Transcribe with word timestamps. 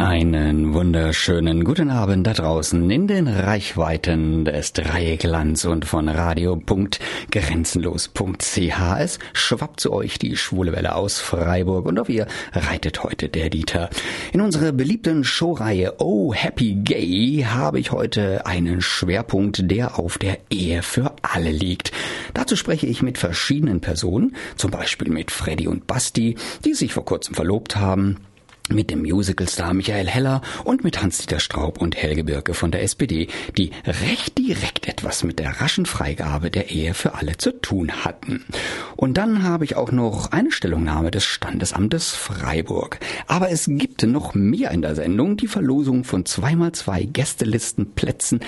Einen 0.00 0.72
wunderschönen 0.72 1.62
guten 1.62 1.90
Abend 1.90 2.26
da 2.26 2.32
draußen 2.32 2.90
in 2.90 3.06
den 3.06 3.28
Reichweiten 3.28 4.46
des 4.46 4.72
Dreiecklands 4.72 5.66
und 5.66 5.84
von 5.84 6.08
radio.grenzenlos.ch. 6.08 8.98
Es 8.98 9.18
schwappt 9.34 9.78
zu 9.78 9.92
euch 9.92 10.18
die 10.18 10.38
schwule 10.38 10.72
Welle 10.72 10.94
aus 10.94 11.20
Freiburg 11.20 11.84
und 11.84 12.00
auf 12.00 12.08
ihr 12.08 12.26
reitet 12.54 13.04
heute 13.04 13.28
der 13.28 13.50
Dieter. 13.50 13.90
In 14.32 14.40
unserer 14.40 14.72
beliebten 14.72 15.22
Showreihe 15.22 15.96
Oh 15.98 16.32
Happy 16.32 16.76
Gay 16.76 17.44
habe 17.46 17.78
ich 17.78 17.92
heute 17.92 18.46
einen 18.46 18.80
Schwerpunkt, 18.80 19.70
der 19.70 19.98
auf 19.98 20.16
der 20.16 20.38
Ehe 20.48 20.82
für 20.82 21.12
alle 21.20 21.50
liegt. 21.50 21.92
Dazu 22.32 22.56
spreche 22.56 22.86
ich 22.86 23.02
mit 23.02 23.18
verschiedenen 23.18 23.82
Personen, 23.82 24.34
zum 24.56 24.70
Beispiel 24.70 25.10
mit 25.10 25.30
Freddy 25.30 25.68
und 25.68 25.86
Basti, 25.86 26.36
die 26.64 26.72
sich 26.72 26.94
vor 26.94 27.04
kurzem 27.04 27.34
verlobt 27.34 27.76
haben, 27.76 28.16
mit 28.72 28.90
dem 28.90 29.02
Musicalstar 29.02 29.74
Michael 29.74 30.08
Heller 30.08 30.42
und 30.64 30.84
mit 30.84 31.02
Hans-Dieter 31.02 31.40
Straub 31.40 31.80
und 31.80 31.96
Helge 31.96 32.24
Birke 32.24 32.54
von 32.54 32.70
der 32.70 32.82
SPD, 32.82 33.28
die 33.56 33.70
recht 33.84 34.38
direkt 34.38 34.88
etwas 34.88 35.24
mit 35.24 35.38
der 35.38 35.60
raschen 35.60 35.86
Freigabe 35.86 36.50
der 36.50 36.70
Ehe 36.70 36.94
für 36.94 37.14
alle 37.14 37.36
zu 37.36 37.52
tun 37.52 38.04
hatten. 38.04 38.44
Und 38.96 39.16
dann 39.16 39.42
habe 39.42 39.64
ich 39.64 39.76
auch 39.76 39.92
noch 39.92 40.32
eine 40.32 40.52
Stellungnahme 40.52 41.10
des 41.10 41.24
Standesamtes 41.24 42.10
Freiburg. 42.10 42.98
Aber 43.26 43.50
es 43.50 43.66
gibt 43.68 44.02
noch 44.02 44.34
mehr 44.34 44.70
in 44.70 44.82
der 44.82 44.94
Sendung, 44.94 45.36
die 45.36 45.48
Verlosung 45.48 46.04
von 46.04 46.26
zweimal 46.26 46.72
zwei 46.72 47.02
Gästelistenplätzen 47.04 48.40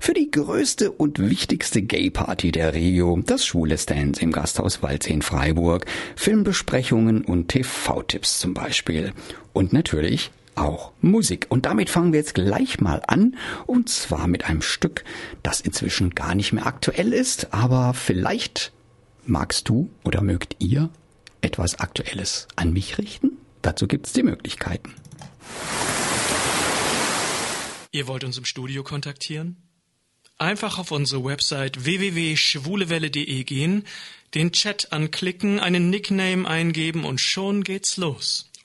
für 0.00 0.14
die 0.14 0.30
größte 0.30 0.90
und 0.90 1.18
wichtigste 1.18 1.82
Gay-Party 1.82 2.52
der 2.52 2.74
Regio, 2.74 3.20
das 3.24 3.44
Schwule 3.44 3.76
Stands 3.78 4.20
im 4.20 4.32
Gasthaus 4.32 4.82
Waldsee 4.82 5.12
in 5.12 5.22
Freiburg, 5.22 5.86
Filmbesprechungen 6.16 7.24
und 7.24 7.48
TV-Tipps 7.48 8.38
zum 8.38 8.54
Beispiel 8.54 9.12
und 9.56 9.72
natürlich 9.72 10.30
auch 10.54 10.92
Musik. 11.00 11.46
Und 11.48 11.66
damit 11.66 11.88
fangen 11.88 12.12
wir 12.12 12.20
jetzt 12.20 12.34
gleich 12.34 12.78
mal 12.80 13.02
an. 13.06 13.36
Und 13.66 13.88
zwar 13.88 14.26
mit 14.26 14.44
einem 14.44 14.62
Stück, 14.62 15.02
das 15.42 15.60
inzwischen 15.60 16.14
gar 16.14 16.34
nicht 16.34 16.52
mehr 16.52 16.66
aktuell 16.66 17.12
ist, 17.12 17.52
aber 17.54 17.94
vielleicht 17.94 18.72
magst 19.24 19.68
du 19.68 19.90
oder 20.04 20.20
mögt 20.20 20.56
ihr 20.58 20.90
etwas 21.40 21.80
Aktuelles 21.80 22.48
an 22.56 22.72
mich 22.72 22.98
richten? 22.98 23.38
Dazu 23.62 23.86
gibt 23.86 24.06
es 24.06 24.12
die 24.12 24.22
Möglichkeiten. 24.22 24.94
Ihr 27.92 28.06
wollt 28.08 28.24
uns 28.24 28.36
im 28.36 28.44
Studio 28.44 28.82
kontaktieren? 28.82 29.56
Einfach 30.38 30.78
auf 30.78 30.90
unsere 30.90 31.24
Website 31.24 31.86
www.schwulewelle.de 31.86 33.44
gehen, 33.44 33.84
den 34.34 34.52
Chat 34.52 34.92
anklicken, 34.92 35.60
einen 35.60 35.88
Nickname 35.88 36.46
eingeben 36.46 37.04
und 37.04 37.22
schon 37.22 37.64
geht's 37.64 37.96
los. 37.96 38.45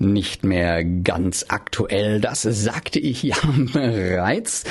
nicht 0.00 0.44
mehr 0.44 0.84
ganz 0.84 1.46
aktuell. 1.48 2.20
Das 2.20 2.42
sagte 2.42 2.98
ich 2.98 3.22
ja 3.22 3.36
bereits. 3.72 4.64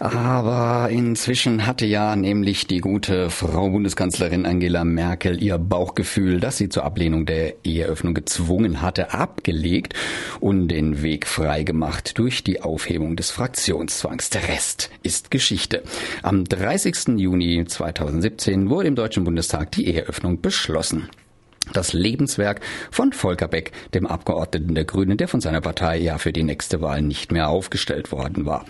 Aber 0.00 0.88
inzwischen 0.90 1.66
hatte 1.66 1.86
ja 1.86 2.16
nämlich 2.16 2.66
die 2.66 2.78
gute 2.78 3.30
Frau 3.30 3.70
Bundeskanzlerin 3.70 4.46
Angela 4.46 4.84
Merkel 4.84 5.42
ihr 5.42 5.58
Bauchgefühl, 5.58 6.40
das 6.40 6.56
sie 6.56 6.68
zur 6.68 6.84
Ablehnung 6.84 7.26
der 7.26 7.54
Eheöffnung 7.64 8.14
gezwungen 8.14 8.82
hatte, 8.82 9.12
abgelegt 9.12 9.94
und 10.40 10.68
den 10.68 11.02
Weg 11.02 11.26
freigemacht 11.26 12.18
durch 12.18 12.44
die 12.44 12.62
Aufhebung 12.62 13.16
des 13.16 13.30
Fraktionszwangs. 13.30 14.30
Der 14.30 14.48
Rest 14.48 14.90
ist 15.02 15.30
Geschichte. 15.30 15.82
Am 16.22 16.44
30. 16.44 17.16
Juni 17.16 17.64
2017 17.64 18.70
wurde 18.70 18.88
im 18.88 18.94
Deutschen 18.94 19.24
Bundestag 19.24 19.72
die 19.72 19.86
Eheöffnung 19.88 20.40
beschlossen 20.40 21.08
das 21.72 21.92
Lebenswerk 21.92 22.60
von 22.90 23.12
Volker 23.12 23.48
Beck, 23.48 23.72
dem 23.94 24.06
Abgeordneten 24.06 24.74
der 24.74 24.84
Grünen, 24.84 25.16
der 25.16 25.28
von 25.28 25.40
seiner 25.40 25.60
Partei 25.60 25.98
ja 25.98 26.18
für 26.18 26.32
die 26.32 26.42
nächste 26.42 26.80
Wahl 26.80 27.02
nicht 27.02 27.32
mehr 27.32 27.48
aufgestellt 27.48 28.12
worden 28.12 28.46
war. 28.46 28.64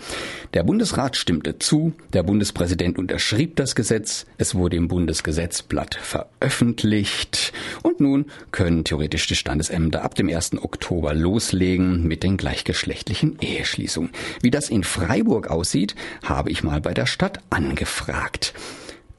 Der 0.53 0.63
Bundesrat 0.63 1.17
stimmte 1.17 1.59
zu, 1.59 1.93
der 2.13 2.23
Bundespräsident 2.23 2.97
unterschrieb 2.97 3.55
das 3.57 3.75
Gesetz, 3.75 4.25
es 4.37 4.55
wurde 4.55 4.77
im 4.77 4.87
Bundesgesetzblatt 4.87 5.95
veröffentlicht 5.95 7.53
und 7.83 7.99
nun 7.99 8.25
können 8.51 8.83
theoretisch 8.83 9.27
die 9.27 9.35
Standesämter 9.35 10.03
ab 10.03 10.15
dem 10.15 10.29
1. 10.29 10.63
Oktober 10.63 11.13
loslegen 11.13 12.07
mit 12.07 12.23
den 12.23 12.37
gleichgeschlechtlichen 12.37 13.37
Eheschließungen. 13.41 14.11
Wie 14.41 14.51
das 14.51 14.69
in 14.69 14.83
Freiburg 14.83 15.49
aussieht, 15.49 15.95
habe 16.23 16.51
ich 16.51 16.63
mal 16.63 16.81
bei 16.81 16.93
der 16.93 17.05
Stadt 17.05 17.39
angefragt. 17.49 18.53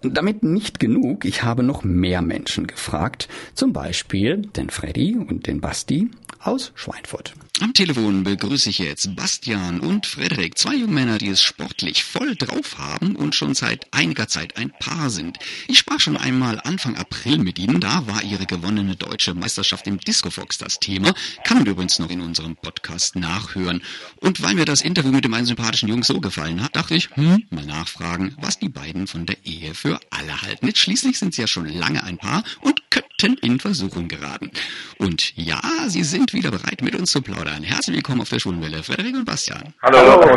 Damit 0.03 0.43
nicht 0.43 0.79
genug, 0.79 1.25
ich 1.25 1.43
habe 1.43 1.63
noch 1.63 1.83
mehr 1.83 2.23
Menschen 2.23 2.67
gefragt, 2.67 3.29
zum 3.55 3.73
Beispiel 3.73 4.43
den 4.43 4.71
Freddy 4.71 5.17
und 5.17 5.47
den 5.47 5.61
Basti 5.61 6.11
aus 6.39 6.73
Schweinfurt. 6.75 7.35
Am 7.61 7.73
Telefon 7.73 8.23
begrüße 8.23 8.69
ich 8.69 8.79
jetzt 8.81 9.17
Bastian 9.17 9.81
und 9.81 10.05
Frederik, 10.05 10.59
zwei 10.59 10.75
junge 10.75 10.93
Männer, 10.93 11.17
die 11.17 11.29
es 11.29 11.41
sportlich 11.41 12.05
voll 12.05 12.37
drauf 12.37 12.77
haben 12.77 13.17
und 13.17 13.35
schon 13.35 13.55
seit 13.55 13.87
einiger 13.95 14.29
Zeit 14.29 14.59
ein 14.59 14.73
Paar 14.79 15.09
sind. 15.09 15.39
Ich 15.67 15.79
sprach 15.79 15.99
schon 15.99 16.19
einmal 16.19 16.61
Anfang 16.61 16.97
April 16.97 17.39
mit 17.39 17.59
ihnen, 17.59 17.81
da 17.81 18.07
war 18.07 18.23
ihre 18.23 18.45
gewonnene 18.45 18.95
deutsche 18.95 19.33
Meisterschaft 19.33 19.87
im 19.87 19.99
Discofox 19.99 20.59
das 20.59 20.81
Thema, 20.81 21.15
kann 21.45 21.57
man 21.57 21.67
übrigens 21.67 21.99
noch 21.99 22.11
in 22.11 22.21
unserem 22.21 22.57
Podcast 22.57 23.17
nachhören. 23.17 23.83
Und 24.21 24.43
weil 24.43 24.55
mir 24.55 24.67
das 24.67 24.83
Interview 24.83 25.13
mit 25.13 25.25
dem 25.25 25.33
einen 25.33 25.47
sympathischen 25.47 25.89
Jungen 25.89 26.03
so 26.03 26.21
gefallen 26.21 26.63
hat, 26.63 26.77
dachte 26.77 26.95
ich, 26.95 27.09
hm, 27.17 27.47
mal 27.49 27.65
nachfragen, 27.65 28.37
was 28.39 28.59
die 28.59 28.69
beiden 28.69 29.07
von 29.07 29.25
der 29.25 29.47
Ehe 29.47 29.75
für 29.75 29.99
alle 30.11 30.43
halten. 30.43 30.67
Jetzt 30.67 30.81
schließlich 30.81 31.19
sind 31.19 31.35
sie 31.35 31.41
ja 31.41 31.47
schon 31.47 31.67
lange 31.67 32.05
ein 32.05 32.19
Paar 32.19 32.45
und 32.61 32.86
könnten 33.21 33.39
in 33.45 33.59
Versuchung 33.59 34.09
geraten. 34.09 34.51
Und 34.99 35.37
ja, 35.37 35.61
sie 35.89 36.03
sind 36.03 36.33
wieder 36.33 36.51
bereit, 36.51 36.83
mit 36.83 36.95
uns 36.95 37.13
zu 37.13 37.23
plaudern. 37.23 37.63
Herzlich 37.63 37.97
willkommen 37.97 38.21
auf 38.21 38.29
der 38.29 38.39
Schulwelle, 38.39 38.83
Frederik 38.83 39.15
und 39.15 39.25
Bastian. 39.25 39.75
Hallo. 39.83 40.37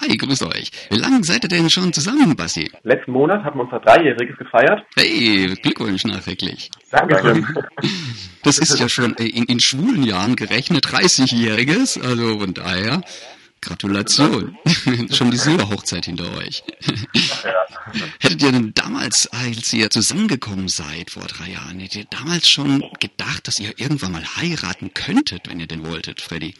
Hi, 0.00 0.16
grüßt 0.16 0.44
euch. 0.44 0.70
Wie 0.90 0.98
lange 0.98 1.24
seid 1.24 1.44
ihr 1.44 1.48
denn 1.48 1.70
schon 1.70 1.92
zusammen, 1.92 2.36
Basti? 2.36 2.70
Letzten 2.82 3.12
Monat 3.12 3.44
haben 3.44 3.58
wir 3.58 3.64
unser 3.64 3.80
Dreijähriges 3.80 4.36
gefeiert. 4.36 4.82
Hey, 4.96 5.54
Glückwunsch 5.62 6.04
nachträglich. 6.04 6.70
Dankeschön. 6.90 7.46
Das 8.42 8.58
ist 8.58 8.78
ja 8.78 8.88
schon 8.88 9.14
in, 9.14 9.44
in 9.44 9.60
schwulen 9.60 10.04
Jahren 10.04 10.36
gerechnet 10.36 10.86
30-Jähriges, 10.86 12.00
also 12.00 12.38
von 12.38 12.54
daher 12.54 13.02
Gratulation. 13.66 14.56
Schon 15.10 15.30
die 15.30 15.36
Silberhochzeit 15.36 16.04
hinter 16.04 16.24
euch. 16.38 16.62
Hättet 18.20 18.42
ihr 18.42 18.52
denn 18.52 18.72
damals, 18.74 19.28
als 19.32 19.72
ihr 19.72 19.90
zusammengekommen 19.90 20.68
seid 20.68 21.10
vor 21.10 21.24
drei 21.24 21.50
Jahren, 21.50 21.80
hättet 21.80 21.96
ihr 21.96 22.06
damals 22.10 22.48
schon 22.48 22.82
gedacht, 23.00 23.46
dass 23.46 23.58
ihr 23.60 23.78
irgendwann 23.78 24.12
mal 24.12 24.24
heiraten 24.36 24.92
könntet, 24.94 25.48
wenn 25.48 25.60
ihr 25.60 25.66
denn 25.66 25.86
wolltet, 25.86 26.20
Freddy? 26.20 26.54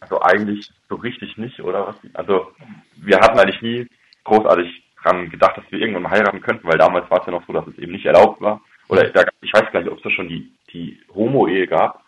Also 0.00 0.20
eigentlich 0.20 0.70
so 0.88 0.96
richtig 0.96 1.36
nicht, 1.36 1.60
oder 1.60 1.88
was? 1.88 1.96
Also 2.14 2.52
wir 2.96 3.18
hatten 3.18 3.38
eigentlich 3.38 3.62
nie 3.62 3.86
großartig 4.24 4.82
dran 5.02 5.30
gedacht, 5.30 5.56
dass 5.56 5.64
wir 5.70 5.80
irgendwann 5.80 6.02
mal 6.02 6.10
heiraten 6.10 6.40
könnten, 6.40 6.68
weil 6.68 6.78
damals 6.78 7.10
war 7.10 7.20
es 7.20 7.26
ja 7.26 7.32
noch 7.32 7.46
so, 7.46 7.52
dass 7.52 7.66
es 7.66 7.78
eben 7.78 7.92
nicht 7.92 8.06
erlaubt 8.06 8.40
war. 8.40 8.60
Oder 8.88 9.08
ich 9.08 9.52
weiß 9.52 9.72
gar 9.72 9.80
nicht, 9.80 9.90
ob 9.90 9.98
es 9.98 10.04
da 10.04 10.10
schon 10.10 10.28
die, 10.28 10.50
die 10.72 11.00
Homo-Ehe 11.14 11.66
gab. 11.66 12.04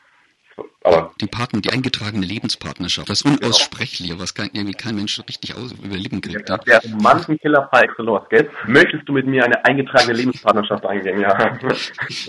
Aber 0.82 1.12
die 1.20 1.26
Partner, 1.26 1.60
die 1.60 1.70
eingetragene 1.70 2.24
Lebenspartnerschaft, 2.24 3.10
das 3.10 3.22
Unaussprechliche, 3.22 4.18
was 4.18 4.34
kein, 4.34 4.50
irgendwie 4.52 4.72
kein 4.72 4.96
Mensch 4.96 5.20
richtig 5.28 5.54
aus, 5.54 5.72
über 5.72 5.96
Lippen 5.96 6.20
kriegt. 6.22 6.48
Ja, 6.48 6.56
der 6.56 6.80
Romantenkiller 6.82 7.62
par 7.62 7.84
excellence, 7.84 8.28
gell? 8.30 8.50
Möchtest 8.66 9.06
du 9.06 9.12
mit 9.12 9.26
mir 9.26 9.44
eine 9.44 9.62
eingetragene 9.64 10.14
Lebenspartnerschaft 10.14 10.86
eingehen? 10.86 11.20
Ja. 11.20 11.34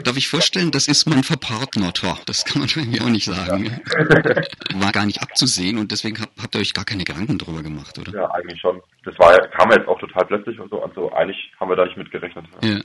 Darf 0.04 0.18
ich 0.18 0.28
vorstellen, 0.28 0.72
das 0.72 0.88
ist 0.88 1.08
man 1.08 1.24
verpartnert. 1.24 2.04
Das 2.26 2.44
kann 2.44 2.60
man 2.60 2.70
irgendwie 2.70 3.02
auch 3.02 3.10
nicht 3.10 3.26
sagen. 3.26 3.66
Ja. 3.66 4.36
War 4.82 4.92
gar 4.92 5.06
nicht 5.06 5.22
abzusehen 5.22 5.78
und 5.78 5.92
deswegen 5.92 6.20
habt, 6.20 6.42
habt 6.42 6.56
ihr 6.56 6.62
euch 6.62 6.74
gar 6.74 6.86
keine 6.86 7.04
Gedanken 7.04 7.38
drüber 7.38 7.64
gemacht, 7.64 7.98
oder? 8.00 8.14
Ja, 8.14 8.32
eigentlich 8.32 8.60
schon. 8.60 8.82
Das 9.04 9.18
war, 9.18 9.36
kam 9.48 9.72
jetzt 9.72 9.88
auch 9.88 10.00
total 10.00 10.26
plötzlich 10.26 10.60
und 10.60 10.70
so. 10.70 10.84
Also 10.84 11.12
eigentlich 11.14 11.52
haben 11.60 11.70
wir 11.70 11.76
da 11.76 11.86
nicht 11.86 11.98
mit 11.98 12.12
gerechnet. 12.12 12.46
Ja, 12.62 12.80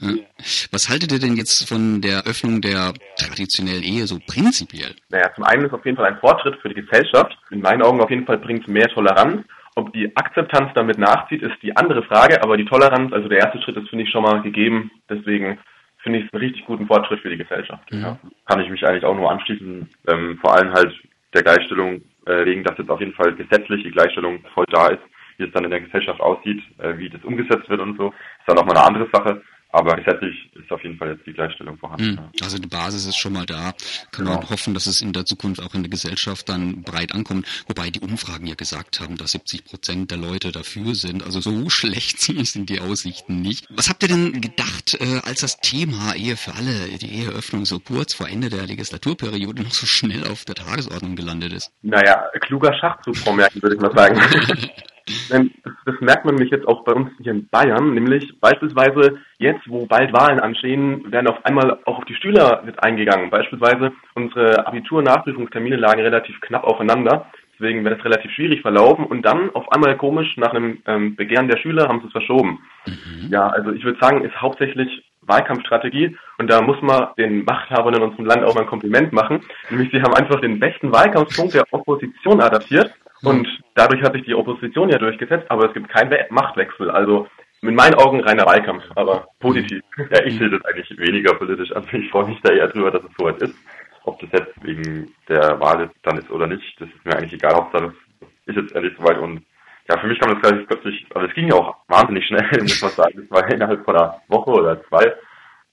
Was 0.70 0.88
haltet 0.88 1.12
ihr 1.12 1.18
denn 1.18 1.36
jetzt 1.36 1.68
von 1.68 2.00
der 2.00 2.24
Öffnung 2.24 2.60
der 2.60 2.94
traditionellen 3.18 3.82
Ehe 3.82 4.06
so 4.06 4.18
prinzipiell? 4.26 4.94
Naja, 5.10 5.30
zum 5.34 5.44
einen 5.44 5.55
ist 5.64 5.72
auf 5.72 5.84
jeden 5.84 5.96
Fall 5.96 6.06
ein 6.06 6.18
Fortschritt 6.18 6.56
für 6.56 6.68
die 6.68 6.82
Gesellschaft. 6.82 7.36
In 7.50 7.60
meinen 7.60 7.82
Augen 7.82 8.00
auf 8.00 8.10
jeden 8.10 8.26
Fall 8.26 8.38
bringt 8.38 8.62
es 8.62 8.68
mehr 8.68 8.88
Toleranz. 8.88 9.44
Ob 9.74 9.92
die 9.92 10.16
Akzeptanz 10.16 10.72
damit 10.74 10.98
nachzieht, 10.98 11.42
ist 11.42 11.62
die 11.62 11.76
andere 11.76 12.02
Frage, 12.02 12.42
aber 12.42 12.56
die 12.56 12.64
Toleranz, 12.64 13.12
also 13.12 13.28
der 13.28 13.38
erste 13.38 13.60
Schritt 13.62 13.76
ist, 13.76 13.88
finde 13.88 14.04
ich, 14.04 14.10
schon 14.10 14.22
mal 14.22 14.40
gegeben. 14.40 14.90
Deswegen 15.10 15.58
finde 16.02 16.20
ich 16.20 16.24
es 16.24 16.32
einen 16.32 16.42
richtig 16.42 16.64
guten 16.64 16.86
Fortschritt 16.86 17.20
für 17.20 17.28
die 17.28 17.36
Gesellschaft. 17.36 17.92
Mhm. 17.92 18.00
Ja. 18.00 18.18
Kann 18.46 18.60
ich 18.60 18.70
mich 18.70 18.86
eigentlich 18.86 19.04
auch 19.04 19.14
nur 19.14 19.30
anschließen. 19.30 19.88
Ähm, 20.08 20.38
vor 20.40 20.54
allem 20.54 20.72
halt 20.72 20.94
der 21.34 21.42
Gleichstellung 21.42 22.00
äh, 22.26 22.44
wegen, 22.44 22.64
dass 22.64 22.78
jetzt 22.78 22.90
auf 22.90 23.00
jeden 23.00 23.12
Fall 23.12 23.34
gesetzlich 23.34 23.82
die 23.82 23.90
Gleichstellung 23.90 24.40
voll 24.54 24.66
da 24.70 24.88
ist. 24.88 25.02
Wie 25.36 25.44
es 25.44 25.52
dann 25.52 25.64
in 25.64 25.70
der 25.70 25.82
Gesellschaft 25.82 26.20
aussieht, 26.20 26.62
äh, 26.78 26.96
wie 26.96 27.10
das 27.10 27.22
umgesetzt 27.22 27.68
wird 27.68 27.80
und 27.80 27.98
so, 27.98 28.08
ist 28.08 28.46
dann 28.46 28.56
nochmal 28.56 28.78
eine 28.78 28.86
andere 28.86 29.08
Sache. 29.12 29.42
Aber 29.76 29.96
gesetzlich 29.96 30.50
ist 30.55 30.70
auf 30.70 30.82
jeden 30.82 30.96
Fall 30.96 31.11
jetzt 31.11 31.26
die 31.26 31.34
Gleichstellung 31.34 31.76
vorhanden. 31.76 32.12
Mhm. 32.12 32.31
Also 32.43 32.58
die 32.58 32.67
Basis 32.67 33.05
ist 33.05 33.19
schon 33.19 33.34
mal 33.34 33.44
da. 33.44 33.75
Kann 34.11 34.25
genau. 34.25 34.38
man 34.38 34.49
hoffen, 34.49 34.73
dass 34.73 34.87
es 34.87 35.02
in 35.02 35.12
der 35.12 35.26
Zukunft 35.26 35.62
auch 35.62 35.75
in 35.75 35.82
der 35.82 35.90
Gesellschaft 35.90 36.49
dann 36.49 36.82
breit 36.82 37.14
ankommt. 37.14 37.46
Wobei 37.69 37.90
die 37.90 38.00
Umfragen 38.00 38.46
ja 38.46 38.55
gesagt 38.55 39.00
haben, 39.00 39.19
dass 39.19 39.32
70 39.32 39.64
Prozent 39.64 40.11
der 40.11 40.19
Leute 40.19 40.50
dafür 40.50 40.94
sind. 40.94 41.23
Also 41.23 41.40
so 41.40 41.69
schlecht 41.70 42.20
sind 42.20 42.70
die 42.70 42.81
Aussichten 42.81 43.43
nicht. 43.43 43.67
Was 43.69 43.90
habt 43.90 44.02
ihr 44.02 44.08
denn 44.08 44.40
gedacht, 44.40 44.96
äh, 44.99 45.20
als 45.25 45.40
das 45.40 45.61
Thema 45.61 46.14
Ehe 46.14 46.37
für 46.37 46.55
alle, 46.55 46.88
die 46.99 47.12
Eheöffnung 47.14 47.67
so 47.67 47.78
kurz 47.78 48.14
vor 48.14 48.28
Ende 48.28 48.49
der 48.49 48.67
Legislaturperiode 48.67 49.62
noch 49.62 49.73
so 49.73 49.87
schnell 49.87 50.26
auf 50.26 50.46
der 50.46 50.55
Tagesordnung 50.55 51.17
gelandet 51.17 51.52
ist? 51.52 51.70
Naja, 51.82 52.25
kluger 52.40 52.73
Schachzug, 52.73 53.17
Frau 53.17 53.34
Merkel, 53.34 53.62
würde 53.62 53.76
ich 53.76 53.82
mal 53.82 53.93
sagen. 53.93 54.70
Denn 55.30 55.52
das, 55.62 55.72
das 55.84 55.94
merkt 56.00 56.24
man 56.24 56.34
nämlich 56.34 56.50
jetzt 56.50 56.66
auch 56.66 56.82
bei 56.84 56.92
uns 56.92 57.10
hier 57.22 57.32
in 57.32 57.48
Bayern, 57.48 57.94
nämlich 57.94 58.40
beispielsweise 58.40 59.18
jetzt, 59.38 59.62
wo 59.68 59.86
bald 59.86 60.12
Wahlen 60.12 60.40
anstehen, 60.40 61.10
werden 61.12 61.28
auf 61.28 61.44
einmal 61.44 61.78
auch 61.84 61.98
auf 61.98 62.04
die 62.06 62.16
Schüler 62.16 62.62
mit 62.64 62.82
eingegangen. 62.82 63.30
Beispielsweise 63.30 63.92
unsere 64.14 64.66
Abitur-Nachprüfungstermine 64.66 65.76
lagen 65.76 66.00
relativ 66.00 66.40
knapp 66.40 66.64
aufeinander. 66.64 67.26
Deswegen 67.54 67.84
wäre 67.84 67.96
das 67.96 68.04
relativ 68.04 68.32
schwierig 68.32 68.60
verlaufen 68.60 69.06
und 69.06 69.22
dann 69.22 69.50
auf 69.54 69.70
einmal 69.72 69.96
komisch 69.96 70.36
nach 70.36 70.52
einem 70.52 70.82
ähm, 70.86 71.16
Begehren 71.16 71.48
der 71.48 71.58
Schüler 71.58 71.88
haben 71.88 72.00
sie 72.00 72.06
es 72.06 72.12
verschoben. 72.12 72.58
Mhm. 72.86 73.30
Ja, 73.30 73.48
also 73.48 73.72
ich 73.72 73.82
würde 73.84 73.98
sagen, 74.00 74.24
ist 74.24 74.38
hauptsächlich 74.40 75.04
Wahlkampfstrategie 75.22 76.16
und 76.38 76.50
da 76.50 76.60
muss 76.60 76.80
man 76.82 77.08
den 77.16 77.44
Machthabern 77.44 77.94
in 77.94 78.02
unserem 78.02 78.26
Land 78.26 78.44
auch 78.44 78.54
mal 78.54 78.62
ein 78.62 78.66
Kompliment 78.66 79.12
machen. 79.12 79.40
Nämlich 79.70 79.90
sie 79.90 80.02
haben 80.02 80.14
einfach 80.14 80.40
den 80.40 80.60
besten 80.60 80.92
Wahlkampfpunkt 80.92 81.54
der 81.54 81.64
Opposition 81.70 82.40
adaptiert 82.40 82.92
und 83.22 83.48
dadurch 83.74 84.02
hat 84.02 84.12
sich 84.14 84.24
die 84.24 84.34
Opposition 84.34 84.88
ja 84.88 84.98
durchgesetzt, 84.98 85.50
aber 85.50 85.66
es 85.66 85.74
gibt 85.74 85.88
keinen 85.88 86.14
Machtwechsel. 86.30 86.90
Also 86.90 87.26
in 87.62 87.74
meinen 87.74 87.94
Augen 87.94 88.20
reiner 88.20 88.46
Wahlkampf, 88.46 88.84
aber 88.94 89.28
positiv. 89.40 89.82
Ja, 90.10 90.24
ich 90.24 90.36
sehe 90.36 90.50
das 90.50 90.64
eigentlich 90.64 90.98
weniger 90.98 91.34
politisch 91.34 91.72
an. 91.72 91.84
Ich 91.90 92.10
freue 92.10 92.26
mich 92.26 92.38
da 92.42 92.52
eher 92.52 92.68
drüber, 92.68 92.90
dass 92.90 93.02
es 93.02 93.10
so 93.18 93.24
weit 93.24 93.40
ist. 93.42 93.56
Ob 94.04 94.20
das 94.20 94.30
jetzt 94.32 94.52
wegen 94.62 95.12
der 95.28 95.58
Wahl 95.58 95.90
dann 96.02 96.18
ist 96.18 96.30
oder 96.30 96.46
nicht, 96.46 96.80
das 96.80 96.88
ist 96.88 97.04
mir 97.04 97.16
eigentlich 97.16 97.32
egal. 97.32 97.54
Hauptsache, 97.54 97.92
es 98.20 98.54
ist 98.54 98.56
jetzt 98.56 98.72
endlich 98.72 98.96
soweit 98.98 99.18
und 99.18 99.42
ja, 99.88 99.98
für 99.98 100.06
mich 100.06 100.18
kam 100.18 100.32
das 100.32 100.42
gleich 100.42 100.66
plötzlich, 100.66 101.06
also 101.14 101.28
es 101.28 101.34
ging 101.34 101.48
ja 101.48 101.54
auch 101.54 101.76
wahnsinnig 101.88 102.26
schnell, 102.26 102.46
muss 102.60 102.82
man 102.82 102.90
sagen. 102.90 103.20
Es 103.20 103.30
war 103.30 103.48
innerhalb 103.50 103.84
von 103.84 103.96
einer 103.96 104.20
Woche 104.28 104.50
oder 104.50 104.82
zwei. 104.84 105.14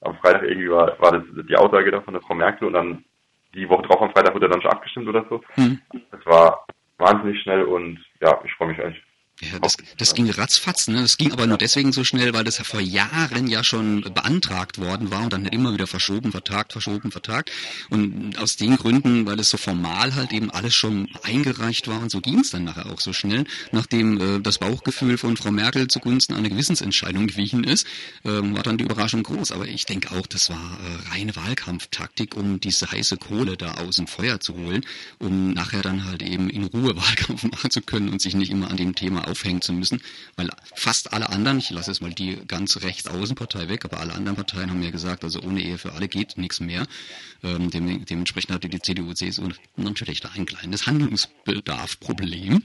Am 0.02 0.16
Freitag 0.18 0.44
irgendwie 0.44 0.70
war, 0.70 1.00
war 1.00 1.12
das 1.12 1.24
die 1.48 1.56
Aussage 1.56 1.92
da 1.92 2.02
von 2.02 2.14
der 2.14 2.22
Frau 2.22 2.34
Merkel 2.34 2.68
und 2.68 2.74
dann 2.74 3.04
die 3.54 3.70
Woche 3.70 3.84
drauf 3.84 4.02
am 4.02 4.12
Freitag 4.12 4.34
wurde 4.34 4.50
dann 4.50 4.62
schon 4.62 4.72
abgestimmt 4.72 5.08
oder 5.08 5.26
so. 5.30 5.42
Mhm. 5.58 5.80
Das 6.12 6.26
war 6.26 6.66
wahnsinnig 6.98 7.42
schnell 7.42 7.64
und 7.64 8.00
ja, 8.22 8.40
ich 8.44 8.54
freue 8.54 8.70
mich 8.70 8.82
eigentlich 8.82 9.03
ja, 9.42 9.60
das, 9.60 9.78
das 9.98 10.14
ging 10.14 10.30
ratzfatz, 10.30 10.88
ne? 10.88 11.02
Das 11.02 11.18
ging 11.18 11.32
aber 11.32 11.48
nur 11.48 11.58
deswegen 11.58 11.92
so 11.92 12.04
schnell, 12.04 12.34
weil 12.34 12.44
das 12.44 12.58
vor 12.58 12.80
Jahren 12.80 13.48
ja 13.48 13.64
schon 13.64 14.02
beantragt 14.02 14.78
worden 14.78 15.10
war 15.10 15.24
und 15.24 15.34
dann 15.34 15.46
immer 15.46 15.74
wieder 15.74 15.88
verschoben, 15.88 16.32
vertagt, 16.32 16.72
verschoben, 16.72 17.12
vertagt. 17.12 17.52
Und 17.90 18.38
aus 18.38 18.58
den 18.58 18.78
Gründen, 18.78 19.26
weil 19.26 19.40
es 19.40 19.50
so 19.50 19.58
formal 19.58 20.14
halt 20.14 20.32
eben 20.34 20.52
alles 20.52 20.76
schon 20.76 21.10
eingereicht 21.24 21.88
war 21.88 22.00
und 22.00 22.12
so 22.12 22.22
ging 22.22 22.40
es 22.40 22.52
dann 22.52 22.64
nachher 22.64 22.86
auch 22.86 23.02
so 23.02 23.12
schnell, 23.12 23.46
nachdem 23.72 24.22
äh, 24.22 24.40
das 24.40 24.60
Bauchgefühl 24.60 25.18
von 25.18 25.36
Frau 25.36 25.52
Merkel 25.52 25.88
zugunsten 25.88 26.36
einer 26.36 26.50
Gewissensentscheidung 26.50 27.26
gewichen 27.26 27.64
ist, 27.64 27.88
äh, 28.24 28.30
war 28.30 28.62
dann 28.62 28.78
die 28.78 28.84
Überraschung 28.84 29.24
groß. 29.24 29.52
Aber 29.52 29.68
ich 29.68 29.86
denke 29.86 30.12
auch, 30.12 30.28
das 30.28 30.52
war 30.52 30.58
äh, 30.58 31.10
reine 31.10 31.36
Wahlkampftaktik, 31.36 32.38
um 32.38 32.60
diese 32.60 32.92
heiße 32.92 33.18
Kohle 33.18 33.58
da 33.58 33.74
aus 33.74 33.96
dem 33.96 34.06
Feuer 34.06 34.40
zu 34.40 34.54
holen, 34.54 34.86
um 35.18 35.54
nachher 35.54 35.82
dann 35.82 36.06
halt 36.06 36.22
eben 36.22 36.52
in 36.52 36.66
Ruhe 36.66 36.96
Wahlkampf 36.96 37.44
machen 37.44 37.72
zu 37.72 37.82
können 37.82 38.10
und 38.10 38.22
sich 38.22 38.36
nicht 38.36 38.52
immer 38.52 38.70
an 38.70 38.78
dem 38.78 38.94
Thema 38.94 39.23
aufhängen 39.28 39.62
zu 39.62 39.74
müssen, 39.74 40.02
weil 40.36 40.50
fast 40.76 41.14
alle 41.14 41.30
anderen, 41.30 41.60
ich 41.60 41.70
lasse 41.70 41.92
jetzt 41.92 42.02
mal 42.02 42.12
die 42.12 42.46
ganz 42.48 42.82
Rechtsaußenpartei 42.82 43.70
weg, 43.70 43.86
aber 43.86 44.00
alle 44.00 44.14
anderen 44.14 44.36
Parteien 44.36 44.70
haben 44.70 44.82
ja 44.82 44.92
gesagt, 44.92 45.24
also 45.24 45.42
ohne 45.42 45.62
Ehe 45.62 45.78
für 45.78 45.94
alle 45.94 46.08
geht 46.08 46.38
nichts 46.38 46.60
mehr. 46.60 46.86
Ähm, 47.44 47.70
dem, 47.70 48.06
dementsprechend 48.06 48.54
hatte 48.54 48.70
die 48.70 48.80
CDU, 48.80 49.14
CSU 49.14 49.50
natürlich 49.76 50.22
da 50.22 50.30
ein 50.36 50.46
kleines 50.46 50.88
Handlungsbedarfproblem. 50.88 52.64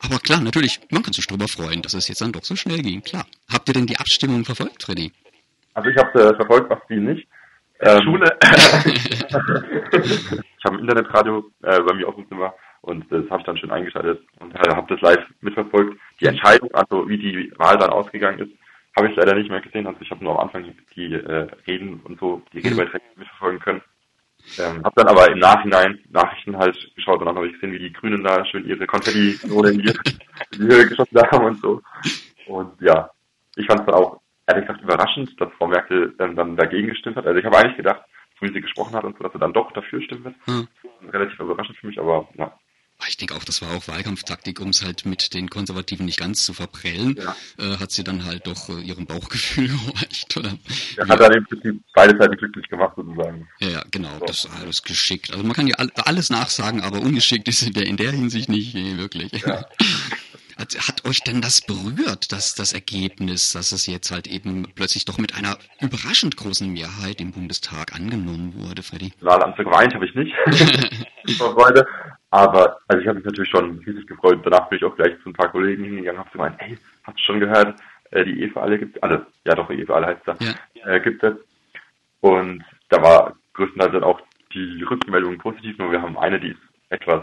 Aber 0.00 0.18
klar, 0.18 0.40
natürlich, 0.40 0.80
man 0.90 1.02
kann 1.02 1.12
sich 1.12 1.26
darüber 1.26 1.48
freuen, 1.48 1.82
dass 1.82 1.94
es 1.94 2.08
jetzt 2.08 2.20
dann 2.20 2.32
doch 2.32 2.44
so 2.44 2.56
schnell 2.56 2.82
ging, 2.82 3.02
klar. 3.02 3.26
Habt 3.52 3.68
ihr 3.68 3.74
denn 3.74 3.86
die 3.86 3.98
Abstimmung 3.98 4.44
verfolgt, 4.44 4.84
Freddy? 4.84 5.12
Also 5.74 5.90
ich 5.90 5.96
habe 5.96 6.18
äh, 6.20 6.34
verfolgt, 6.36 6.70
was 6.70 6.78
die 6.88 6.96
nicht. 6.96 7.26
Ähm, 7.80 8.02
Schule. 8.02 8.36
ich 9.92 10.64
habe 10.64 10.76
ein 10.76 10.80
Internetradio 10.80 11.50
äh, 11.62 11.80
bei 11.80 11.94
mir 11.94 12.08
auf 12.08 12.14
dem 12.14 12.28
Zimmer 12.28 12.54
und 12.82 13.10
das 13.10 13.28
habe 13.30 13.40
ich 13.40 13.46
dann 13.46 13.56
schön 13.58 13.70
eingeschaltet 13.70 14.20
und 14.40 14.54
äh, 14.54 14.74
habe 14.74 14.94
das 14.94 15.00
live 15.00 15.24
mitverfolgt. 15.40 15.93
Die 16.24 16.28
Entscheidung, 16.28 16.72
also 16.72 17.06
wie 17.06 17.18
die 17.18 17.52
Wahl 17.58 17.76
dann 17.76 17.90
ausgegangen 17.90 18.38
ist, 18.38 18.52
habe 18.96 19.10
ich 19.10 19.16
leider 19.16 19.34
nicht 19.34 19.50
mehr 19.50 19.60
gesehen. 19.60 19.86
Also 19.86 20.00
ich 20.00 20.10
habe 20.10 20.24
nur 20.24 20.32
am 20.32 20.46
Anfang 20.46 20.74
die 20.96 21.12
äh, 21.12 21.48
Reden 21.66 22.00
und 22.04 22.18
so, 22.18 22.40
die 22.54 22.60
Redebeiträge 22.60 23.04
mitverfolgen 23.14 23.60
können. 23.60 23.82
Ähm, 24.58 24.82
habe 24.82 24.94
dann 24.96 25.08
aber 25.08 25.30
im 25.30 25.38
Nachhinein 25.38 25.98
Nachrichten 26.08 26.56
halt 26.56 26.76
geschaut 26.94 27.20
und 27.20 27.26
dann 27.26 27.36
habe 27.36 27.48
ich 27.48 27.52
gesehen, 27.52 27.72
wie 27.72 27.78
die 27.78 27.92
Grünen 27.92 28.24
da 28.24 28.42
schön 28.46 28.66
ihre 28.66 28.86
Konfetti-Kanone 28.86 29.70
in, 29.72 29.82
die 29.82 30.58
Höhe 30.58 30.88
geschossen 30.88 31.20
haben 31.30 31.44
und 31.44 31.60
so. 31.60 31.82
Und 32.46 32.80
ja, 32.80 33.10
ich 33.56 33.66
fand 33.66 33.80
es 33.80 33.86
dann 33.86 33.94
auch 33.94 34.20
ehrlich 34.46 34.66
gesagt 34.66 34.82
überraschend, 34.82 35.38
dass 35.38 35.52
Frau 35.58 35.66
Merkel 35.66 36.14
ähm, 36.20 36.36
dann 36.36 36.56
dagegen 36.56 36.88
gestimmt 36.88 37.16
hat. 37.16 37.26
Also 37.26 37.38
ich 37.38 37.44
habe 37.44 37.58
eigentlich 37.58 37.76
gedacht, 37.76 38.02
so 38.40 38.46
wie 38.46 38.52
sie 38.52 38.62
gesprochen 38.62 38.94
hat 38.94 39.04
und 39.04 39.16
so, 39.18 39.24
dass 39.24 39.32
sie 39.34 39.38
dann 39.38 39.52
doch 39.52 39.72
dafür 39.72 40.00
stimmen 40.00 40.24
wird. 40.24 40.36
Hm. 40.46 40.68
Relativ 41.10 41.38
überraschend 41.38 41.76
für 41.76 41.86
mich, 41.86 41.98
aber 41.98 42.26
ja, 42.38 42.50
ich 43.08 43.16
denke 43.16 43.34
auch, 43.34 43.44
das 43.44 43.62
war 43.62 43.76
auch 43.76 43.88
Wahlkampftaktik, 43.88 44.60
um 44.60 44.68
es 44.68 44.84
halt 44.84 45.06
mit 45.06 45.34
den 45.34 45.50
Konservativen 45.50 46.06
nicht 46.06 46.18
ganz 46.18 46.44
zu 46.44 46.52
verprellen. 46.52 47.16
Ja. 47.18 47.36
Äh, 47.58 47.78
hat 47.78 47.90
sie 47.90 48.04
dann 48.04 48.24
halt 48.24 48.46
doch 48.46 48.68
äh, 48.68 48.80
ihrem 48.80 49.06
Bauchgefühl 49.06 49.68
gereicht, 49.86 50.36
oder? 50.36 50.52
Ja, 50.96 51.08
hat 51.08 51.20
dann 51.20 51.32
im 51.32 51.44
Prinzip 51.44 51.80
beide 51.94 52.16
Seiten 52.16 52.36
glücklich 52.36 52.68
gemacht, 52.68 52.94
sozusagen. 52.96 53.48
Ja, 53.60 53.68
ja, 53.68 53.84
genau, 53.90 54.18
so. 54.20 54.26
das 54.26 54.44
ist 54.44 54.50
alles 54.50 54.82
geschickt. 54.82 55.32
Also 55.32 55.44
man 55.44 55.54
kann 55.54 55.66
ja 55.66 55.76
alles 55.76 56.30
nachsagen, 56.30 56.80
aber 56.82 57.00
ungeschickt 57.00 57.48
ist 57.48 57.62
in 57.62 57.72
der, 57.72 57.86
in 57.86 57.96
der 57.96 58.12
Hinsicht 58.12 58.48
nicht, 58.48 58.74
nee, 58.74 58.96
wirklich. 58.96 59.32
Ja. 59.32 59.66
Hat, 60.56 60.72
hat 60.76 61.04
euch 61.04 61.20
denn 61.20 61.40
das 61.40 61.62
berührt, 61.62 62.30
dass 62.30 62.54
das 62.54 62.74
Ergebnis, 62.74 63.52
dass 63.52 63.72
es 63.72 63.86
jetzt 63.86 64.12
halt 64.12 64.28
eben 64.28 64.68
plötzlich 64.76 65.04
doch 65.04 65.18
mit 65.18 65.34
einer 65.34 65.58
überraschend 65.80 66.36
großen 66.36 66.72
Mehrheit 66.72 67.20
im 67.20 67.32
Bundestag 67.32 67.92
angenommen 67.92 68.54
wurde, 68.54 68.84
Freddy? 68.84 69.12
Wahlanzug 69.20 69.64
geweint 69.64 69.94
habe 69.94 70.06
ich 70.06 70.14
nicht. 70.14 70.32
Aber, 72.34 72.78
also 72.88 73.00
ich 73.00 73.06
habe 73.06 73.18
mich 73.18 73.26
natürlich 73.26 73.48
schon 73.48 73.78
riesig 73.86 74.08
gefreut. 74.08 74.40
Danach 74.42 74.68
bin 74.68 74.78
ich 74.78 74.84
auch 74.84 74.96
gleich 74.96 75.12
zu 75.22 75.28
ein 75.28 75.34
paar 75.34 75.52
Kollegen 75.52 75.84
hingegangen, 75.84 76.18
habe 76.18 76.30
gemeint, 76.30 76.56
ey, 76.58 76.76
hast 77.04 77.16
du 77.16 77.22
schon 77.22 77.38
gehört, 77.38 77.80
äh, 78.10 78.24
die 78.24 78.50
alle 78.56 78.76
gibt 78.76 79.00
alle, 79.04 79.24
ja 79.46 79.54
doch, 79.54 79.68
für 79.68 79.94
alle 79.94 80.06
heißt 80.06 80.22
da, 80.24 80.36
ja. 80.40 80.84
äh, 80.84 80.98
gibt 80.98 81.22
es. 81.22 81.36
Und 82.22 82.64
da 82.88 83.00
war 83.00 83.36
größtenteils 83.52 83.92
dann 83.92 84.02
auch 84.02 84.20
die 84.52 84.82
Rückmeldung 84.82 85.38
positiv, 85.38 85.78
nur 85.78 85.92
wir 85.92 86.02
haben 86.02 86.18
eine, 86.18 86.40
die 86.40 86.48
ist 86.48 86.60
etwas, 86.88 87.22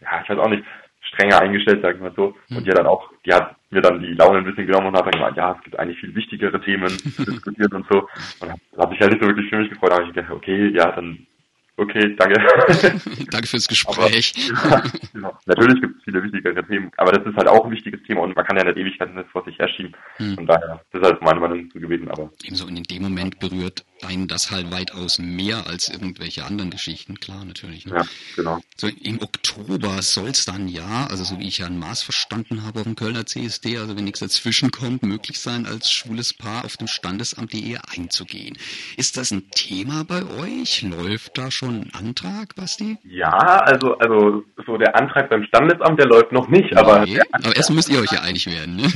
ja, 0.00 0.20
ich 0.22 0.28
weiß 0.28 0.38
auch 0.38 0.48
nicht, 0.48 0.62
strenger 1.00 1.40
eingestellt, 1.40 1.82
sagen 1.82 1.98
wir 1.98 2.10
mal 2.10 2.14
so. 2.14 2.36
Mhm. 2.48 2.58
Und 2.58 2.64
die 2.64 2.70
hat 2.70 2.78
dann 2.78 2.86
auch, 2.86 3.10
die 3.26 3.34
hat 3.34 3.56
mir 3.70 3.80
dann 3.80 4.00
die 4.00 4.14
Laune 4.14 4.38
ein 4.38 4.44
bisschen 4.44 4.68
genommen 4.68 4.86
und 4.86 4.96
hat 4.96 5.06
dann 5.06 5.20
gesagt, 5.20 5.36
ja, 5.36 5.56
es 5.58 5.64
gibt 5.64 5.80
eigentlich 5.80 5.98
viel 5.98 6.14
wichtigere 6.14 6.60
Themen 6.60 6.88
zu 7.16 7.24
diskutieren 7.24 7.72
und 7.72 7.86
so. 7.90 8.08
Und 8.38 8.54
da 8.76 8.82
habe 8.84 8.94
ich 8.94 9.00
halt 9.00 9.10
nicht 9.10 9.20
so 9.20 9.26
wirklich 9.26 9.50
für 9.50 9.58
mich 9.58 9.70
gefreut, 9.70 9.90
da 9.90 9.96
habe 9.96 10.04
ich 10.06 10.14
gedacht, 10.14 10.30
okay, 10.30 10.68
ja, 10.68 10.92
dann 10.92 11.26
Okay, 11.76 12.14
danke. 12.16 12.34
danke 13.30 13.48
fürs 13.48 13.66
Gespräch. 13.66 14.32
Aber, 14.62 14.76
ja, 14.76 14.82
genau. 15.12 15.38
Natürlich 15.46 15.80
gibt 15.80 15.96
es 15.98 16.04
viele 16.04 16.22
wichtigere 16.22 16.64
Themen, 16.66 16.90
aber 16.96 17.12
das 17.12 17.26
ist 17.26 17.36
halt 17.36 17.48
auch 17.48 17.64
ein 17.64 17.72
wichtiges 17.72 18.00
Thema 18.04 18.22
und 18.22 18.36
man 18.36 18.44
kann 18.44 18.56
ja 18.56 18.64
nicht 18.64 18.76
Ewigkeit 18.76 19.10
das 19.16 19.26
vor 19.32 19.44
sich 19.44 19.58
herschieben. 19.58 19.94
Hm. 20.16 20.36
Von 20.36 20.46
daher, 20.46 20.80
das 20.92 21.02
ist 21.02 21.06
halt 21.08 21.22
meine 21.22 21.40
Meinung 21.40 21.68
gewesen, 21.70 22.08
aber. 22.10 22.30
Ebenso 22.44 22.68
in 22.68 22.82
dem 22.82 23.02
Moment 23.02 23.38
berührt 23.40 23.84
einen 24.04 24.28
das 24.28 24.50
halt 24.50 24.70
weitaus 24.70 25.18
mehr 25.18 25.66
als 25.66 25.88
irgendwelche 25.88 26.44
anderen 26.44 26.70
Geschichten, 26.70 27.18
klar, 27.20 27.44
natürlich. 27.44 27.86
Ne? 27.86 27.96
Ja, 27.96 28.02
genau. 28.36 28.60
So 28.76 28.88
im 28.88 29.20
Oktober 29.22 30.02
soll 30.02 30.28
es 30.28 30.44
dann 30.44 30.68
ja, 30.68 31.06
also 31.10 31.24
so 31.24 31.38
wie 31.38 31.48
ich 31.48 31.58
ja 31.58 31.66
ein 31.66 31.78
Maß 31.78 32.02
verstanden 32.02 32.64
habe 32.64 32.80
auf 32.80 32.84
dem 32.84 32.96
Kölner 32.96 33.26
CSD, 33.26 33.78
also 33.78 33.96
wenn 33.96 34.04
nichts 34.04 34.20
dazwischen 34.20 34.70
kommt, 34.70 35.02
möglich 35.02 35.40
sein, 35.40 35.66
als 35.66 35.90
schwules 35.90 36.34
Paar 36.34 36.64
auf 36.64 36.76
dem 36.76 36.86
Standesamt 36.86 37.52
die 37.52 37.70
Ehe 37.70 37.80
einzugehen. 37.96 38.56
Ist 38.96 39.16
das 39.16 39.30
ein 39.30 39.50
Thema 39.50 40.04
bei 40.04 40.22
euch? 40.40 40.82
Läuft 40.82 41.38
da 41.38 41.50
schon 41.50 41.82
ein 41.82 41.90
Antrag, 41.98 42.54
Basti? 42.56 42.98
Ja, 43.04 43.30
also, 43.30 43.96
also 43.98 44.44
so 44.66 44.76
der 44.76 44.96
Antrag 44.96 45.30
beim 45.30 45.44
Standesamt, 45.44 45.98
der 45.98 46.06
läuft 46.06 46.32
noch 46.32 46.48
nicht, 46.48 46.76
aber. 46.76 47.02
Okay. 47.02 47.20
Aber 47.32 47.56
erst 47.56 47.70
müsst 47.70 47.90
ihr 47.90 48.00
euch 48.00 48.12
ja 48.12 48.20
einig 48.20 48.46
werden, 48.46 48.76
ne? 48.76 48.84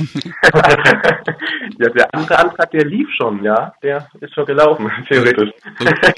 ja, 1.79 1.89
der 1.89 2.13
andere 2.13 2.39
Antrag, 2.39 2.71
der 2.71 2.85
lief 2.85 3.07
schon, 3.15 3.43
ja. 3.43 3.73
Der 3.83 4.09
ist 4.21 4.33
schon 4.33 4.45
gelaufen. 4.45 4.91
Theoretisch. 5.07 5.51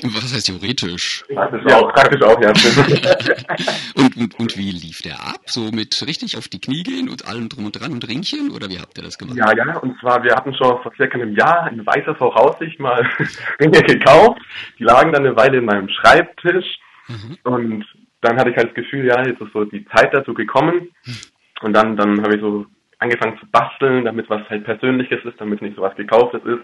Was 0.04 0.34
heißt 0.34 0.48
theoretisch? 0.48 1.24
Praktisch 1.34 1.62
ja, 1.68 1.78
auch, 1.78 1.94
praktisch 1.94 2.22
auch, 2.22 2.42
ja. 2.42 2.50
und, 3.96 4.18
und, 4.18 4.40
und 4.40 4.58
wie 4.58 4.72
lief 4.72 5.02
der 5.02 5.16
ab? 5.16 5.42
So 5.46 5.72
mit 5.72 6.06
richtig 6.06 6.38
auf 6.38 6.48
die 6.48 6.60
Knie 6.60 6.84
gehen 6.84 7.10
und 7.10 7.28
allem 7.28 7.50
drum 7.50 7.66
und 7.66 7.80
dran 7.80 7.92
und 7.92 8.08
Ringchen? 8.08 8.52
Oder 8.52 8.70
wie 8.70 8.80
habt 8.80 8.98
ihr 8.98 9.04
das 9.04 9.18
gemacht? 9.18 9.38
Ja, 9.38 9.56
ja, 9.56 9.78
und 9.78 10.00
zwar, 10.00 10.24
wir 10.24 10.36
hatten 10.36 10.54
schon 10.56 10.82
vor 10.82 10.92
circa 10.96 11.16
einem 11.16 11.36
Jahr 11.36 11.70
in 11.72 11.86
weißer 11.86 12.16
Voraussicht 12.16 12.80
mal 12.80 13.08
Ringe 13.60 13.82
gekauft. 13.82 14.42
Die 14.80 14.84
lagen 14.84 15.12
dann 15.12 15.26
eine 15.26 15.36
Weile 15.36 15.58
in 15.58 15.66
meinem 15.66 15.90
Schreibtisch. 15.90 16.80
Mhm. 17.08 17.38
Und 17.44 17.86
dann 18.22 18.38
hatte 18.38 18.52
ich 18.52 18.58
halt 18.58 18.70
das 18.70 18.76
Gefühl, 18.76 19.06
ja, 19.06 19.26
jetzt 19.26 19.42
ist 19.42 19.54
so 19.54 19.66
die 19.66 19.86
Zeit 19.88 20.14
dazu 20.14 20.34
gekommen. 20.34 20.90
Mhm. 21.06 21.18
Und 21.62 21.74
dann, 21.74 21.96
dann 21.96 22.22
habe 22.22 22.36
ich 22.36 22.42
so 22.42 22.66
angefangen 23.00 23.40
zu 23.40 23.46
basteln, 23.52 24.06
damit 24.06 24.30
was 24.30 24.48
halt 24.50 24.64
Persönliches 24.64 25.24
ist, 25.26 25.40
damit 25.40 25.62
nicht 25.62 25.76
so 25.76 25.82
was 25.82 25.96
Gekauftes 25.96 26.44
ist 26.46 26.62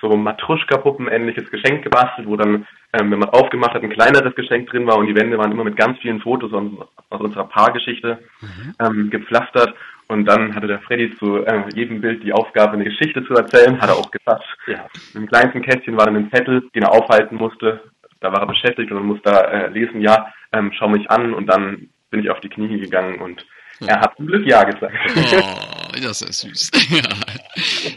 so 0.00 0.16
Matruschka-Puppen 0.16 1.08
ähnliches 1.08 1.50
Geschenk 1.50 1.82
gebastelt, 1.82 2.28
wo 2.28 2.36
dann, 2.36 2.66
ähm, 2.92 3.10
wenn 3.10 3.18
man 3.18 3.30
aufgemacht 3.30 3.74
hat, 3.74 3.82
ein 3.82 3.90
kleineres 3.90 4.34
Geschenk 4.34 4.70
drin 4.70 4.86
war 4.86 4.96
und 4.96 5.06
die 5.06 5.14
Wände 5.14 5.38
waren 5.38 5.52
immer 5.52 5.64
mit 5.64 5.76
ganz 5.76 5.98
vielen 5.98 6.20
Fotos 6.20 6.52
aus, 6.52 6.64
aus 7.10 7.20
unserer 7.20 7.48
Paargeschichte 7.48 8.18
mhm. 8.40 8.74
ähm, 8.80 9.10
gepflastert. 9.10 9.74
Und 10.08 10.24
dann 10.24 10.54
hatte 10.54 10.66
der 10.66 10.80
Freddy 10.80 11.14
zu 11.16 11.44
äh, 11.44 11.64
jedem 11.74 12.00
Bild 12.00 12.24
die 12.24 12.32
Aufgabe, 12.32 12.72
eine 12.72 12.84
Geschichte 12.84 13.24
zu 13.26 13.34
erzählen, 13.34 13.78
hat 13.80 13.90
er 13.90 13.96
auch 13.96 14.10
gesagt. 14.10 14.44
Ja. 14.66 14.86
Im 15.14 15.26
kleinsten 15.26 15.60
Kästchen 15.60 15.98
war 15.98 16.06
dann 16.06 16.16
ein 16.16 16.30
Zettel, 16.30 16.62
den 16.74 16.82
er 16.82 16.92
aufhalten 16.92 17.36
musste. 17.36 17.82
Da 18.20 18.32
war 18.32 18.40
er 18.40 18.46
beschäftigt 18.46 18.90
und 18.90 19.04
musste 19.04 19.30
da 19.30 19.40
äh, 19.42 19.68
lesen, 19.68 20.00
ja, 20.00 20.32
ähm, 20.52 20.72
schau 20.72 20.88
mich 20.88 21.10
an 21.10 21.34
und 21.34 21.46
dann 21.46 21.90
bin 22.10 22.20
ich 22.20 22.30
auf 22.30 22.40
die 22.40 22.48
Knie 22.48 22.80
gegangen 22.80 23.20
und 23.20 23.44
er 23.86 24.00
hat 24.00 24.16
zum 24.16 24.26
Glück 24.26 24.46
Ja 24.46 24.64
gesagt. 24.64 24.94
Oh, 25.14 25.92
das 26.02 26.22
ist 26.22 26.40
süß. 26.40 26.70
ja. 26.90 27.02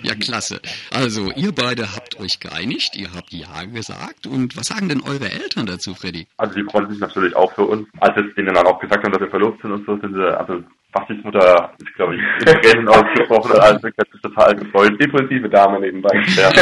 ja, 0.03 0.15
klasse. 0.15 0.59
Also, 0.91 1.31
ihr 1.35 1.51
beide 1.53 1.95
habt 1.95 2.19
euch 2.19 2.39
geeinigt, 2.39 2.95
ihr 2.95 3.09
habt 3.15 3.31
Ja 3.31 3.63
gesagt. 3.65 4.27
Und 4.27 4.57
was 4.57 4.67
sagen 4.67 4.89
denn 4.89 5.01
eure 5.01 5.31
Eltern 5.31 5.65
dazu, 5.65 5.93
Freddy? 5.93 6.27
Also, 6.37 6.55
die 6.55 6.63
freuen 6.63 6.89
sich 6.89 6.99
natürlich 6.99 7.35
auch 7.35 7.53
für 7.53 7.63
uns. 7.63 7.87
Als 7.99 8.15
wir 8.15 8.23
denen 8.33 8.53
dann 8.53 8.67
auch 8.67 8.79
gesagt 8.79 9.03
haben, 9.03 9.11
dass 9.11 9.21
wir 9.21 9.29
verlobt 9.29 9.61
sind 9.61 9.71
und 9.71 9.85
so, 9.85 9.97
sind 9.97 10.13
sie, 10.13 10.37
also, 10.37 10.63
Bastis 10.91 11.23
Mutter 11.23 11.71
ist, 11.79 11.93
glaube 11.95 12.15
ich, 12.15 12.21
in 12.21 12.61
Tränen 12.61 12.87
ausgesprochen 12.87 13.51
und 13.51 13.59
alles, 13.59 13.81
hat 13.83 14.11
sich 14.11 14.21
total 14.21 14.55
gefreut. 14.55 14.93
Impulsive 14.99 15.49
Dame 15.49 15.79
nebenbei. 15.79 16.23
Ja. 16.35 16.51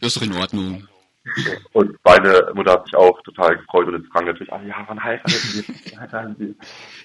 Das 0.00 0.14
ist 0.14 0.16
doch 0.16 0.22
in 0.22 0.34
Ordnung. 0.34 0.86
Und 1.72 1.96
meine 2.04 2.50
Mutter 2.54 2.72
hat 2.72 2.84
sich 2.84 2.96
auch 2.96 3.20
total 3.22 3.56
gefreut 3.56 3.88
und 3.88 4.02
jetzt 4.02 4.12
fragen 4.12 4.26
natürlich, 4.26 4.52
ah 4.52 4.60
ja, 4.62 4.84
wann 4.86 5.02
heiraten 5.02 5.30
Sie? 5.30 6.54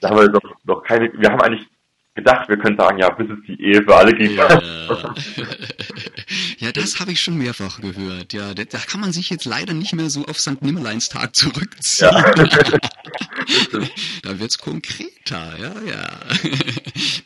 Da 0.01 0.09
haben 0.09 0.17
wir 0.17 0.29
noch, 0.29 0.55
noch 0.65 0.83
keine, 0.83 1.11
wir 1.13 1.31
haben 1.31 1.41
eigentlich 1.41 1.67
gedacht, 2.15 2.49
wir 2.49 2.57
können 2.57 2.77
sagen, 2.77 2.97
ja, 2.99 3.09
bis 3.09 3.29
es 3.29 3.38
die 3.47 3.61
Ehe 3.61 3.81
für 3.81 3.95
alle 3.95 4.13
gibt. 4.13 4.35
Ja, 4.35 4.47
ja 6.57 6.71
das 6.71 6.99
habe 6.99 7.11
ich 7.11 7.21
schon 7.21 7.38
mehrfach 7.38 7.79
gehört. 7.79 8.33
Ja, 8.33 8.53
da 8.53 8.77
kann 8.77 9.01
man 9.01 9.13
sich 9.13 9.29
jetzt 9.29 9.45
leider 9.45 9.73
nicht 9.73 9.93
mehr 9.93 10.09
so 10.09 10.25
auf 10.25 10.39
St. 10.39 10.61
Nimmerleinstag 10.61 11.35
zurückziehen. 11.35 12.11
Ja. 12.11 12.33
da 14.24 14.39
wird's 14.39 14.58
konkreter, 14.58 15.58
ja, 15.60 15.81
ja. 15.81 16.19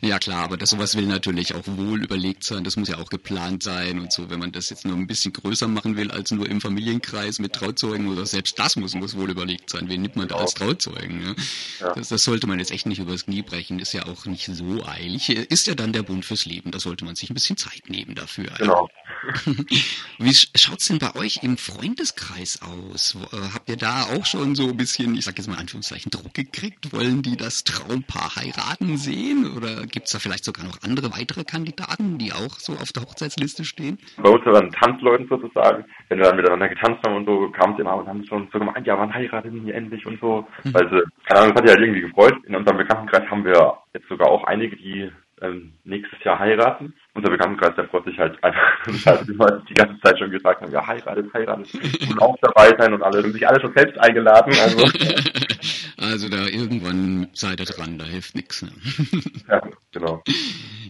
ja 0.00 0.18
klar, 0.18 0.44
aber 0.44 0.56
das 0.56 0.70
sowas 0.70 0.96
will 0.96 1.06
natürlich 1.06 1.54
auch 1.54 1.66
wohl 1.66 2.02
überlegt 2.02 2.44
sein. 2.44 2.64
Das 2.64 2.76
muss 2.76 2.88
ja 2.88 2.98
auch 2.98 3.10
geplant 3.10 3.62
sein 3.62 3.98
und 3.98 4.12
so. 4.12 4.30
Wenn 4.30 4.38
man 4.38 4.52
das 4.52 4.70
jetzt 4.70 4.84
nur 4.84 4.96
ein 4.96 5.06
bisschen 5.06 5.32
größer 5.32 5.68
machen 5.68 5.96
will 5.96 6.10
als 6.10 6.30
nur 6.30 6.48
im 6.48 6.60
Familienkreis 6.60 7.38
mit 7.38 7.52
Trauzeugen 7.52 8.08
oder 8.08 8.26
selbst 8.26 8.58
das 8.58 8.76
muss, 8.76 8.94
muss 8.94 9.16
wohl 9.16 9.30
überlegt 9.30 9.70
sein. 9.70 9.88
Wen 9.88 10.02
nimmt 10.02 10.16
man 10.16 10.28
da 10.28 10.36
als 10.36 10.54
Trauzeugen? 10.54 11.22
Ja? 11.22 11.34
ja. 11.80 11.94
Das, 11.94 12.08
das 12.08 12.24
sollte 12.24 12.46
man 12.46 12.58
jetzt 12.58 12.70
echt 12.70 12.86
nicht 12.86 12.98
übers 12.98 13.24
Knie 13.24 13.42
brechen. 13.42 13.78
Ist 13.78 13.92
ja 13.92 14.06
auch 14.06 14.26
nicht 14.26 14.46
so 14.46 14.84
eilig. 14.84 15.28
Ist 15.28 15.66
ja 15.66 15.74
dann 15.74 15.92
der 15.92 16.02
Bund 16.02 16.24
fürs 16.24 16.44
Leben. 16.44 16.70
Da 16.70 16.80
sollte 16.80 17.04
man 17.04 17.14
sich 17.14 17.30
ein 17.30 17.34
bisschen 17.34 17.56
Zeit 17.56 17.88
nehmen 17.88 18.14
dafür. 18.14 18.50
Genau. 18.58 18.88
Wie 20.18 20.34
schaut's 20.34 20.86
denn 20.86 20.98
bei 20.98 21.14
euch 21.14 21.42
im 21.42 21.56
Freundeskreis 21.56 22.60
aus? 22.62 23.16
Äh, 23.32 23.36
habt 23.52 23.68
ihr 23.68 23.76
da 23.76 24.04
auch 24.04 24.26
schon 24.26 24.54
so 24.54 24.68
ein 24.68 24.76
bisschen, 24.76 25.16
ich 25.16 25.24
sag 25.24 25.38
jetzt 25.38 25.46
mal 25.46 25.56
Anführungszeichen, 25.56 26.03
Druck 26.10 26.34
gekriegt? 26.34 26.92
Wollen 26.92 27.22
die 27.22 27.36
das 27.36 27.64
Traumpaar 27.64 28.36
heiraten 28.36 28.96
sehen? 28.96 29.52
Oder 29.56 29.86
gibt's 29.86 30.12
da 30.12 30.18
vielleicht 30.18 30.44
sogar 30.44 30.64
noch 30.64 30.82
andere 30.82 31.10
weitere 31.12 31.44
Kandidaten, 31.44 32.18
die 32.18 32.32
auch 32.32 32.58
so 32.58 32.74
auf 32.74 32.92
der 32.92 33.02
Hochzeitsliste 33.02 33.64
stehen? 33.64 33.98
Bei 34.16 34.30
uns 34.30 34.44
waren 34.46 34.70
Tanzleuten 34.70 35.28
sozusagen, 35.28 35.84
wenn 36.08 36.18
wir 36.18 36.26
dann 36.26 36.36
miteinander 36.36 36.68
getanzt 36.68 37.00
haben 37.06 37.16
und 37.16 37.26
so, 37.26 37.50
kam 37.50 37.74
es 37.74 37.78
immer 37.80 37.96
und 37.96 38.08
haben 38.08 38.24
schon 38.26 38.48
so 38.52 38.58
gemeint, 38.58 38.86
ja, 38.86 38.98
wann 38.98 39.12
heiraten 39.12 39.64
die 39.64 39.72
endlich 39.72 40.04
und 40.06 40.20
so. 40.20 40.46
Mhm. 40.64 40.74
Weil 40.74 40.88
sie, 40.90 41.02
keine 41.26 41.40
Ahnung, 41.40 41.54
das 41.54 41.62
hat 41.62 41.68
die 41.68 41.72
halt 41.72 41.80
irgendwie 41.80 42.02
gefreut. 42.02 42.34
In 42.46 42.56
unserem 42.56 42.78
Bekanntenkreis 42.78 43.30
haben 43.30 43.44
wir 43.44 43.78
jetzt 43.92 44.08
sogar 44.08 44.28
auch 44.28 44.44
einige, 44.44 44.76
die 44.76 45.10
ähm, 45.42 45.72
nächstes 45.84 46.22
Jahr 46.24 46.38
heiraten. 46.38 46.94
Unser 47.14 47.30
Bekanntenkreis, 47.30 47.74
der 47.76 47.88
freut 47.88 48.04
sich 48.04 48.18
halt 48.18 48.42
einfach, 48.42 48.86
also 49.06 49.24
die, 49.24 49.66
die 49.68 49.74
ganze 49.74 50.00
Zeit 50.00 50.18
schon 50.18 50.30
gesagt 50.30 50.62
haben, 50.62 50.72
ja, 50.72 50.86
heiratet, 50.86 51.32
heiratet, 51.34 51.68
und 52.08 52.22
auch 52.22 52.36
dabei 52.40 52.70
sein 52.78 52.94
und 52.94 53.02
alle, 53.02 53.22
haben 53.22 53.32
sich 53.32 53.46
alle 53.46 53.60
schon 53.60 53.72
selbst 53.74 53.98
eingeladen, 53.98 54.52
also. 54.60 54.86
Also 56.04 56.28
da 56.28 56.46
irgendwann 56.46 57.28
seid 57.32 57.60
ihr 57.60 57.66
dran, 57.66 57.98
da 57.98 58.04
hilft 58.04 58.34
nichts. 58.34 58.62
Ne? 58.62 58.70
Ja, 59.48 59.60
genau. 59.92 60.22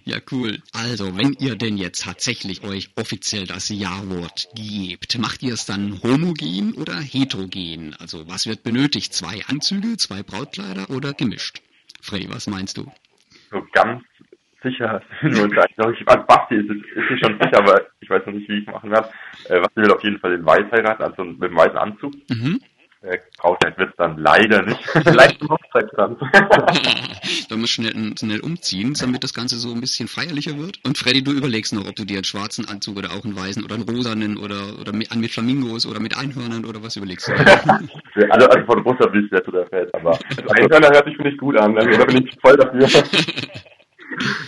Ja, 0.04 0.18
cool. 0.30 0.58
Also, 0.72 1.16
wenn 1.16 1.32
ihr 1.38 1.56
denn 1.56 1.76
jetzt 1.76 2.04
tatsächlich 2.04 2.62
euch 2.62 2.90
offiziell 2.96 3.46
das 3.46 3.68
Ja-Wort 3.68 4.48
gebt, 4.54 5.18
macht 5.18 5.42
ihr 5.42 5.54
es 5.54 5.66
dann 5.66 6.00
homogen 6.02 6.74
oder 6.74 6.94
heterogen? 6.94 7.96
Also, 7.98 8.28
was 8.28 8.46
wird 8.46 8.62
benötigt? 8.62 9.12
Zwei 9.12 9.42
Anzüge, 9.48 9.96
zwei 9.96 10.22
Brautkleider 10.22 10.90
oder 10.90 11.12
gemischt? 11.14 11.62
Frey, 12.00 12.28
was 12.28 12.46
meinst 12.46 12.76
du? 12.76 12.92
So 13.50 13.64
ganz 13.72 14.02
sicher 14.62 15.02
sind 15.20 15.36
wir 15.36 15.44
uns 15.44 15.56
eigentlich 15.56 16.00
ich, 16.00 16.08
also 16.08 16.24
Basti 16.26 16.54
ist, 16.56 16.70
ist 16.70 17.08
sich 17.08 17.20
schon 17.20 17.38
sicher, 17.40 17.58
aber 17.58 17.86
ich 18.00 18.10
weiß 18.10 18.26
noch 18.26 18.34
nicht, 18.34 18.48
wie 18.48 18.58
ich 18.58 18.66
es 18.66 18.72
machen 18.72 18.90
werde. 18.90 19.08
Äh, 19.48 19.60
Basti 19.60 19.76
will 19.76 19.92
auf 19.92 20.02
jeden 20.02 20.18
Fall 20.18 20.36
den 20.36 20.46
Weiß 20.46 20.70
heiraten, 20.72 21.02
also 21.02 21.24
mit 21.24 21.50
dem 21.50 21.56
weißen 21.56 21.78
Anzug. 21.78 22.14
Mhm. 22.28 22.60
Äh, 23.04 23.18
Brautkleid 23.38 23.76
wird 23.76 23.90
es 23.90 23.96
dann 23.96 24.16
leider 24.16 24.62
nicht. 24.62 24.80
Vielleicht 24.88 25.42
ein 25.42 25.48
Hochzeitskranz. 25.48 26.18
Sollen 27.48 27.60
wir 27.60 27.68
schnell, 27.68 27.92
schnell 28.18 28.40
umziehen, 28.40 28.94
damit 28.98 29.22
das 29.22 29.34
Ganze 29.34 29.56
so 29.56 29.72
ein 29.74 29.80
bisschen 29.80 30.08
feierlicher 30.08 30.56
wird? 30.56 30.80
Und 30.84 30.96
Freddy, 30.96 31.22
du 31.22 31.32
überlegst 31.32 31.74
noch, 31.74 31.86
ob 31.86 31.94
du 31.96 32.06
dir 32.06 32.16
einen 32.16 32.24
schwarzen 32.24 32.66
Anzug 32.66 32.96
oder 32.96 33.10
auch 33.10 33.24
einen 33.24 33.36
weißen 33.36 33.62
oder 33.62 33.74
einen 33.74 33.84
rosanen 33.84 34.38
oder, 34.38 34.78
oder 34.80 34.94
mit, 34.94 35.14
mit 35.14 35.30
Flamingos 35.30 35.86
oder 35.86 36.00
mit 36.00 36.16
Einhörnern 36.16 36.64
oder 36.64 36.82
was 36.82 36.96
überlegst 36.96 37.28
du? 37.28 37.32
also, 38.30 38.48
also 38.48 38.64
von 38.64 38.78
Russland 38.80 39.12
will 39.12 39.24
ich 39.24 39.30
sehr 39.30 39.44
zu 39.44 39.50
der 39.50 39.66
Feld, 39.66 39.94
aber. 39.94 40.18
Einhörner 40.56 40.88
hört 40.88 41.04
sich, 41.04 41.16
finde 41.16 41.32
ich, 41.32 41.38
gut 41.38 41.58
an, 41.58 41.76
also 41.76 41.90
da 41.90 42.04
bin 42.06 42.26
ich 42.26 42.34
voll 42.40 42.56
dafür. 42.56 42.88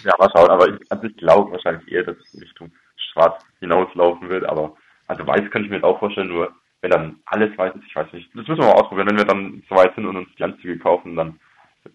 ja, 0.05 0.15
mal 0.19 0.31
schauen, 0.35 0.49
aber 0.49 0.69
ich, 0.69 0.81
also 0.89 1.05
ich 1.05 1.17
glaube 1.19 1.53
wahrscheinlich 1.53 1.93
eher, 1.93 2.05
dass 2.05 2.17
es 2.17 2.41
Richtung 2.41 2.73
schwarz 3.13 3.45
hinauslaufen 3.61 4.31
wird, 4.31 4.49
aber 4.49 4.75
also 5.09 5.27
weiß 5.27 5.51
könnte 5.51 5.67
ich 5.67 5.71
mir 5.71 5.77
jetzt 5.77 5.85
auch 5.85 5.99
vorstellen, 5.99 6.29
nur 6.29 6.55
wenn 6.87 6.91
dann 6.91 7.17
alles 7.27 7.57
weiß 7.59 7.75
ist, 7.75 7.85
ich 7.87 7.97
weiß 7.97 8.13
nicht. 8.13 8.29
Das 8.35 8.47
müssen 8.47 8.63
wir 8.63 8.67
mal 8.67 8.81
ausprobieren. 8.81 9.09
Wenn 9.09 9.19
wir 9.19 9.25
dann 9.25 9.63
so 9.69 9.75
weit 9.75 9.95
sind 9.95 10.07
und 10.07 10.17
uns 10.17 10.29
die 10.39 10.45
Anzüge 10.45 10.79
kaufen, 10.79 11.17
dann 11.17 11.39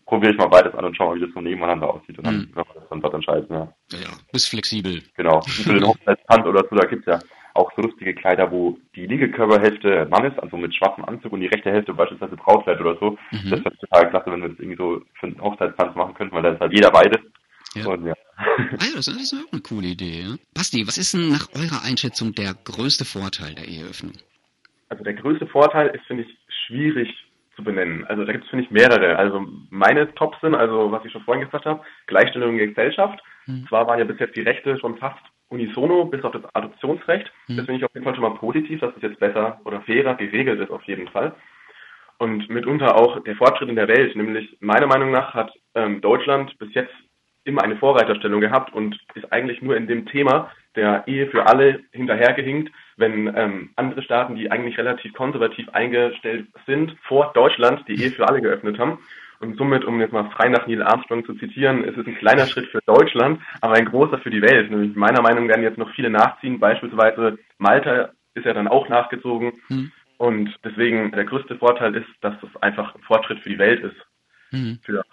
probiere 0.05 0.33
ich 0.33 0.37
mal 0.37 0.47
beides 0.47 0.73
an 0.73 0.85
und 0.85 0.95
schau 0.95 1.07
mal, 1.07 1.15
wie 1.15 1.25
das 1.25 1.33
so 1.33 1.41
nebeneinander 1.41 1.93
aussieht 1.93 2.17
und 2.17 2.27
dann 2.27 2.35
mhm. 2.35 2.55
werden 2.55 2.67
wir 2.73 2.81
das 2.81 2.89
dann 2.89 3.01
dort 3.01 3.13
entscheiden, 3.13 3.47
ja. 3.49 3.73
Ja, 3.91 4.09
bist 4.31 4.49
flexibel. 4.49 5.01
Genau. 5.15 5.41
Für 5.41 5.73
den 5.73 5.85
Hochzeitstanz 5.85 6.45
oder 6.45 6.63
so, 6.69 6.75
da 6.75 6.87
gibt's 6.87 7.07
ja 7.07 7.19
auch 7.53 7.69
so 7.75 7.81
lustige 7.81 8.13
Kleider, 8.13 8.49
wo 8.51 8.77
die 8.95 9.05
linke 9.05 9.29
Körperhälfte 9.29 10.07
Mann 10.09 10.25
ist, 10.25 10.39
also 10.39 10.55
mit 10.55 10.73
schwarzem 10.73 11.03
Anzug 11.05 11.33
und 11.33 11.41
die 11.41 11.47
rechte 11.47 11.71
Hälfte 11.71 11.93
beispielsweise 11.93 12.37
Brautkleid 12.37 12.79
oder 12.79 12.97
so. 12.99 13.17
Mhm. 13.31 13.49
Das 13.49 13.65
wäre 13.65 13.77
total 13.77 14.09
klasse, 14.09 14.31
wenn 14.31 14.41
wir 14.41 14.49
das 14.49 14.59
irgendwie 14.59 14.77
so 14.77 15.01
für 15.19 15.27
einen 15.27 15.41
Hochzeitstanz 15.41 15.95
machen 15.95 16.13
könnten, 16.13 16.35
weil 16.35 16.43
da 16.43 16.51
ist 16.51 16.61
halt 16.61 16.73
jeder 16.73 16.91
beides. 16.91 17.19
Ja. 17.75 17.87
Und, 17.87 18.05
ja. 18.05 18.13
Ah 18.37 18.85
ja, 18.85 18.95
das 18.95 19.07
ist 19.07 19.33
auch 19.33 19.51
eine 19.51 19.61
coole 19.61 19.87
Idee. 19.87 20.21
Ja? 20.21 20.35
Basti, 20.53 20.87
was 20.87 20.97
ist 20.97 21.13
denn 21.13 21.29
nach 21.29 21.47
eurer 21.53 21.83
Einschätzung 21.83 22.33
der 22.33 22.53
größte 22.53 23.05
Vorteil 23.05 23.55
der 23.55 23.67
Eheöffnung? 23.67 24.13
Also 24.91 25.05
der 25.05 25.13
größte 25.13 25.47
Vorteil 25.47 25.87
ist, 25.87 26.05
finde 26.05 26.23
ich, 26.23 26.37
schwierig 26.67 27.09
zu 27.55 27.63
benennen. 27.63 28.05
Also 28.07 28.25
da 28.25 28.33
gibt 28.33 28.43
es, 28.43 28.49
finde 28.49 28.65
ich, 28.65 28.71
mehrere. 28.71 29.17
Also 29.17 29.45
meine 29.69 30.13
Tops 30.15 30.37
sind, 30.41 30.53
also 30.53 30.91
was 30.91 31.05
ich 31.05 31.13
schon 31.13 31.21
vorhin 31.21 31.45
gesagt 31.45 31.65
habe, 31.65 31.81
Gleichstellung 32.07 32.51
in 32.51 32.57
der 32.57 32.67
Gesellschaft. 32.67 33.23
Mhm. 33.45 33.65
Zwar 33.69 33.87
waren 33.87 33.99
ja 33.99 34.05
bis 34.05 34.19
jetzt 34.19 34.35
die 34.35 34.41
Rechte 34.41 34.77
schon 34.79 34.97
fast 34.97 35.21
unisono, 35.47 36.03
bis 36.03 36.25
auf 36.25 36.33
das 36.33 36.43
Adoptionsrecht. 36.53 37.31
Mhm. 37.47 37.55
Das 37.55 37.65
finde 37.65 37.79
ich 37.79 37.85
auf 37.85 37.93
jeden 37.93 38.03
Fall 38.03 38.15
schon 38.15 38.23
mal 38.23 38.37
positiv, 38.37 38.81
dass 38.81 38.93
es 38.97 39.01
jetzt 39.01 39.19
besser 39.19 39.61
oder 39.63 39.79
fairer 39.81 40.15
geregelt 40.15 40.59
ist, 40.59 40.71
auf 40.71 40.83
jeden 40.83 41.07
Fall. 41.07 41.33
Und 42.17 42.49
mitunter 42.49 42.97
auch 42.97 43.23
der 43.23 43.37
Fortschritt 43.37 43.69
in 43.69 43.77
der 43.77 43.87
Welt, 43.87 44.13
nämlich 44.17 44.57
meiner 44.59 44.87
Meinung 44.87 45.11
nach 45.11 45.33
hat 45.33 45.53
ähm, 45.73 46.01
Deutschland 46.01 46.57
bis 46.59 46.73
jetzt 46.73 46.93
immer 47.45 47.63
eine 47.63 47.77
Vorreiterstellung 47.77 48.41
gehabt 48.41 48.73
und 48.73 48.99
ist 49.15 49.31
eigentlich 49.31 49.61
nur 49.61 49.77
in 49.77 49.87
dem 49.87 50.05
Thema 50.05 50.51
der 50.75 51.03
Ehe 51.07 51.27
für 51.27 51.47
alle 51.47 51.81
hinterhergehinkt, 51.91 52.71
wenn 52.97 53.33
ähm, 53.35 53.69
andere 53.75 54.03
Staaten, 54.03 54.35
die 54.35 54.51
eigentlich 54.51 54.77
relativ 54.77 55.13
konservativ 55.13 55.67
eingestellt 55.69 56.47
sind, 56.65 56.95
vor 57.03 57.31
Deutschland 57.33 57.87
die 57.87 58.01
Ehe 58.01 58.11
für 58.11 58.27
alle 58.27 58.41
geöffnet 58.41 58.79
haben. 58.79 58.99
Und 59.39 59.57
somit, 59.57 59.83
um 59.85 59.99
jetzt 59.99 60.13
mal 60.13 60.29
frei 60.29 60.49
nach 60.49 60.67
Neil 60.67 60.83
Armstrong 60.83 61.25
zu 61.25 61.33
zitieren, 61.33 61.83
ist 61.83 61.97
es 61.97 62.05
ein 62.05 62.15
kleiner 62.15 62.45
Schritt 62.45 62.67
für 62.67 62.79
Deutschland, 62.85 63.41
aber 63.59 63.73
ein 63.73 63.85
großer 63.85 64.19
für 64.19 64.29
die 64.29 64.41
Welt. 64.41 64.69
Nämlich 64.69 64.95
meiner 64.95 65.23
Meinung 65.23 65.45
nach 65.45 65.55
werden 65.55 65.63
jetzt 65.63 65.79
noch 65.79 65.89
viele 65.95 66.11
nachziehen. 66.11 66.59
Beispielsweise 66.59 67.39
Malta 67.57 68.11
ist 68.35 68.45
ja 68.45 68.53
dann 68.53 68.67
auch 68.67 68.87
nachgezogen. 68.87 69.53
Mhm. 69.69 69.91
Und 70.17 70.55
deswegen 70.63 71.11
der 71.11 71.25
größte 71.25 71.57
Vorteil 71.57 71.95
ist, 71.95 72.07
dass 72.21 72.35
das 72.39 72.61
einfach 72.61 72.93
ein 72.93 73.01
Fortschritt 73.01 73.39
für 73.39 73.49
die 73.49 73.57
Welt 73.57 73.83
ist. 73.83 73.95
Mhm. 74.51 74.77
Für 74.83 75.03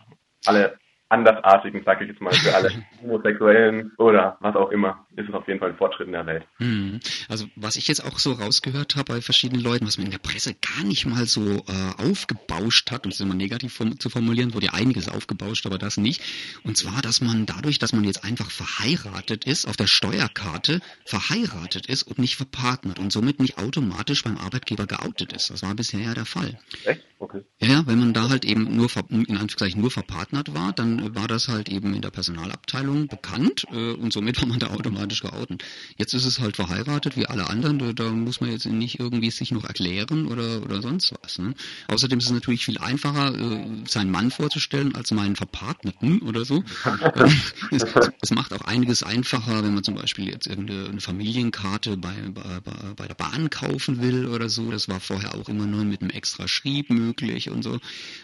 alle 0.45 0.77
Andersartigen, 1.11 1.83
sage 1.85 2.05
ich 2.05 2.11
jetzt 2.11 2.21
mal, 2.21 2.33
für 2.33 2.55
alle 2.55 2.71
Homosexuellen 3.03 3.93
oder 3.97 4.37
was 4.41 4.55
auch 4.57 4.71
immer, 4.71 5.07
ist 5.17 5.29
es 5.29 5.35
auf 5.35 5.49
jeden 5.49 5.59
Fall 5.59 5.71
ein 5.71 5.77
Fortschritt 5.77 6.07
in 6.07 6.13
der 6.13 6.27
Welt. 6.27 6.45
Hm. 6.59 7.01
Also 7.29 7.47
was 7.57 7.77
ich 7.77 7.89
jetzt 7.89 8.05
auch 8.05 8.19
so 8.19 8.33
rausgehört 8.33 8.97
habe 8.97 9.15
bei 9.15 9.21
verschiedenen 9.23 9.63
Leuten, 9.63 9.87
was 9.87 9.97
man 9.97 10.07
in 10.07 10.13
der 10.13 10.19
Presse 10.19 10.55
gar 10.55 10.85
nicht 10.85 11.07
mal 11.07 11.25
so 11.25 11.41
äh, 11.41 12.03
aufgebauscht 12.11 12.91
hat, 12.91 13.07
um 13.07 13.11
es 13.11 13.21
immer 13.21 13.35
negativ 13.35 13.75
form 13.75 13.99
zu 13.99 14.11
formulieren, 14.11 14.53
wurde 14.53 14.67
ja 14.67 14.75
einiges 14.75 15.09
aufgebauscht, 15.09 15.67
aber 15.67 15.79
das 15.79 15.97
nicht. 15.97 16.23
Und 16.63 16.77
zwar, 16.77 17.01
dass 17.01 17.21
man 17.21 17.47
dadurch, 17.47 17.79
dass 17.79 17.93
man 17.93 18.05
jetzt 18.05 18.25
einfach 18.25 18.51
verheiratet 18.51 19.45
ist, 19.47 19.67
auf 19.67 19.77
der 19.77 19.87
Steuerkarte 19.87 20.81
verheiratet 21.07 21.87
ist 21.87 22.03
und 22.03 22.19
nicht 22.19 22.37
verpartnert 22.37 22.99
und 22.99 23.13
somit 23.13 23.41
nicht 23.41 23.59
automatisch 23.59 24.25
beim 24.25 24.37
Arbeitgeber 24.37 24.87
geoutet 24.87 25.33
ist. 25.33 25.51
Das 25.51 25.63
war 25.63 25.75
bisher 25.75 26.01
ja 26.01 26.15
der 26.15 26.27
Fall. 26.27 26.59
Echt? 26.85 27.03
Okay. 27.21 27.43
Ja, 27.59 27.85
wenn 27.87 27.99
man 27.99 28.13
da 28.13 28.29
halt 28.29 28.45
eben 28.45 28.77
nur 28.77 28.89
in 29.11 29.27
Anführungszeichen 29.31 29.81
nur 29.81 29.91
verpartnert 29.91 30.55
war, 30.55 30.73
dann 30.73 30.98
dann 30.99 31.15
war 31.15 31.29
das 31.29 31.49
halt 31.49 31.69
eben 31.69 31.95
in 31.95 32.03
der 32.03 32.11
Personalabteilung 32.11 33.09
bekannt 33.09 33.65
äh, 33.73 33.93
und 33.93 34.13
somit 34.13 34.39
war 34.41 34.49
man 34.49 34.59
da 34.59 34.69
automatisch 34.69 35.23
geoutet. 35.23 35.65
Jetzt 35.97 36.15
ist 36.15 36.25
es 36.25 36.41
halt 36.41 36.57
verheiratet 36.57 37.17
wie 37.17 37.27
alle 37.27 37.49
anderen, 37.49 37.79
da, 37.79 37.93
da 37.93 38.11
muss 38.11 38.41
man 38.41 38.51
jetzt 38.51 38.67
nicht 38.67 38.99
irgendwie 38.99 39.31
sich 39.31 39.51
noch 39.53 39.65
erklären 39.65 40.27
oder, 40.27 40.63
oder 40.63 40.83
sonst 40.83 41.15
was. 41.23 41.39
Ne? 41.39 41.55
Außerdem 41.89 42.19
ist 42.19 42.27
es 42.27 42.33
natürlich 42.33 42.65
viel 42.65 42.79
einfacher, 42.79 43.35
äh, 43.35 43.67
seinen 43.87 44.11
Mann 44.11 44.31
vorzustellen 44.31 44.95
als 44.95 45.11
meinen 45.11 45.37
Verpartnerten 45.37 46.21
oder 46.23 46.45
so. 46.45 46.65
es, 47.71 47.85
es, 48.21 48.31
macht 48.31 48.53
auch 48.53 48.63
einiges 48.63 49.03
einfacher, 49.03 49.65
wenn 49.65 49.75
man 49.75 49.85
zum 49.85 49.95
Beispiel 49.95 50.29
jetzt 50.29 50.47
irgendeine 50.47 51.01
Familienkarte 51.01 51.97
bei, 51.97 52.15
bei, 52.33 52.61
bei 52.97 53.07
der 53.07 53.15
Bahn 53.15 53.51
kaufen 53.51 54.01
will 54.03 54.27
oder 54.27 54.49
so. 54.49 54.71
Das 54.71 54.89
war 54.89 55.01
vorher 55.01 55.35
auch 55.35 55.49
immer 55.49 55.67
nur 55.67 55.85
mit 55.85 56.01
einem 56.01 56.11
extra 56.11 56.49
Schrieb 56.49 56.91
möglich 56.91 57.51
und 57.51 57.63
so. 57.63 57.79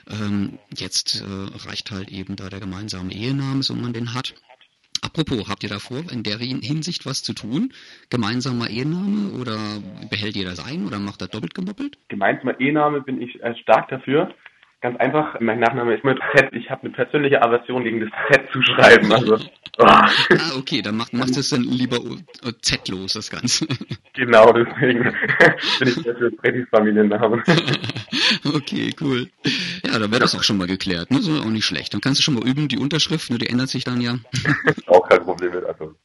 Ähm, 0.08 0.58
jetzt 0.76 1.22
äh, 1.22 1.66
reicht 1.68 1.90
halt 1.90 2.10
eben 2.10 2.36
da 2.36 2.48
der 2.48 2.60
gemeinsame 2.64 3.12
Ehename, 3.12 3.62
so 3.62 3.74
man 3.74 3.92
den 3.92 4.14
hat. 4.14 4.34
Apropos, 5.02 5.48
habt 5.48 5.62
ihr 5.62 5.68
davor 5.68 6.00
in 6.10 6.22
der 6.22 6.38
Hinsicht 6.38 7.04
was 7.04 7.22
zu 7.22 7.34
tun? 7.34 7.72
Gemeinsamer 8.08 8.70
Ehename 8.70 9.38
oder 9.38 9.58
behält 10.08 10.34
ihr 10.34 10.46
das 10.46 10.64
ein 10.64 10.86
oder 10.86 10.98
macht 10.98 11.20
er 11.20 11.28
doppelt 11.28 11.54
gemoppelt? 11.54 11.98
Gemeinsamer 12.08 12.58
Ehename 12.58 13.02
bin 13.02 13.20
ich 13.20 13.42
äh, 13.42 13.54
stark 13.56 13.88
dafür. 13.88 14.34
Ganz 14.84 15.00
einfach, 15.00 15.40
mein 15.40 15.60
Nachname 15.60 15.94
ist 15.94 16.04
mit 16.04 16.18
Z. 16.36 16.52
Ich 16.52 16.68
habe 16.68 16.82
eine 16.82 16.90
persönliche 16.90 17.40
Aversion 17.40 17.84
gegen 17.84 18.00
das 18.00 18.10
Z 18.28 18.52
zu 18.52 18.60
schreiben. 18.60 19.10
Also, 19.14 19.36
oh. 19.78 19.82
Ah, 19.82 20.10
okay, 20.58 20.82
dann 20.82 20.98
macht, 20.98 21.14
machst 21.14 21.36
du 21.36 21.40
es 21.40 21.48
dann 21.48 21.62
lieber 21.62 21.98
Z-los, 22.60 23.14
das 23.14 23.30
Ganze. 23.30 23.66
Genau, 24.16 24.52
deswegen 24.52 25.02
bin 25.80 25.88
ich 25.88 26.02
dafür 26.04 26.30
Freddys 26.40 26.68
Familiennamen. 26.70 27.42
okay, 28.54 28.94
cool. 29.00 29.28
Ja, 29.84 29.98
dann 29.98 30.08
wäre 30.12 30.20
das 30.20 30.36
auch 30.36 30.44
schon 30.44 30.56
mal 30.56 30.68
geklärt. 30.68 31.10
Ne? 31.10 31.20
So 31.20 31.32
auch 31.40 31.46
nicht 31.46 31.64
schlecht. 31.64 31.92
Dann 31.92 32.00
kannst 32.00 32.20
du 32.20 32.22
schon 32.22 32.34
mal 32.34 32.46
üben, 32.46 32.68
die 32.68 32.78
Unterschrift, 32.78 33.30
ne? 33.30 33.38
die 33.38 33.48
ändert 33.48 33.70
sich 33.70 33.82
dann 33.82 34.00
ja. 34.00 34.16
auch 34.86 35.08
kein 35.08 35.24
Problem 35.24 35.50
mit, 35.50 35.64
also. 35.64 35.96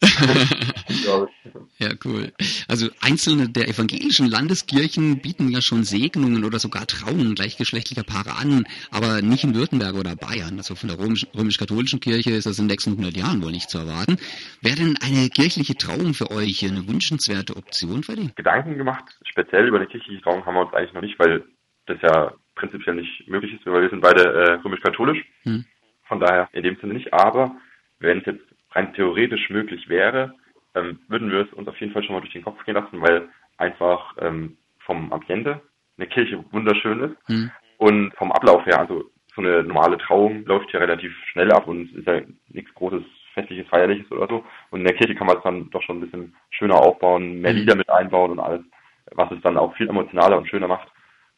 ja, 1.78 1.90
cool. 2.04 2.32
Also 2.68 2.88
einzelne 3.00 3.48
der 3.48 3.68
evangelischen 3.68 4.28
Landeskirchen 4.28 5.20
bieten 5.20 5.50
ja 5.50 5.62
schon 5.62 5.84
Segnungen 5.84 6.44
oder 6.46 6.58
sogar 6.58 6.88
Trauungen 6.88 7.36
gleichgeschlechtlicher 7.36 8.04
Paare 8.04 8.38
an 8.38 8.66
aber 8.92 9.22
nicht 9.22 9.44
in 9.44 9.56
Württemberg 9.56 9.96
oder 9.96 10.16
Bayern. 10.16 10.58
Also 10.58 10.76
von 10.76 10.90
der 10.90 11.00
römisch-katholischen 11.00 12.00
Kirche 12.00 12.32
ist 12.32 12.46
das 12.46 12.60
in 12.60 12.66
den 12.66 12.72
nächsten 12.72 12.92
100 12.92 13.16
Jahren 13.16 13.42
wohl 13.44 13.52
nicht 13.52 13.70
zu 13.70 13.78
erwarten. 13.78 14.18
Wäre 14.62 14.76
denn 14.78 14.98
eine 15.02 15.30
kirchliche 15.30 15.76
Trauung 15.76 16.14
für 16.14 16.32
euch 16.32 16.64
eine 16.64 16.88
wünschenswerte 16.88 17.56
Option 17.56 18.04
für 18.04 18.16
die? 18.16 18.32
Gedanken 18.36 18.78
gemacht, 18.78 19.06
speziell 19.26 19.68
über 19.68 19.78
eine 19.78 19.88
kirchliche 19.88 20.22
Trauung 20.22 20.46
haben 20.46 20.56
wir 20.56 20.66
uns 20.66 20.74
eigentlich 20.74 20.94
noch 20.94 21.02
nicht, 21.02 21.20
weil 21.20 21.44
das 21.86 22.02
ja 22.02 22.34
prinzipiell 22.56 22.96
nicht 22.96 23.28
möglich 23.28 23.54
ist, 23.54 23.66
weil 23.66 23.82
wir 23.82 23.90
sind 23.90 24.02
beide 24.02 24.24
äh, 24.24 24.52
römisch-katholisch. 24.64 25.24
Hm. 25.44 25.66
Von 26.08 26.20
daher 26.20 26.50
in 26.54 26.64
dem 26.64 26.76
Sinne 26.78 26.94
nicht. 26.94 27.14
Aber 27.14 27.56
wenn 28.00 28.20
es 28.20 28.26
jetzt 28.26 28.44
rein 28.72 28.94
theoretisch 28.94 29.50
möglich 29.50 29.88
wäre, 29.90 30.36
ähm, 30.76 31.00
würden 31.08 31.32
wir 31.32 31.42
es 31.42 31.54
uns 31.54 31.68
auf 31.68 31.80
jeden 31.80 31.94
Fall 31.94 32.04
schon 32.04 32.14
mal 32.14 32.22
durch 32.22 32.34
den 32.34 32.44
Kopf 32.44 32.64
gehen 32.66 32.76
lassen, 32.76 33.02
weil 33.02 33.30
einfach 33.58 34.16
ähm, 34.20 34.58
vom 34.80 35.12
Ambiente 35.12 35.62
eine 35.98 36.08
Kirche 36.08 36.44
wunderschön 36.52 37.02
ist. 37.02 37.16
Hm. 37.28 37.52
Und 37.80 38.14
vom 38.16 38.32
Ablauf 38.34 38.66
her, 38.66 38.78
also 38.78 39.10
so 39.34 39.42
eine 39.42 39.64
normale 39.64 39.98
Trauung 39.98 40.46
läuft 40.46 40.70
hier 40.70 40.82
relativ 40.82 41.14
schnell 41.32 41.50
ab 41.52 41.66
und 41.66 41.90
ist 41.96 42.06
ja 42.06 42.22
nichts 42.50 42.74
Großes, 42.76 43.04
Festliches, 43.34 43.68
Feierliches 43.70 44.12
oder 44.12 44.28
so. 44.28 44.44
Und 44.70 44.82
in 44.82 44.86
der 44.86 44.96
Kirche 44.96 45.16
kann 45.16 45.28
man 45.28 45.38
es 45.38 45.44
dann 45.44 45.70
doch 45.70 45.82
schon 45.84 45.98
ein 45.98 46.02
bisschen 46.02 46.36
schöner 46.50 46.76
aufbauen, 46.76 47.40
mehr 47.40 47.54
mhm. 47.54 47.60
Lieder 47.60 47.76
mit 47.76 47.90
einbauen 47.90 48.32
und 48.32 48.40
alles, 48.40 48.62
was 49.12 49.32
es 49.32 49.42
dann 49.44 49.58
auch 49.58 49.74
viel 49.78 49.88
emotionaler 49.88 50.38
und 50.38 50.50
schöner 50.50 50.68
macht. 50.68 50.90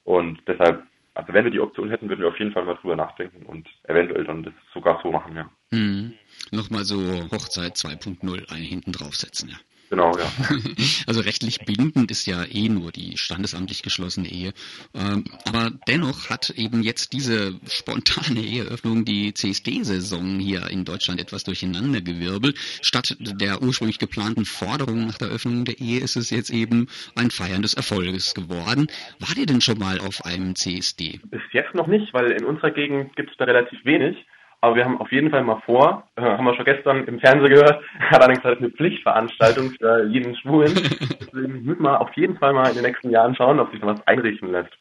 Und 0.04 0.42
deshalb, 0.48 0.82
also 1.14 1.32
wenn 1.32 1.44
wir 1.44 1.52
die 1.52 1.60
Option 1.60 1.92
hätten, 1.92 2.10
würden 2.10 2.22
wir 2.22 2.30
auf 2.30 2.40
jeden 2.40 2.54
Fall 2.54 2.66
mal 2.66 2.76
drüber 2.76 2.96
nachdenken 2.96 3.46
und 3.46 3.68
eventuell 3.84 4.24
dann 4.24 4.42
das 4.42 4.54
sogar 4.74 5.00
so 5.04 5.12
machen, 5.12 5.36
ja. 5.36 5.48
Mhm. 5.70 6.14
Nochmal 6.52 6.86
so 6.86 6.98
Hochzeit 7.32 7.76
2.0 7.76 8.52
einen 8.52 8.64
hinten 8.64 8.94
draufsetzen, 8.94 9.50
ja. 9.50 9.58
Genau, 9.92 10.14
ja. 10.18 10.32
Also 11.06 11.20
rechtlich 11.20 11.60
bindend 11.66 12.12
ist 12.12 12.26
ja 12.26 12.46
eh 12.46 12.70
nur 12.70 12.94
die 12.94 13.18
standesamtlich 13.18 13.84
geschlossene 13.84 14.30
Ehe. 14.30 14.54
Ähm, 14.96 15.26
aber 15.46 15.70
dennoch 15.86 16.30
hat 16.30 16.50
eben 16.52 16.82
jetzt 16.82 17.12
diese 17.12 17.60
spontane 17.68 18.40
Eheöffnung 18.40 19.04
die 19.04 19.34
CSD-Saison 19.34 20.40
hier 20.40 20.68
in 20.68 20.86
Deutschland 20.86 21.20
etwas 21.20 21.44
durcheinandergewirbelt. 21.44 22.58
Statt 22.82 23.18
der 23.20 23.62
ursprünglich 23.62 24.00
geplanten 24.00 24.46
Forderung 24.46 25.08
nach 25.08 25.18
der 25.18 25.28
Öffnung 25.28 25.66
der 25.66 25.82
Ehe 25.82 26.00
ist 26.00 26.16
es 26.16 26.30
jetzt 26.30 26.52
eben 26.52 26.88
ein 27.16 27.30
Feiern 27.30 27.62
des 27.62 27.74
Erfolges 27.74 28.34
geworden. 28.34 28.88
Wart 29.20 29.38
ihr 29.38 29.46
denn 29.46 29.60
schon 29.60 29.78
mal 29.78 30.00
auf 30.00 30.24
einem 30.24 30.56
CSD? 30.56 31.20
Bis 31.26 31.42
jetzt 31.52 31.76
noch 31.76 31.88
nicht, 31.88 32.14
weil 32.14 32.32
in 32.32 32.46
unserer 32.46 32.72
Gegend 32.72 33.14
gibt 33.18 33.32
es 33.32 33.38
da 33.38 33.44
relativ 33.44 33.84
wenig. 33.84 34.16
Aber 34.62 34.76
wir 34.76 34.86
haben 34.86 35.02
auf 35.02 35.12
jeden 35.12 35.32
Fall 35.32 35.44
mal 35.44 35.60
vor, 35.66 36.04
äh, 36.16 36.22
haben 36.22 36.46
wir 36.46 36.56
schon 36.56 36.66
gestern 36.66 37.04
im 37.06 37.20
Fernsehen 37.20 37.50
gehört, 37.50 37.84
hat 38.00 38.22
allerdings 38.22 38.44
halt 38.44 38.60
eine 38.60 38.70
Pflichtveranstaltung 38.70 39.72
für 39.72 40.06
jeden 40.06 40.36
Schwulen. 40.36 40.74
Deswegen 41.20 41.64
müssen 41.64 41.82
wir 41.82 42.00
auf 42.00 42.16
jeden 42.16 42.38
Fall 42.38 42.54
mal 42.54 42.70
in 42.70 42.76
den 42.76 42.84
nächsten 42.84 43.10
Jahren 43.10 43.36
schauen, 43.36 43.60
ob 43.60 43.72
sich 43.72 43.82
da 43.82 43.88
was 43.88 44.08
einrichten 44.08 44.52
lässt. 44.52 44.72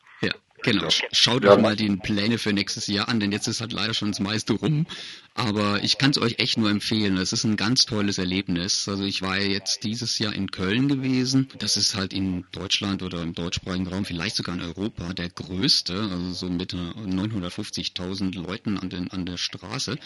Genau. 0.62 0.88
Schaut 1.12 1.44
ja. 1.44 1.52
euch 1.52 1.60
mal 1.60 1.76
die 1.76 1.88
Pläne 1.96 2.38
für 2.38 2.52
nächstes 2.52 2.86
Jahr 2.86 3.08
an, 3.08 3.20
denn 3.20 3.32
jetzt 3.32 3.46
ist 3.48 3.60
halt 3.60 3.72
leider 3.72 3.94
schon 3.94 4.10
das 4.10 4.20
meiste 4.20 4.54
rum. 4.54 4.86
Aber 5.34 5.82
ich 5.84 5.96
kann 5.96 6.10
es 6.10 6.18
euch 6.18 6.38
echt 6.38 6.58
nur 6.58 6.68
empfehlen. 6.70 7.16
Es 7.16 7.32
ist 7.32 7.44
ein 7.44 7.56
ganz 7.56 7.86
tolles 7.86 8.18
Erlebnis. 8.18 8.88
Also 8.88 9.04
ich 9.04 9.22
war 9.22 9.38
jetzt 9.38 9.84
dieses 9.84 10.18
Jahr 10.18 10.34
in 10.34 10.50
Köln 10.50 10.88
gewesen. 10.88 11.48
Das 11.58 11.76
ist 11.76 11.94
halt 11.94 12.12
in 12.12 12.44
Deutschland 12.52 13.02
oder 13.02 13.22
im 13.22 13.32
deutschsprachigen 13.32 13.86
Raum, 13.86 14.04
vielleicht 14.04 14.36
sogar 14.36 14.56
in 14.56 14.60
Europa, 14.60 15.12
der 15.14 15.30
größte. 15.30 15.94
Also 15.94 16.32
so 16.32 16.50
mit 16.50 16.74
950.000 16.74 18.34
Leuten 18.34 18.76
an, 18.76 18.90
den, 18.90 19.10
an 19.12 19.24
der 19.24 19.36
Straße. 19.36 19.98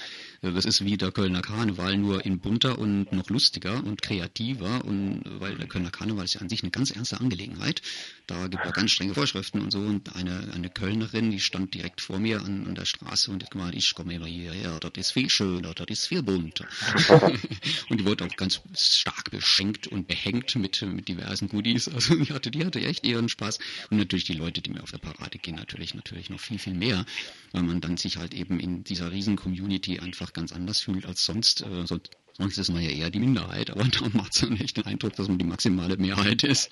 Das 0.43 0.67
ist 0.67 0.85
wie 0.85 0.99
der 0.99 1.11
Kölner 1.11 1.41
Karneval, 1.41 1.97
nur 1.97 2.25
in 2.25 2.39
bunter 2.39 2.79
und 2.79 3.11
noch 3.11 3.31
lustiger 3.31 3.83
und 3.83 4.03
kreativer. 4.03 4.85
Und 4.85 5.23
weil 5.41 5.57
der 5.57 5.67
Kölner 5.67 5.91
Karneval 5.91 6.27
ist 6.27 6.35
ja 6.35 6.43
an 6.43 6.51
sich 6.51 6.63
eine 6.63 6.71
ganz 6.71 6.91
ernste 6.91 7.19
Angelegenheit. 7.19 7.81
Da 8.27 8.47
gibt 8.47 8.65
es 8.65 8.73
ganz 8.73 8.91
strenge 8.91 9.15
Vorschriften 9.15 9.63
und 9.63 9.71
so. 9.71 9.79
Und 9.79 10.15
eine, 10.15 10.44
eine 10.53 10.71
Kölnerin, 10.71 11.31
die 11.31 11.41
stand 11.41 11.75
direkt 11.75 12.01
vor 12.01 12.19
mir 12.19 12.41
an, 12.41 12.67
an 12.67 12.75
der 12.75 12.85
Straße 12.85 13.31
und 13.31 13.43
hat 13.43 13.51
gemeint, 13.51 13.75
ich 13.75 13.95
komme 13.95 14.15
immer 14.15 14.27
hierher, 14.27 14.79
das 14.81 14.93
ist 14.97 15.13
viel 15.13 15.31
schöner, 15.31 15.75
das 15.75 15.87
ist 15.89 16.07
viel 16.07 16.23
bunter. 16.23 16.67
und 17.89 18.01
die 18.01 18.05
wurde 18.05 18.25
auch 18.25 18.37
ganz 18.37 18.61
stark 18.77 19.31
beschenkt 19.31 19.87
und 19.87 20.09
behängt 20.09 20.57
mit, 20.57 20.83
mit 20.83 21.09
diversen 21.09 21.49
Goodies. 21.49 21.89
Also 21.89 22.15
die 22.15 22.33
hatte, 22.33 22.51
die 22.51 22.65
hatte 22.65 22.81
echt 22.81 23.07
ihren 23.07 23.29
Spaß. 23.29 23.59
Und 23.91 23.99
natürlich 23.99 24.25
die 24.25 24.35
Leute, 24.35 24.61
die 24.61 24.71
mir 24.71 24.83
auf 24.83 24.91
der 24.91 24.99
Parade 24.99 25.39
gehen, 25.39 25.57
natürlich, 25.57 25.95
natürlich 25.95 26.31
noch 26.31 26.41
viel, 26.41 26.59
viel 26.59 26.75
mehr, 26.75 27.07
weil 27.53 27.63
man 27.63 27.81
dann 27.81 27.97
sich 27.97 28.17
halt 28.17 28.35
eben 28.35 28.61
in 28.61 28.85
dieser 28.85 29.13
riesen 29.13 29.37
Community 29.37 30.01
einfach 30.01 30.33
ganz 30.33 30.53
anders 30.53 30.81
fühlt 30.81 31.07
als 31.07 31.25
sonst. 31.25 31.63
Äh, 31.63 31.87
sonst 31.87 32.11
Sonst 32.37 32.59
ist 32.59 32.73
man 32.73 32.83
ja 32.83 32.91
eher 32.91 33.11
die 33.11 33.21
Minderheit, 33.21 33.71
aber 33.71 33.85
da 33.85 34.07
macht 34.13 34.35
es 34.35 34.41
dann 34.41 34.57
echt 34.57 34.77
den 34.77 34.87
Eindruck, 34.87 35.15
dass 35.15 35.29
man 35.29 35.39
die 35.39 35.45
maximale 35.45 35.97
Mehrheit 35.97 36.43
ist 36.43 36.71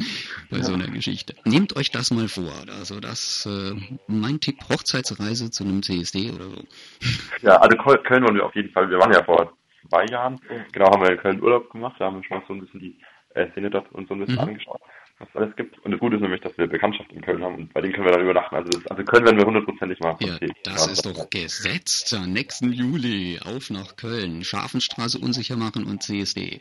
bei 0.51 0.59
ja. 0.59 0.63
so 0.65 0.75
einer 0.75 0.89
Geschichte. 0.89 1.35
Nehmt 1.45 1.77
euch 1.77 1.91
das 1.91 2.11
mal 2.11 2.29
vor. 2.29 2.53
Also 2.69 3.01
das 3.01 3.47
äh, 3.47 3.75
mein 4.09 4.41
Tipp, 4.41 4.57
Hochzeitsreise 4.69 5.51
zu 5.51 5.65
einem 5.65 5.83
CSD 5.83 6.31
oder 6.31 6.49
so. 6.51 6.63
Ja, 7.43 7.57
also 7.57 7.77
Köln 7.77 8.25
wollen 8.25 8.37
wir 8.37 8.47
auf 8.47 8.55
jeden 8.55 8.71
Fall. 8.71 8.89
Wir 8.89 8.99
waren 8.99 9.13
ja 9.13 9.23
vor 9.25 9.53
zwei 9.89 10.05
Jahren, 10.07 10.41
genau, 10.73 10.93
haben 10.93 11.03
wir 11.03 11.11
in 11.11 11.19
Köln 11.19 11.43
Urlaub 11.43 11.71
gemacht, 11.71 11.97
da 11.99 12.07
haben 12.07 12.17
wir 12.17 12.25
schon 12.25 12.39
mal 12.39 12.45
so 12.47 12.55
ein 12.55 12.61
bisschen 12.61 12.81
die 12.81 12.97
äh, 13.35 13.51
Szene 13.51 13.71
dort 13.71 13.91
und 13.93 14.07
so 14.09 14.15
ein 14.15 14.21
bisschen 14.21 14.37
mhm. 14.37 14.49
angeschaut 14.49 14.81
was 15.19 15.29
es 15.29 15.37
alles 15.37 15.57
gibt. 15.57 15.79
Und 15.85 15.93
das 15.93 16.01
Gute 16.01 16.17
ist 16.17 16.23
nämlich, 16.23 16.41
dass 16.41 16.57
wir 16.59 16.67
Bekanntschaft 16.67 17.13
in 17.13 17.21
Köln 17.21 17.43
haben 17.43 17.55
und 17.55 17.73
bei 17.73 17.81
denen 17.81 17.95
können 17.95 18.07
wir 18.07 18.13
dann 18.13 18.23
übernachten. 18.23 18.55
Also, 18.55 18.69
das, 18.71 18.87
also 18.87 19.05
Köln 19.05 19.25
werden 19.25 19.39
wir 19.39 19.47
hundertprozentig 19.47 20.01
mal. 20.01 20.17
Ja, 20.21 20.39
das 20.65 20.87
ist 20.89 21.07
doch 21.07 21.31
gesetzt. 21.31 22.17
Nächsten 22.27 22.73
Juli 22.73 23.39
auf 23.45 23.71
nach 23.71 23.97
Köln. 23.97 24.45
Scharfenstraße 24.45 25.19
unsicher 25.19 25.57
machen 25.57 25.85
und 25.85 26.03
CSD. 26.03 26.61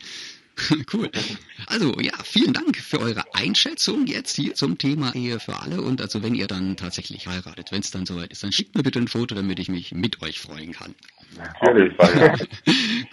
cool. 0.94 1.10
Also 1.68 2.00
ja, 2.00 2.14
vielen 2.24 2.54
Dank 2.54 2.78
für 2.78 3.00
eure 3.00 3.24
Einschätzung 3.34 4.06
jetzt 4.08 4.36
hier 4.36 4.54
zum 4.54 4.78
Thema 4.78 5.14
Ehe 5.16 5.40
für 5.40 5.60
alle. 5.60 5.82
Und 5.82 6.02
also 6.02 6.24
wenn 6.24 6.36
ihr 6.36 6.48
dann 6.48 6.78
tatsächlich 6.78 7.28
heiratet, 7.28 7.72
wenn 7.72 7.82
es 7.82 7.92
dann 7.92 8.06
soweit 8.06 8.32
ist, 8.32 8.44
dann 8.44 8.52
schickt 8.52 8.76
mir 8.76 8.84
bitte 8.84 9.00
ein 9.00 9.08
Foto, 9.08 9.36
damit 9.36 9.60
ich 9.60 9.70
mich 9.70 9.94
mit 9.94 10.22
euch 10.22 10.40
freuen 10.40 10.74
kann. 10.74 10.96
Natürlich. 11.38 11.94
Ja. 12.22 12.36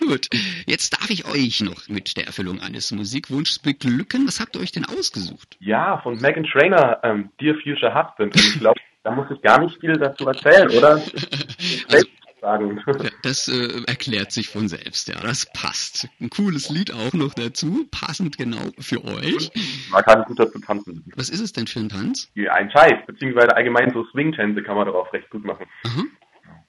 Gut, 0.01 0.29
jetzt 0.67 0.93
darf 0.93 1.09
ich 1.09 1.27
euch 1.27 1.61
noch 1.61 1.89
mit 1.89 2.17
der 2.17 2.27
Erfüllung 2.27 2.61
eines 2.61 2.91
Musikwunschs 2.91 3.59
beglücken. 3.59 4.27
Was 4.27 4.41
habt 4.41 4.57
ihr 4.57 4.61
euch 4.61 4.73
denn 4.73 4.85
ausgesucht? 4.85 5.57
Ja, 5.61 5.99
von 6.03 6.19
Megan 6.21 6.45
Trainer, 6.45 6.99
ähm, 7.03 7.31
Dear 7.41 7.55
Future 7.63 7.95
Husband. 7.95 8.35
Und 8.35 8.45
ich 8.45 8.59
glaube, 8.59 8.81
da 9.05 9.13
muss 9.13 9.27
ich 9.31 9.41
gar 9.41 9.61
nicht 9.61 9.79
viel 9.81 9.95
dazu 9.95 10.27
erzählen, 10.27 10.69
oder? 10.71 11.03
Also, 11.89 12.07
sagen. 12.41 12.83
Das 13.23 13.49
äh, 13.49 13.83
erklärt 13.87 14.33
sich 14.33 14.49
von 14.49 14.69
selbst, 14.69 15.09
ja, 15.09 15.21
das 15.21 15.47
passt. 15.53 16.09
Ein 16.21 16.31
cooles 16.31 16.71
Lied 16.71 16.93
auch 16.93 17.13
noch 17.13 17.35
dazu, 17.35 17.87
passend 17.91 18.39
genau 18.39 18.71
für 18.79 19.05
euch. 19.05 19.51
Man 19.91 20.03
kann 20.05 20.25
gut 20.25 20.39
dazu 20.39 20.59
tanzen. 20.61 21.05
Was 21.17 21.31
ist 21.31 21.41
es 21.41 21.53
denn 21.53 21.67
für 21.67 21.81
ein 21.81 21.89
Tanz? 21.89 22.31
Ein 22.51 22.71
Scheiß, 22.71 23.07
beziehungsweise 23.07 23.55
allgemein 23.57 23.93
so 23.93 24.05
Swing-Tänze 24.13 24.63
kann 24.63 24.77
man 24.77 24.87
darauf 24.87 25.13
recht 25.13 25.29
gut 25.31 25.45
machen. 25.45 25.67
Aha. 25.85 26.03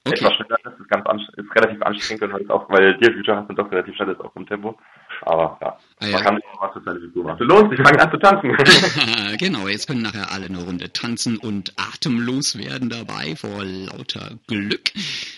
Okay. 0.02 0.14
Etwas 0.14 0.34
schneller, 0.34 0.56
das 0.64 0.72
ist 0.80 0.88
ganz 0.88 1.04
ist 1.36 1.54
relativ 1.54 1.82
anstrengend 1.82 2.22
und 2.22 2.32
halt 2.32 2.50
auch, 2.50 2.70
weil 2.70 2.96
Dear 2.98 3.12
Future 3.12 3.36
hast 3.36 3.50
du 3.50 3.54
doch 3.54 3.70
relativ 3.70 3.94
schnell 3.96 4.08
ist 4.08 4.20
auch 4.20 4.32
vom 4.32 4.46
Tempo. 4.46 4.78
Aber 5.22 5.58
ja, 5.60 5.76
ah, 5.98 6.06
ja. 6.06 6.12
man 6.12 6.22
kann 6.22 6.34
nicht 6.36 6.46
was 6.58 6.72
für 6.72 6.82
seine 6.82 7.00
Figur 7.00 7.24
machen. 7.24 7.38
Du 7.38 7.44
lohnst 7.44 7.72
dich, 7.72 7.86
fang 7.86 8.00
an 8.00 8.10
zu 8.10 8.16
tanzen. 8.16 8.56
genau, 9.38 9.68
jetzt 9.68 9.86
können 9.86 10.00
nachher 10.00 10.32
alle 10.32 10.46
eine 10.46 10.62
Runde 10.62 10.90
tanzen 10.90 11.36
und 11.36 11.74
atemlos 11.76 12.56
werden 12.56 12.88
dabei 12.88 13.36
vor 13.36 13.62
lauter 13.62 14.38
Glück. 14.46 14.90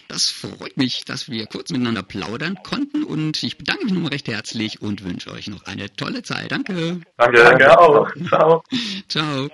das 0.06 0.30
freut 0.30 0.76
mich, 0.76 1.04
dass 1.04 1.28
wir 1.28 1.46
kurz 1.46 1.72
miteinander 1.72 2.04
plaudern 2.04 2.56
konnten 2.62 3.02
und 3.02 3.42
ich 3.42 3.58
bedanke 3.58 3.84
mich 3.84 3.92
nochmal 3.94 4.12
recht 4.12 4.28
herzlich 4.28 4.80
und 4.80 5.02
wünsche 5.04 5.32
euch 5.32 5.48
noch 5.48 5.64
eine 5.66 5.92
tolle 5.96 6.22
Zeit. 6.22 6.52
Danke. 6.52 7.00
Danke, 7.16 7.42
danke 7.42 7.80
auch. 7.80 8.08
Ciao. 8.28 8.62
Ciao. 9.08 9.48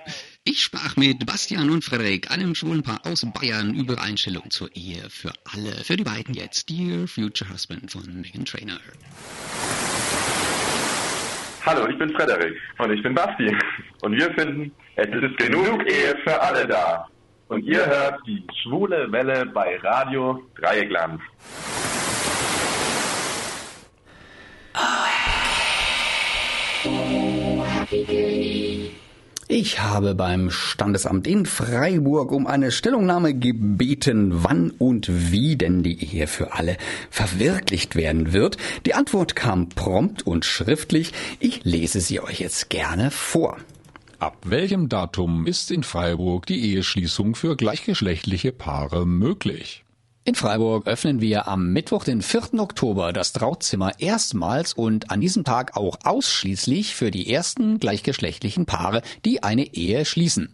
Ich 0.51 0.63
sprach 0.63 0.97
mit 0.97 1.27
Bastian 1.27 1.69
und 1.69 1.83
Frederik, 1.83 2.31
einem 2.31 2.55
schwulen 2.55 2.81
Paar 2.81 3.01
aus 3.05 3.23
Bayern, 3.39 3.75
über 3.75 4.01
Einstellung 4.01 4.49
zur 4.49 4.75
Ehe 4.75 5.07
für 5.07 5.31
alle. 5.45 5.71
Für 5.83 5.95
die 5.95 6.03
beiden 6.03 6.33
jetzt 6.33 6.67
Dear 6.71 7.07
Future 7.07 7.53
Husband 7.53 7.91
von 7.91 8.01
Megan 8.19 8.45
Trainer. 8.45 8.79
Hallo, 11.63 11.87
ich 11.87 11.99
bin 11.99 12.09
Frederik. 12.15 12.55
Und 12.79 12.91
ich 12.91 13.03
bin 13.03 13.13
Basti. 13.13 13.55
Und 14.01 14.13
wir 14.13 14.33
finden, 14.33 14.71
es 14.95 15.05
ist 15.05 15.37
genug 15.37 15.87
Ehe 15.87 16.17
für 16.23 16.41
alle 16.41 16.65
da. 16.65 17.07
Und 17.49 17.63
ihr 17.63 17.85
hört 17.85 18.19
die 18.25 18.43
schwule 18.63 19.11
Welle 19.11 19.45
bei 19.53 19.77
Radio 19.83 20.41
Dreieckland. 20.59 21.21
Ich 29.51 29.81
habe 29.81 30.13
beim 30.13 30.51
Standesamt 30.51 31.25
in 31.25 31.47
Freiburg 31.47 32.31
um 32.31 32.45
eine 32.45 32.69
Stellungnahme 32.69 33.33
gebeten, 33.33 34.43
wann 34.43 34.69
und 34.69 35.31
wie 35.31 35.55
denn 35.55 35.81
die 35.81 36.03
Ehe 36.03 36.27
für 36.27 36.53
alle 36.53 36.77
verwirklicht 37.09 37.95
werden 37.95 38.31
wird. 38.31 38.57
Die 38.85 38.93
Antwort 38.93 39.35
kam 39.35 39.67
prompt 39.67 40.21
und 40.21 40.45
schriftlich. 40.45 41.13
Ich 41.39 41.63
lese 41.63 41.99
sie 41.99 42.19
euch 42.19 42.41
jetzt 42.41 42.69
gerne 42.69 43.09
vor. 43.09 43.57
Ab 44.19 44.37
welchem 44.43 44.87
Datum 44.87 45.47
ist 45.47 45.71
in 45.71 45.81
Freiburg 45.81 46.45
die 46.45 46.75
Eheschließung 46.75 47.33
für 47.33 47.55
gleichgeschlechtliche 47.55 48.51
Paare 48.51 49.07
möglich? 49.07 49.83
In 50.25 50.35
Freiburg 50.35 50.85
öffnen 50.85 51.21
wir 51.21 51.47
am 51.47 51.71
Mittwoch, 51.71 52.03
den 52.03 52.21
4. 52.21 52.59
Oktober, 52.59 53.13
das 53.13 53.31
Trauzimmer 53.31 53.99
erstmals 53.99 54.73
und 54.73 55.09
an 55.11 55.21
diesem 55.21 55.43
Tag 55.43 55.77
auch 55.77 55.97
ausschließlich 56.03 56.93
für 56.93 57.09
die 57.09 57.33
ersten 57.33 57.79
gleichgeschlechtlichen 57.79 58.65
Paare, 58.65 59.01
die 59.25 59.41
eine 59.43 59.73
Ehe 59.73 60.05
schließen. 60.05 60.53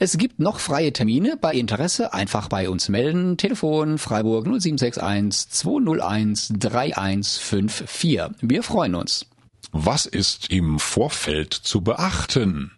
Es 0.00 0.18
gibt 0.18 0.40
noch 0.40 0.58
freie 0.58 0.92
Termine. 0.92 1.38
Bei 1.40 1.54
Interesse 1.54 2.12
einfach 2.12 2.48
bei 2.48 2.68
uns 2.68 2.88
melden. 2.88 3.36
Telefon 3.36 3.98
Freiburg 3.98 4.46
0761 4.46 5.48
201 5.48 6.52
3154. 6.58 8.20
Wir 8.42 8.62
freuen 8.62 8.96
uns. 8.96 9.26
Was 9.70 10.06
ist 10.06 10.50
im 10.50 10.78
Vorfeld 10.78 11.54
zu 11.54 11.80
beachten? 11.80 12.72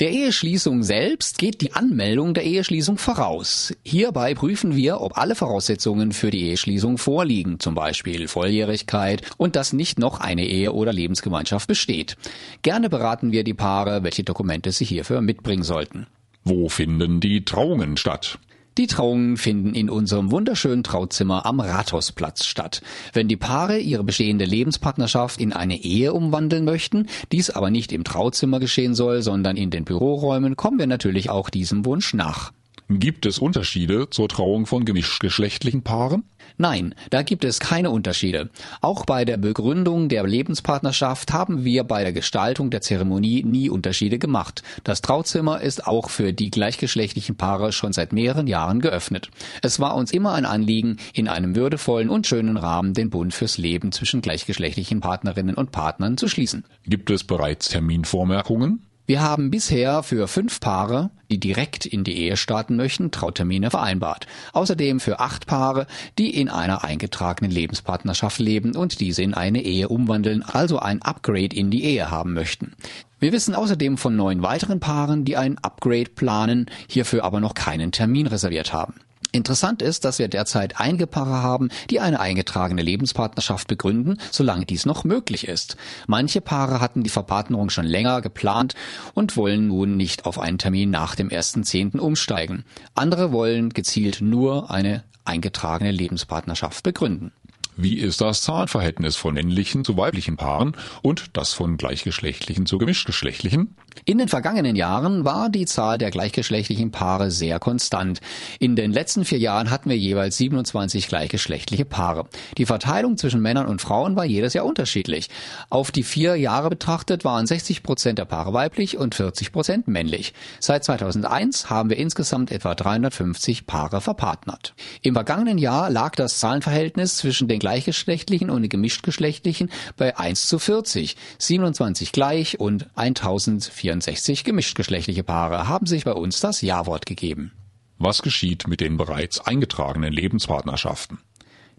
Der 0.00 0.10
Eheschließung 0.10 0.82
selbst 0.82 1.36
geht 1.36 1.60
die 1.60 1.74
Anmeldung 1.74 2.32
der 2.32 2.44
Eheschließung 2.44 2.96
voraus. 2.96 3.74
Hierbei 3.84 4.34
prüfen 4.34 4.74
wir, 4.74 5.00
ob 5.02 5.18
alle 5.18 5.34
Voraussetzungen 5.34 6.12
für 6.12 6.30
die 6.30 6.48
Eheschließung 6.48 6.96
vorliegen, 6.96 7.60
zum 7.60 7.74
Beispiel 7.74 8.26
Volljährigkeit 8.26 9.22
und 9.36 9.54
dass 9.54 9.74
nicht 9.74 9.98
noch 9.98 10.18
eine 10.18 10.46
Ehe 10.46 10.72
oder 10.72 10.94
Lebensgemeinschaft 10.94 11.68
besteht. 11.68 12.16
Gerne 12.62 12.88
beraten 12.88 13.32
wir 13.32 13.44
die 13.44 13.54
Paare, 13.54 14.02
welche 14.02 14.24
Dokumente 14.24 14.72
sie 14.72 14.86
hierfür 14.86 15.20
mitbringen 15.20 15.62
sollten. 15.62 16.06
Wo 16.42 16.70
finden 16.70 17.20
die 17.20 17.44
Trauungen 17.44 17.96
statt? 17.98 18.38
Die 18.78 18.86
Trauungen 18.86 19.36
finden 19.36 19.74
in 19.74 19.90
unserem 19.90 20.30
wunderschönen 20.30 20.82
Trauzimmer 20.82 21.44
am 21.44 21.60
Rathausplatz 21.60 22.46
statt. 22.46 22.80
Wenn 23.12 23.28
die 23.28 23.36
Paare 23.36 23.78
ihre 23.78 24.02
bestehende 24.02 24.46
Lebenspartnerschaft 24.46 25.40
in 25.40 25.52
eine 25.52 25.82
Ehe 25.82 26.14
umwandeln 26.14 26.64
möchten, 26.64 27.06
dies 27.32 27.50
aber 27.50 27.70
nicht 27.70 27.92
im 27.92 28.02
Trauzimmer 28.02 28.60
geschehen 28.60 28.94
soll, 28.94 29.20
sondern 29.20 29.58
in 29.58 29.68
den 29.68 29.84
Büroräumen, 29.84 30.56
kommen 30.56 30.78
wir 30.78 30.86
natürlich 30.86 31.28
auch 31.28 31.50
diesem 31.50 31.84
Wunsch 31.84 32.14
nach. 32.14 32.52
Gibt 32.88 33.26
es 33.26 33.38
Unterschiede 33.38 34.08
zur 34.08 34.28
Trauung 34.28 34.64
von 34.64 34.86
gemischtgeschlechtlichen 34.86 35.82
Paaren? 35.82 36.24
Nein, 36.62 36.94
da 37.10 37.22
gibt 37.22 37.42
es 37.42 37.58
keine 37.58 37.90
Unterschiede. 37.90 38.48
Auch 38.82 39.04
bei 39.04 39.24
der 39.24 39.36
Begründung 39.36 40.08
der 40.08 40.22
Lebenspartnerschaft 40.22 41.32
haben 41.32 41.64
wir 41.64 41.82
bei 41.82 42.04
der 42.04 42.12
Gestaltung 42.12 42.70
der 42.70 42.80
Zeremonie 42.80 43.42
nie 43.42 43.68
Unterschiede 43.68 44.20
gemacht. 44.20 44.62
Das 44.84 45.00
Trauzimmer 45.00 45.60
ist 45.60 45.88
auch 45.88 46.08
für 46.08 46.32
die 46.32 46.50
gleichgeschlechtlichen 46.50 47.34
Paare 47.34 47.72
schon 47.72 47.92
seit 47.92 48.12
mehreren 48.12 48.46
Jahren 48.46 48.78
geöffnet. 48.78 49.28
Es 49.60 49.80
war 49.80 49.96
uns 49.96 50.12
immer 50.12 50.34
ein 50.34 50.46
Anliegen, 50.46 50.98
in 51.12 51.26
einem 51.26 51.56
würdevollen 51.56 52.08
und 52.08 52.28
schönen 52.28 52.56
Rahmen 52.56 52.94
den 52.94 53.10
Bund 53.10 53.34
fürs 53.34 53.58
Leben 53.58 53.90
zwischen 53.90 54.20
gleichgeschlechtlichen 54.20 55.00
Partnerinnen 55.00 55.56
und 55.56 55.72
Partnern 55.72 56.16
zu 56.16 56.28
schließen. 56.28 56.62
Gibt 56.86 57.10
es 57.10 57.24
bereits 57.24 57.70
Terminvormerkungen? 57.70 58.86
Wir 59.04 59.20
haben 59.20 59.50
bisher 59.50 60.04
für 60.04 60.28
fünf 60.28 60.60
Paare, 60.60 61.10
die 61.28 61.40
direkt 61.40 61.86
in 61.86 62.04
die 62.04 62.16
Ehe 62.16 62.36
starten 62.36 62.76
möchten, 62.76 63.10
Trautermine 63.10 63.70
vereinbart. 63.70 64.28
Außerdem 64.52 65.00
für 65.00 65.18
acht 65.18 65.46
Paare, 65.46 65.88
die 66.18 66.30
in 66.30 66.48
einer 66.48 66.84
eingetragenen 66.84 67.50
Lebenspartnerschaft 67.50 68.38
leben 68.38 68.76
und 68.76 69.00
diese 69.00 69.22
in 69.22 69.34
eine 69.34 69.62
Ehe 69.62 69.88
umwandeln, 69.88 70.42
also 70.44 70.78
ein 70.78 71.02
Upgrade 71.02 71.56
in 71.56 71.70
die 71.72 71.82
Ehe 71.82 72.12
haben 72.12 72.32
möchten. 72.32 72.74
Wir 73.18 73.32
wissen 73.32 73.56
außerdem 73.56 73.98
von 73.98 74.14
neun 74.14 74.42
weiteren 74.42 74.78
Paaren, 74.78 75.24
die 75.24 75.36
ein 75.36 75.58
Upgrade 75.58 76.10
planen, 76.14 76.66
hierfür 76.86 77.24
aber 77.24 77.40
noch 77.40 77.54
keinen 77.54 77.90
Termin 77.90 78.28
reserviert 78.28 78.72
haben. 78.72 78.94
Interessant 79.34 79.80
ist, 79.80 80.04
dass 80.04 80.18
wir 80.18 80.28
derzeit 80.28 80.78
einige 80.78 81.06
Paare 81.06 81.42
haben, 81.42 81.70
die 81.88 82.00
eine 82.00 82.20
eingetragene 82.20 82.82
Lebenspartnerschaft 82.82 83.66
begründen, 83.66 84.18
solange 84.30 84.66
dies 84.66 84.84
noch 84.84 85.04
möglich 85.04 85.48
ist. 85.48 85.78
Manche 86.06 86.42
Paare 86.42 86.80
hatten 86.80 87.02
die 87.02 87.10
Verpartnerung 87.10 87.70
schon 87.70 87.86
länger 87.86 88.20
geplant 88.20 88.74
und 89.14 89.38
wollen 89.38 89.68
nun 89.68 89.96
nicht 89.96 90.26
auf 90.26 90.38
einen 90.38 90.58
Termin 90.58 90.90
nach 90.90 91.14
dem 91.14 91.30
1.10. 91.30 91.98
umsteigen. 91.98 92.64
Andere 92.94 93.32
wollen 93.32 93.70
gezielt 93.70 94.20
nur 94.20 94.70
eine 94.70 95.02
eingetragene 95.24 95.92
Lebenspartnerschaft 95.92 96.82
begründen. 96.84 97.32
Wie 97.76 97.98
ist 97.98 98.20
das 98.20 98.42
Zahlenverhältnis 98.42 99.16
von 99.16 99.32
männlichen 99.32 99.82
zu 99.82 99.96
weiblichen 99.96 100.36
Paaren 100.36 100.76
und 101.00 101.36
das 101.36 101.54
von 101.54 101.78
gleichgeschlechtlichen 101.78 102.66
zu 102.66 102.76
gemischtgeschlechtlichen? 102.76 103.74
In 104.04 104.18
den 104.18 104.28
vergangenen 104.28 104.76
Jahren 104.76 105.24
war 105.24 105.48
die 105.48 105.64
Zahl 105.64 105.96
der 105.96 106.10
gleichgeschlechtlichen 106.10 106.90
Paare 106.90 107.30
sehr 107.30 107.58
konstant. 107.58 108.20
In 108.58 108.76
den 108.76 108.92
letzten 108.92 109.24
vier 109.24 109.38
Jahren 109.38 109.70
hatten 109.70 109.88
wir 109.88 109.96
jeweils 109.96 110.36
27 110.36 111.08
gleichgeschlechtliche 111.08 111.86
Paare. 111.86 112.26
Die 112.58 112.66
Verteilung 112.66 113.16
zwischen 113.16 113.40
Männern 113.40 113.66
und 113.66 113.80
Frauen 113.80 114.16
war 114.16 114.24
jedes 114.24 114.52
Jahr 114.52 114.66
unterschiedlich. 114.66 115.30
Auf 115.70 115.90
die 115.90 116.02
vier 116.02 116.36
Jahre 116.36 116.68
betrachtet 116.68 117.24
waren 117.24 117.46
60 117.46 117.82
Prozent 117.82 118.18
der 118.18 118.26
Paare 118.26 118.52
weiblich 118.52 118.98
und 118.98 119.14
40 119.14 119.50
Prozent 119.50 119.88
männlich. 119.88 120.34
Seit 120.60 120.84
2001 120.84 121.70
haben 121.70 121.88
wir 121.88 121.96
insgesamt 121.96 122.50
etwa 122.50 122.74
350 122.74 123.66
Paare 123.66 124.02
verpartnert. 124.02 124.74
Im 125.00 125.14
vergangenen 125.14 125.56
Jahr 125.56 125.88
lag 125.88 126.14
das 126.16 126.38
Zahlenverhältnis 126.38 127.16
zwischen 127.16 127.48
den 127.48 127.61
gleichgeschlechtlichen 127.62 128.50
und 128.50 128.62
den 128.62 128.68
gemischtgeschlechtlichen 128.68 129.70
bei 129.96 130.18
1 130.18 130.48
zu 130.48 130.58
40. 130.58 131.16
27 131.38 132.10
gleich 132.10 132.58
und 132.58 132.88
1064 132.96 134.42
gemischtgeschlechtliche 134.42 135.22
Paare 135.22 135.68
haben 135.68 135.86
sich 135.86 136.04
bei 136.04 136.12
uns 136.12 136.40
das 136.40 136.60
Ja-Wort 136.60 137.06
gegeben. 137.06 137.52
Was 137.98 138.22
geschieht 138.22 138.66
mit 138.66 138.80
den 138.80 138.96
bereits 138.96 139.38
eingetragenen 139.38 140.12
Lebenspartnerschaften? 140.12 141.20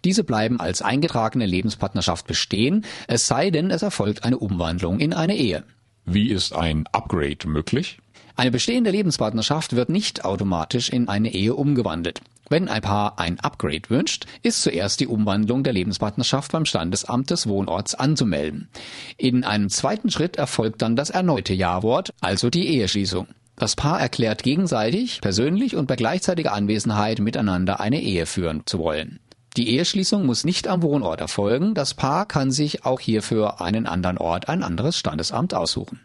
Diese 0.06 0.24
bleiben 0.24 0.58
als 0.62 0.82
eingetragene 0.82 1.46
Lebenspartnerschaft 1.46 2.28
bestehen, 2.28 2.86
es 3.10 3.28
sei 3.28 3.52
denn, 3.52 3.70
es 3.70 3.82
erfolgt 3.82 4.24
eine 4.24 4.38
Umwandlung 4.38 5.00
in 5.00 5.12
eine 5.12 5.36
Ehe. 5.36 5.66
Wie 6.06 6.30
ist 6.30 6.54
ein 6.54 6.86
Upgrade 6.94 7.46
möglich? 7.46 7.98
Eine 8.38 8.52
bestehende 8.52 8.92
Lebenspartnerschaft 8.92 9.76
wird 9.76 9.90
nicht 9.90 10.24
automatisch 10.24 10.90
in 10.90 11.10
eine 11.10 11.34
Ehe 11.34 11.56
umgewandelt. 11.56 12.22
Wenn 12.54 12.70
ein 12.70 12.84
Paar 12.84 13.18
ein 13.18 13.40
Upgrade 13.40 13.90
wünscht, 13.90 14.28
ist 14.44 14.62
zuerst 14.62 15.00
die 15.00 15.08
Umwandlung 15.08 15.64
der 15.64 15.74
Lebenspartnerschaft 15.74 16.52
beim 16.52 16.66
Standesamt 16.66 17.32
des 17.32 17.48
Wohnorts 17.48 17.96
anzumelden. 17.96 18.70
In 19.18 19.44
einem 19.44 19.70
zweiten 19.70 20.12
Schritt 20.12 20.36
erfolgt 20.36 20.84
dann 20.84 20.96
das 20.96 21.10
erneute 21.10 21.56
Ja-Wort, 21.56 22.14
also 22.22 22.52
die 22.52 22.68
Eheschließung. 22.68 23.26
Das 23.56 23.76
Paar 23.76 24.00
erklärt 24.00 24.44
gegenseitig, 24.44 25.20
persönlich 25.20 25.76
und 25.76 25.88
bei 25.88 25.96
gleichzeitiger 25.96 26.54
Anwesenheit 26.54 27.18
miteinander 27.18 27.80
eine 27.80 28.00
Ehe 28.00 28.28
führen 28.28 28.62
zu 28.68 28.78
wollen. 28.78 29.20
Die 29.58 29.72
Eheschließung 29.72 30.24
muss 30.24 30.44
nicht 30.44 30.68
am 30.68 30.84
Wohnort 30.84 31.22
erfolgen, 31.22 31.74
das 31.74 31.96
Paar 31.96 32.28
kann 32.28 32.52
sich 32.52 32.86
auch 32.86 33.00
hierfür 33.00 33.62
einen 33.62 33.88
anderen 33.88 34.20
Ort, 34.20 34.48
ein 34.48 34.62
anderes 34.62 34.96
Standesamt 34.96 35.56
aussuchen. 35.56 36.02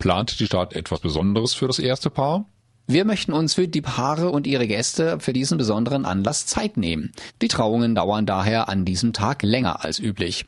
Plant 0.00 0.40
die 0.40 0.46
Stadt 0.46 0.72
etwas 0.72 0.98
Besonderes 0.98 1.54
für 1.54 1.68
das 1.68 1.78
erste 1.78 2.10
Paar? 2.10 2.46
Wir 2.86 3.06
möchten 3.06 3.32
uns 3.32 3.54
für 3.54 3.66
die 3.66 3.80
Paare 3.80 4.30
und 4.30 4.46
ihre 4.46 4.66
Gäste 4.66 5.18
für 5.18 5.32
diesen 5.32 5.56
besonderen 5.56 6.04
Anlass 6.04 6.46
Zeit 6.46 6.76
nehmen. 6.76 7.12
Die 7.40 7.48
Trauungen 7.48 7.94
dauern 7.94 8.26
daher 8.26 8.68
an 8.68 8.84
diesem 8.84 9.14
Tag 9.14 9.42
länger 9.42 9.84
als 9.84 9.98
üblich. 9.98 10.44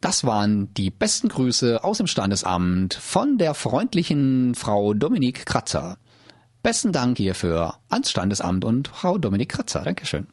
Das 0.00 0.24
waren 0.24 0.72
die 0.74 0.90
besten 0.90 1.28
Grüße 1.28 1.82
aus 1.84 1.98
dem 1.98 2.06
Standesamt 2.06 2.94
von 2.94 3.38
der 3.38 3.54
freundlichen 3.54 4.54
Frau 4.54 4.94
Dominik 4.94 5.44
Kratzer. 5.46 5.98
Besten 6.62 6.92
Dank 6.92 7.18
hierfür 7.18 7.74
ans 7.88 8.10
Standesamt 8.10 8.64
und 8.64 8.88
Frau 8.88 9.18
Dominik 9.18 9.50
Kratzer. 9.50 9.82
Dankeschön. 9.82 10.26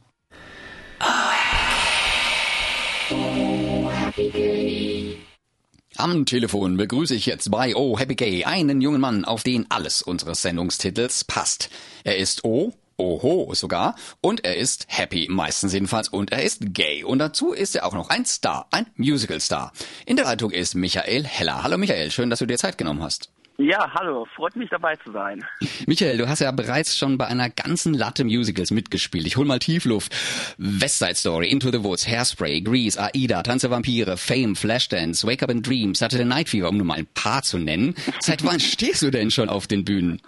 Am 5.99 6.27
Telefon 6.27 6.77
begrüße 6.77 7.15
ich 7.15 7.25
jetzt 7.25 7.49
bei 7.49 7.75
Oh 7.75 7.97
Happy 7.97 8.13
Gay 8.13 8.45
einen 8.45 8.81
jungen 8.81 9.01
Mann, 9.01 9.25
auf 9.25 9.41
den 9.41 9.65
alles 9.71 10.03
unseres 10.03 10.43
Sendungstitels 10.43 11.23
passt. 11.23 11.71
Er 12.03 12.17
ist 12.17 12.43
O, 12.43 12.71
Oho 12.97 13.51
sogar. 13.55 13.95
Und 14.21 14.45
er 14.45 14.57
ist 14.57 14.85
happy, 14.89 15.25
meistens 15.27 15.73
jedenfalls. 15.73 16.09
Und 16.09 16.31
er 16.31 16.43
ist 16.43 16.75
gay. 16.75 17.03
Und 17.03 17.17
dazu 17.17 17.51
ist 17.51 17.75
er 17.75 17.83
auch 17.83 17.93
noch 17.93 18.11
ein 18.11 18.25
Star, 18.25 18.67
ein 18.69 18.85
Musical-Star. 18.95 19.73
In 20.05 20.17
der 20.17 20.25
Leitung 20.25 20.51
ist 20.51 20.75
Michael 20.75 21.23
Heller. 21.23 21.63
Hallo 21.63 21.79
Michael, 21.79 22.11
schön, 22.11 22.29
dass 22.29 22.39
du 22.39 22.45
dir 22.45 22.59
Zeit 22.59 22.77
genommen 22.77 23.01
hast. 23.01 23.31
Ja, 23.59 23.91
hallo, 23.95 24.27
freut 24.35 24.55
mich 24.55 24.69
dabei 24.69 24.95
zu 24.97 25.11
sein. 25.11 25.43
Michael, 25.87 26.17
du 26.17 26.29
hast 26.29 26.41
ja 26.41 26.51
bereits 26.51 26.95
schon 26.95 27.17
bei 27.17 27.25
einer 27.25 27.49
ganzen 27.49 27.95
Latte 27.95 28.23
Musicals 28.23 28.69
mitgespielt. 28.69 29.25
Ich 29.25 29.35
hol 29.35 29.45
mal 29.45 29.57
Tiefluft. 29.57 30.13
West 30.59 30.99
Side 30.99 31.15
Story, 31.15 31.49
Into 31.49 31.71
the 31.71 31.83
Woods, 31.83 32.07
Hairspray, 32.07 32.61
Grease, 32.61 33.01
Aida, 33.01 33.41
Tanze 33.41 33.71
Vampire, 33.71 34.15
Fame, 34.15 34.55
Flashdance, 34.55 35.25
Wake 35.25 35.41
Up 35.41 35.49
in 35.49 35.63
Dreams, 35.63 35.97
Saturday 35.97 36.25
Night 36.25 36.49
Fever, 36.49 36.69
um 36.69 36.77
nur 36.77 36.85
mal 36.85 36.99
ein 36.99 37.07
paar 37.15 37.41
zu 37.41 37.57
nennen. 37.57 37.95
Seit 38.19 38.45
wann 38.45 38.59
stehst 38.59 39.01
du 39.01 39.09
denn 39.09 39.31
schon 39.31 39.49
auf 39.49 39.65
den 39.65 39.83
Bühnen? 39.83 40.21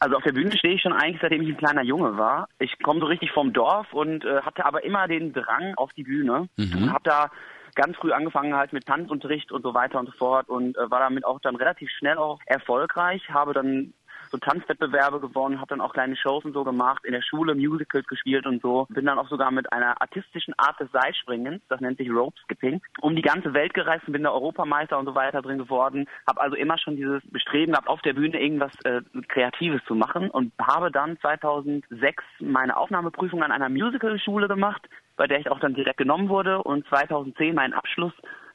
Also 0.00 0.16
auf 0.16 0.24
der 0.24 0.32
Bühne 0.32 0.56
stehe 0.56 0.74
ich 0.74 0.82
schon 0.82 0.92
eigentlich, 0.92 1.20
seitdem 1.22 1.42
ich 1.42 1.48
ein 1.50 1.56
kleiner 1.56 1.84
Junge 1.84 2.16
war. 2.18 2.48
Ich 2.58 2.76
komme 2.82 2.98
so 2.98 3.06
richtig 3.06 3.30
vom 3.30 3.52
Dorf 3.52 3.92
und 3.92 4.24
äh, 4.24 4.42
hatte 4.42 4.64
aber 4.64 4.84
immer 4.84 5.06
den 5.06 5.32
Drang 5.32 5.74
auf 5.76 5.92
die 5.92 6.02
Bühne. 6.04 6.48
Mhm. 6.56 6.92
Hab 6.92 7.04
da 7.04 7.30
ganz 7.78 7.96
früh 7.96 8.12
angefangen 8.12 8.54
halt 8.54 8.72
mit 8.72 8.86
Tanzunterricht 8.86 9.52
und 9.52 9.62
so 9.62 9.72
weiter 9.72 10.00
und 10.00 10.06
so 10.06 10.12
fort 10.12 10.48
und 10.48 10.76
äh, 10.76 10.90
war 10.90 10.98
damit 10.98 11.24
auch 11.24 11.40
dann 11.40 11.56
relativ 11.56 11.88
schnell 11.90 12.18
auch 12.18 12.40
erfolgreich, 12.46 13.30
habe 13.30 13.54
dann 13.54 13.94
so 14.30 14.36
Tanzwettbewerbe 14.36 15.20
gewonnen, 15.20 15.58
habe 15.58 15.68
dann 15.68 15.80
auch 15.80 15.92
kleine 15.92 16.16
Shows 16.16 16.44
und 16.44 16.52
so 16.52 16.64
gemacht, 16.64 17.04
in 17.04 17.12
der 17.12 17.22
Schule 17.22 17.54
Musicals 17.54 18.06
gespielt 18.06 18.46
und 18.46 18.60
so. 18.60 18.86
Bin 18.90 19.06
dann 19.06 19.18
auch 19.18 19.28
sogar 19.28 19.50
mit 19.50 19.72
einer 19.72 20.02
artistischen 20.02 20.54
Art 20.58 20.78
des 20.80 20.90
Seilspringens, 20.92 21.62
das 21.68 21.80
nennt 21.80 21.98
sich 21.98 22.10
Rope 22.10 22.36
Skipping, 22.42 22.82
um 23.00 23.16
die 23.16 23.22
ganze 23.22 23.54
Welt 23.54 23.74
gereist 23.74 24.06
und 24.06 24.12
bin 24.12 24.24
da 24.24 24.30
Europameister 24.30 24.98
und 24.98 25.06
so 25.06 25.14
weiter 25.14 25.40
drin 25.40 25.58
geworden. 25.58 26.06
Habe 26.26 26.40
also 26.40 26.56
immer 26.56 26.76
schon 26.78 26.96
dieses 26.96 27.22
Bestreben 27.30 27.72
gehabt, 27.72 27.88
auf 27.88 28.02
der 28.02 28.12
Bühne 28.12 28.40
irgendwas 28.40 28.72
äh, 28.84 29.00
Kreatives 29.28 29.80
zu 29.86 29.94
machen 29.94 30.30
und 30.30 30.52
habe 30.60 30.90
dann 30.90 31.18
2006 31.20 32.22
meine 32.40 32.76
Aufnahmeprüfung 32.76 33.42
an 33.42 33.52
einer 33.52 33.68
Musicalschule 33.68 34.48
gemacht, 34.48 34.88
bei 35.18 35.26
der 35.26 35.40
ich 35.40 35.50
auch 35.50 35.60
dann 35.60 35.74
direkt 35.74 35.98
genommen 35.98 36.30
wurde 36.30 36.62
und 36.62 36.86
2010 36.88 37.54
meinen 37.54 37.74
Abschluss 37.74 38.14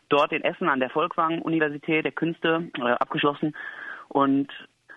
dort 0.09 0.31
in 0.31 0.43
Essen 0.43 0.69
an 0.69 0.79
der 0.79 0.89
Volkwang 0.89 1.41
Universität 1.41 2.05
der 2.05 2.11
Künste 2.11 2.69
äh, 2.79 2.81
abgeschlossen 2.81 3.55
und 4.09 4.49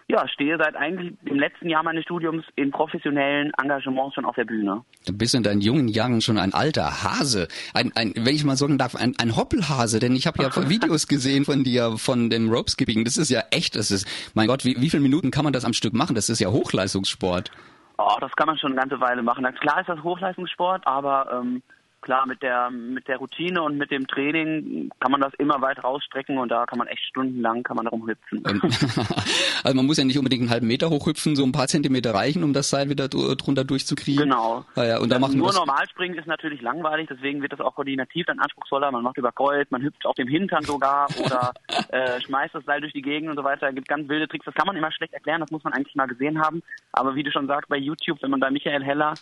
ja, 0.09 0.29
stehe 0.29 0.57
seit 0.57 0.77
eigentlich 0.77 1.15
dem 1.23 1.41
letzten 1.41 1.69
Jahr 1.69 1.83
meines 1.83 2.05
Studiums 2.05 2.45
in 2.55 2.71
professionellen 2.71 3.51
Engagements 3.61 4.15
schon 4.15 4.25
auf 4.25 4.37
der 4.37 4.45
Bühne. 4.45 4.85
Du 5.05 5.19
bist 5.19 5.35
in 5.35 5.43
deinen 5.43 5.61
jungen 5.61 5.89
Jahren 5.89 6.21
schon 6.21 6.39
ein 6.39 6.55
alter 6.55 7.03
Hase. 7.03 7.49
Ein, 7.75 7.91
ein 7.97 8.13
wenn 8.15 8.35
ich 8.35 8.45
mal 8.45 8.57
sagen 8.57 8.79
darf, 8.79 8.95
ein, 8.95 9.15
ein 9.19 9.35
Hoppelhase, 9.35 9.99
denn 9.99 10.15
ich 10.15 10.29
habe 10.29 10.45
ja 10.45 10.51
Videos 10.69 11.09
gesehen 11.09 11.45
von 11.45 11.65
dir 11.65 11.97
von 11.99 12.31
dem 12.31 12.49
Rope 12.49 12.71
Skipping. 12.71 13.05
Das 13.05 13.17
ist 13.17 13.31
ja 13.31 13.43
echt, 13.51 13.75
das 13.75 13.91
ist, 13.91 14.07
mein 14.35 14.47
Gott, 14.47 14.65
wie, 14.65 14.81
wie 14.81 14.91
viele 14.91 15.03
Minuten 15.03 15.33
kann 15.33 15.43
man 15.43 15.53
das 15.53 15.65
am 15.65 15.73
Stück 15.73 15.93
machen? 15.93 16.15
Das 16.15 16.29
ist 16.29 16.39
ja 16.39 16.51
Hochleistungssport. 16.51 17.51
Oh, 17.99 18.17
das 18.21 18.33
kann 18.37 18.47
man 18.47 18.59
schon 18.59 18.73
eine 18.73 18.81
ganze 18.81 19.01
Weile 19.01 19.23
machen. 19.23 19.45
Klar 19.61 19.81
ist 19.81 19.89
das 19.89 20.03
Hochleistungssport, 20.03 20.87
aber 20.87 21.31
ähm, 21.33 21.63
klar, 22.07 22.25
mit 22.25 22.41
der, 22.41 22.71
mit 22.71 23.09
der 23.09 23.17
Routine 23.19 23.63
und 23.63 23.77
mit 23.77 23.91
dem 23.91 24.07
Training 24.07 24.91
kann 25.01 25.11
man 25.11 25.21
das 25.21 25.35
immer 25.35 25.61
weit 25.61 25.83
rausstrecken 25.83 26.39
und 26.39 26.51
da 26.51 26.65
kann 26.65 26.79
man 26.79 26.87
echt 26.87 27.03
stundenlang 27.03 27.65
kann 27.65 27.77
man 27.77 27.89
rumhüpfen. 27.89 28.45
also 29.65 29.77
man 29.77 29.85
muss 29.85 29.99
ja 29.99 30.05
nicht 30.05 30.17
unbedingt 30.17 30.43
einen 30.43 30.51
halben 30.51 30.69
Meter 30.69 30.89
hochhüpfen, 30.89 31.35
so 31.35 31.43
ein 31.45 31.51
paar 31.51 31.67
Zentimeter 31.67 32.15
reichen, 32.15 32.45
um 32.45 32.53
das 32.53 32.71
Seil 32.71 32.89
wieder 32.89 33.09
drunter 33.09 33.65
durchzukriegen. 33.65 34.23
Genau. 34.23 34.65
Ah 34.77 34.85
ja, 34.85 34.99
und 35.01 35.11
da 35.11 35.19
machen 35.19 35.37
Nur 35.37 35.53
normal 35.53 35.85
springen 35.91 36.17
ist 36.17 36.29
natürlich 36.29 36.63
langweilig, 36.63 37.09
deswegen 37.11 37.43
wird 37.43 37.53
das 37.53 37.61
auch 37.61 37.75
koordinativ 37.75 38.25
dann 38.27 38.39
anspruchsvoller. 38.39 38.93
Man 38.93 39.03
macht 39.03 39.19
über 39.19 39.33
Kreuz, 39.33 39.69
man 39.71 39.83
hüpft 39.83 40.07
auf 40.07 40.15
dem 40.15 40.29
Hintern 40.29 40.63
sogar 40.63 41.09
oder 41.19 41.53
äh, 41.89 42.21
schmeißt 42.21 42.55
das 42.55 42.65
Seil 42.65 42.81
durch 42.81 42.93
die 42.93 43.03
Gegend 43.03 43.31
und 43.31 43.37
so 43.37 43.43
weiter. 43.43 43.69
Es 43.69 43.75
gibt 43.75 43.89
ganz 43.89 44.09
wilde 44.09 44.29
Tricks. 44.29 44.45
Das 44.45 44.55
kann 44.55 44.69
man 44.69 44.77
immer 44.77 44.93
schlecht 44.93 45.13
erklären, 45.13 45.41
das 45.41 45.51
muss 45.51 45.65
man 45.65 45.73
eigentlich 45.73 45.97
mal 45.97 46.07
gesehen 46.07 46.41
haben. 46.41 46.63
Aber 46.93 47.17
wie 47.17 47.25
du 47.25 47.33
schon 47.33 47.49
sagst, 47.49 47.69
bei 47.69 47.79
YouTube, 47.79 48.23
wenn 48.23 48.31
man 48.31 48.39
bei 48.39 48.51
Michael 48.53 48.85
Heller 48.85 49.15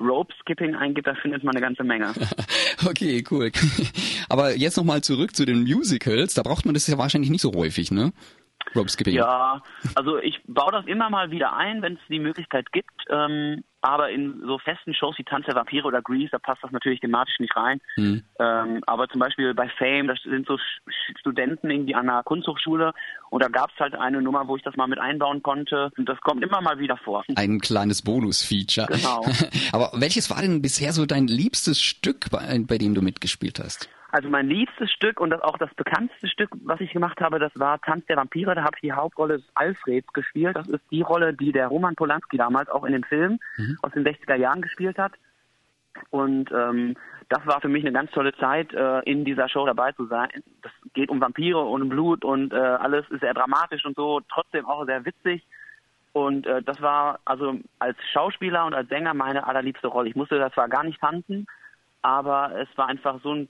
Rope 0.00 0.34
Skipping 0.40 0.74
eingibt, 0.74 1.06
da 1.06 1.14
findet 1.14 1.44
man 1.44 1.54
eine 1.54 1.60
ganze 1.60 1.84
Menge. 1.84 2.12
okay, 2.88 3.22
cool. 3.30 3.50
Aber 4.28 4.56
jetzt 4.56 4.76
nochmal 4.76 5.02
zurück 5.02 5.34
zu 5.36 5.44
den 5.44 5.62
Musicals. 5.64 6.34
Da 6.34 6.42
braucht 6.42 6.64
man 6.64 6.74
das 6.74 6.86
ja 6.86 6.98
wahrscheinlich 6.98 7.30
nicht 7.30 7.42
so 7.42 7.52
häufig, 7.52 7.90
ne? 7.90 8.12
Rope 8.74 8.88
Skipping. 8.88 9.14
Ja, 9.14 9.62
also 9.94 10.18
ich 10.18 10.40
baue 10.46 10.72
das 10.72 10.86
immer 10.86 11.10
mal 11.10 11.30
wieder 11.30 11.56
ein, 11.56 11.82
wenn 11.82 11.94
es 11.94 12.00
die 12.08 12.20
Möglichkeit 12.20 12.70
gibt. 12.72 12.92
Ähm, 13.08 13.64
aber 13.82 14.10
in 14.10 14.42
so 14.46 14.58
festen 14.58 14.94
Shows 14.94 15.16
wie 15.18 15.24
Tanz 15.24 15.46
der 15.46 15.54
Vampire 15.54 15.86
oder 15.86 16.02
Grease, 16.02 16.30
da 16.32 16.38
passt 16.38 16.62
das 16.62 16.70
natürlich 16.70 17.00
thematisch 17.00 17.38
nicht 17.38 17.56
rein. 17.56 17.80
Mhm. 17.96 18.22
Ähm, 18.38 18.82
aber 18.86 19.08
zum 19.08 19.20
Beispiel 19.20 19.54
bei 19.54 19.68
Fame, 19.78 20.08
das 20.08 20.18
sind 20.22 20.46
so 20.46 20.58
Studenten 21.18 21.70
irgendwie 21.70 21.94
an 21.94 22.08
einer 22.08 22.22
Kunsthochschule 22.22 22.92
und 23.30 23.42
da 23.42 23.48
gab 23.48 23.70
es 23.72 23.80
halt 23.80 23.94
eine 23.94 24.20
Nummer, 24.20 24.46
wo 24.48 24.56
ich 24.56 24.62
das 24.62 24.76
mal 24.76 24.86
mit 24.86 24.98
einbauen 24.98 25.42
konnte. 25.42 25.90
Und 25.96 26.08
das 26.08 26.20
kommt 26.20 26.42
immer 26.42 26.60
mal 26.60 26.78
wieder 26.78 26.96
vor. 26.96 27.24
Ein 27.36 27.60
kleines 27.60 28.02
Bonus-Feature. 28.02 28.88
Genau. 28.88 29.24
aber 29.72 29.90
welches 29.94 30.30
war 30.30 30.42
denn 30.42 30.62
bisher 30.62 30.92
so 30.92 31.06
dein 31.06 31.26
liebstes 31.26 31.80
Stück, 31.80 32.30
bei, 32.30 32.58
bei 32.66 32.78
dem 32.78 32.94
du 32.94 33.02
mitgespielt 33.02 33.60
hast? 33.60 33.88
Also 34.12 34.28
mein 34.28 34.48
liebstes 34.48 34.90
Stück 34.90 35.20
und 35.20 35.30
das 35.30 35.40
auch 35.42 35.58
das 35.58 35.72
bekannteste 35.74 36.28
Stück, 36.28 36.50
was 36.64 36.80
ich 36.80 36.92
gemacht 36.92 37.20
habe, 37.20 37.38
das 37.38 37.52
war 37.54 37.80
Tanz 37.80 38.04
der 38.06 38.16
Vampire. 38.16 38.54
Da 38.54 38.62
habe 38.62 38.76
ich 38.76 38.80
die 38.80 38.92
Hauptrolle 38.92 39.38
des 39.38 39.48
Alfreds 39.54 40.12
gespielt. 40.12 40.56
Das 40.56 40.68
ist 40.68 40.82
die 40.90 41.02
Rolle, 41.02 41.32
die 41.32 41.52
der 41.52 41.68
Roman 41.68 41.94
Polanski 41.94 42.36
damals 42.36 42.68
auch 42.68 42.84
in 42.84 42.92
dem 42.92 43.04
Film 43.04 43.38
mhm. 43.56 43.78
aus 43.82 43.92
den 43.92 44.04
60er 44.04 44.34
Jahren 44.34 44.62
gespielt 44.62 44.98
hat. 44.98 45.12
Und 46.10 46.50
ähm, 46.52 46.96
das 47.28 47.46
war 47.46 47.60
für 47.60 47.68
mich 47.68 47.84
eine 47.84 47.92
ganz 47.92 48.10
tolle 48.10 48.34
Zeit, 48.34 48.72
äh, 48.72 49.00
in 49.00 49.24
dieser 49.24 49.48
Show 49.48 49.64
dabei 49.64 49.92
zu 49.92 50.06
sein. 50.06 50.28
Das 50.62 50.72
geht 50.94 51.10
um 51.10 51.20
Vampire 51.20 51.60
und 51.60 51.82
um 51.82 51.88
Blut 51.88 52.24
und 52.24 52.52
äh, 52.52 52.56
alles 52.56 53.08
ist 53.10 53.20
sehr 53.20 53.34
dramatisch 53.34 53.84
und 53.84 53.96
so, 53.96 54.20
trotzdem 54.28 54.66
auch 54.66 54.84
sehr 54.86 55.04
witzig. 55.04 55.44
Und 56.12 56.46
äh, 56.46 56.62
das 56.62 56.80
war 56.80 57.20
also 57.24 57.58
als 57.78 57.96
Schauspieler 58.12 58.66
und 58.66 58.74
als 58.74 58.88
Sänger 58.88 59.14
meine 59.14 59.46
allerliebste 59.46 59.86
Rolle. 59.86 60.08
Ich 60.08 60.16
musste 60.16 60.38
da 60.38 60.50
zwar 60.52 60.68
gar 60.68 60.82
nicht 60.82 61.00
tanzen, 61.00 61.46
aber 62.02 62.52
es 62.58 62.68
war 62.76 62.88
einfach 62.88 63.20
so 63.22 63.32
ein 63.34 63.48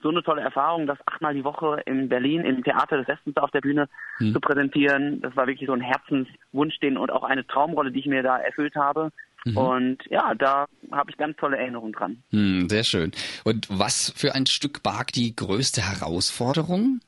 so 0.00 0.10
eine 0.10 0.22
tolle 0.22 0.42
Erfahrung, 0.42 0.86
das 0.86 0.98
achtmal 1.06 1.34
die 1.34 1.44
Woche 1.44 1.82
in 1.86 2.08
Berlin 2.08 2.44
im 2.44 2.62
Theater 2.62 2.98
des 2.98 3.08
Westens 3.08 3.36
auf 3.36 3.50
der 3.50 3.60
Bühne 3.60 3.88
hm. 4.18 4.32
zu 4.32 4.40
präsentieren. 4.40 5.20
Das 5.20 5.34
war 5.36 5.46
wirklich 5.46 5.66
so 5.66 5.72
ein 5.72 5.80
Herzenswunsch 5.80 6.78
den 6.80 6.96
und 6.96 7.10
auch 7.10 7.24
eine 7.24 7.46
Traumrolle, 7.46 7.90
die 7.90 8.00
ich 8.00 8.06
mir 8.06 8.22
da 8.22 8.38
erfüllt 8.38 8.76
habe. 8.76 9.10
Mhm. 9.44 9.56
Und 9.56 9.98
ja, 10.10 10.34
da 10.34 10.66
habe 10.92 11.10
ich 11.10 11.16
ganz 11.16 11.36
tolle 11.36 11.56
Erinnerungen 11.56 11.92
dran. 11.92 12.22
Hm, 12.30 12.68
sehr 12.68 12.84
schön. 12.84 13.12
Und 13.44 13.68
was 13.70 14.12
für 14.16 14.34
ein 14.34 14.46
Stück 14.46 14.82
barg 14.82 15.12
die 15.12 15.34
größte 15.34 15.80
Herausforderung? 15.80 17.00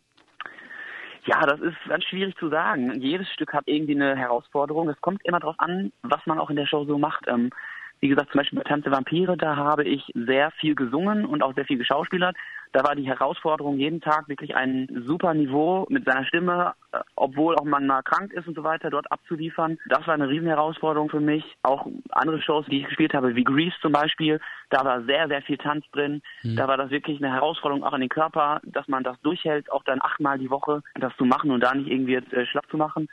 Ja, 1.26 1.44
das 1.46 1.60
ist 1.60 1.76
ganz 1.88 2.04
schwierig 2.04 2.36
zu 2.38 2.48
sagen. 2.48 3.00
Jedes 3.00 3.28
Stück 3.30 3.52
hat 3.52 3.64
irgendwie 3.66 3.94
eine 3.94 4.16
Herausforderung. 4.16 4.88
Es 4.88 5.00
kommt 5.00 5.24
immer 5.24 5.38
darauf 5.38 5.58
an, 5.58 5.92
was 6.02 6.20
man 6.26 6.38
auch 6.38 6.50
in 6.50 6.56
der 6.56 6.66
Show 6.66 6.84
so 6.86 6.98
macht. 6.98 7.26
Ähm, 7.28 7.50
wie 8.00 8.08
gesagt, 8.08 8.32
zum 8.32 8.38
Beispiel 8.38 8.58
bei 8.58 8.64
Tanze 8.68 8.90
Vampire, 8.90 9.36
da 9.36 9.56
habe 9.56 9.84
ich 9.84 10.10
sehr 10.14 10.50
viel 10.52 10.74
gesungen 10.74 11.26
und 11.26 11.42
auch 11.42 11.54
sehr 11.54 11.66
viel 11.66 11.78
geschauspielert. 11.78 12.34
Da 12.72 12.84
war 12.84 12.94
die 12.94 13.06
Herausforderung 13.06 13.78
jeden 13.78 14.00
Tag 14.00 14.28
wirklich 14.28 14.54
ein 14.54 14.88
super 15.06 15.34
Niveau 15.34 15.86
mit 15.90 16.04
seiner 16.04 16.24
Stimme, 16.24 16.74
äh, 16.92 17.00
obwohl 17.16 17.56
auch 17.56 17.64
man 17.64 17.86
mal 17.86 18.02
krank 18.02 18.32
ist 18.32 18.46
und 18.46 18.54
so 18.54 18.62
weiter, 18.62 18.90
dort 18.90 19.10
abzuliefern. 19.10 19.78
Das 19.88 20.06
war 20.06 20.14
eine 20.14 20.28
riesen 20.28 20.46
Herausforderung 20.46 21.10
für 21.10 21.20
mich. 21.20 21.44
Auch 21.62 21.86
andere 22.10 22.40
Shows, 22.40 22.64
die 22.66 22.80
ich 22.80 22.86
gespielt 22.86 23.12
habe, 23.12 23.34
wie 23.34 23.44
Grease 23.44 23.74
zum 23.82 23.92
Beispiel, 23.92 24.40
da 24.70 24.84
war 24.84 25.02
sehr, 25.02 25.28
sehr 25.28 25.42
viel 25.42 25.58
Tanz 25.58 25.84
drin. 25.92 26.22
Mhm. 26.42 26.56
Da 26.56 26.68
war 26.68 26.76
das 26.76 26.90
wirklich 26.90 27.18
eine 27.18 27.34
Herausforderung 27.34 27.84
auch 27.84 27.92
an 27.92 28.00
den 28.00 28.08
Körper, 28.08 28.60
dass 28.62 28.88
man 28.88 29.02
das 29.02 29.20
durchhält, 29.20 29.70
auch 29.72 29.82
dann 29.82 30.00
achtmal 30.00 30.38
die 30.38 30.50
Woche 30.50 30.82
das 30.94 31.14
zu 31.16 31.24
machen 31.24 31.50
und 31.50 31.60
da 31.60 31.74
nicht 31.74 31.90
irgendwie 31.90 32.12
jetzt 32.12 32.32
äh, 32.32 32.46
schlapp 32.46 32.70
zu 32.70 32.76
machen 32.76 33.08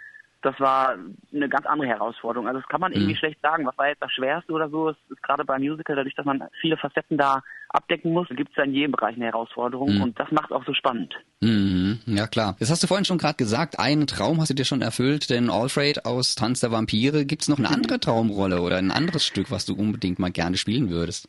das 0.47 0.59
war 0.61 0.95
eine 1.33 1.49
ganz 1.49 1.65
andere 1.65 1.89
Herausforderung. 1.89 2.47
Also 2.47 2.61
das 2.61 2.69
kann 2.69 2.79
man 2.79 2.93
irgendwie 2.93 3.11
mhm. 3.11 3.17
schlecht 3.17 3.41
sagen. 3.41 3.65
Was 3.65 3.77
war 3.77 3.89
jetzt 3.89 4.01
das 4.01 4.11
Schwerste 4.13 4.53
oder 4.53 4.69
so? 4.69 4.89
Es 4.89 4.95
ist 5.09 5.21
gerade 5.21 5.43
beim 5.43 5.61
Musical, 5.61 5.97
dadurch, 5.97 6.15
dass 6.15 6.25
man 6.25 6.41
viele 6.61 6.77
Facetten 6.77 7.17
da 7.17 7.43
abdecken 7.67 8.13
muss, 8.13 8.29
gibt 8.29 8.51
es 8.51 8.55
ja 8.55 8.63
in 8.63 8.73
jedem 8.73 8.93
Bereich 8.93 9.17
eine 9.17 9.25
Herausforderung 9.25 9.95
mhm. 9.95 10.01
und 10.03 10.19
das 10.19 10.31
macht 10.31 10.45
es 10.45 10.51
auch 10.53 10.65
so 10.65 10.73
spannend. 10.73 11.13
Mhm. 11.41 11.99
Ja 12.05 12.27
klar. 12.27 12.55
Das 12.59 12.71
hast 12.71 12.81
du 12.81 12.87
vorhin 12.87 13.03
schon 13.03 13.17
gerade 13.17 13.35
gesagt, 13.35 13.77
einen 13.77 14.07
Traum 14.07 14.39
hast 14.39 14.49
du 14.49 14.53
dir 14.53 14.63
schon 14.63 14.81
erfüllt, 14.81 15.29
denn 15.29 15.49
Alfred 15.49 16.05
aus 16.05 16.35
Tanz 16.35 16.61
der 16.61 16.71
Vampire. 16.71 17.25
Gibt 17.25 17.41
es 17.41 17.49
noch 17.49 17.57
eine 17.57 17.69
andere 17.73 17.99
Traumrolle 17.99 18.61
oder 18.61 18.77
ein 18.77 18.91
anderes 18.91 19.25
Stück, 19.25 19.51
was 19.51 19.65
du 19.65 19.75
unbedingt 19.75 20.17
mal 20.17 20.31
gerne 20.31 20.55
spielen 20.55 20.89
würdest? 20.89 21.27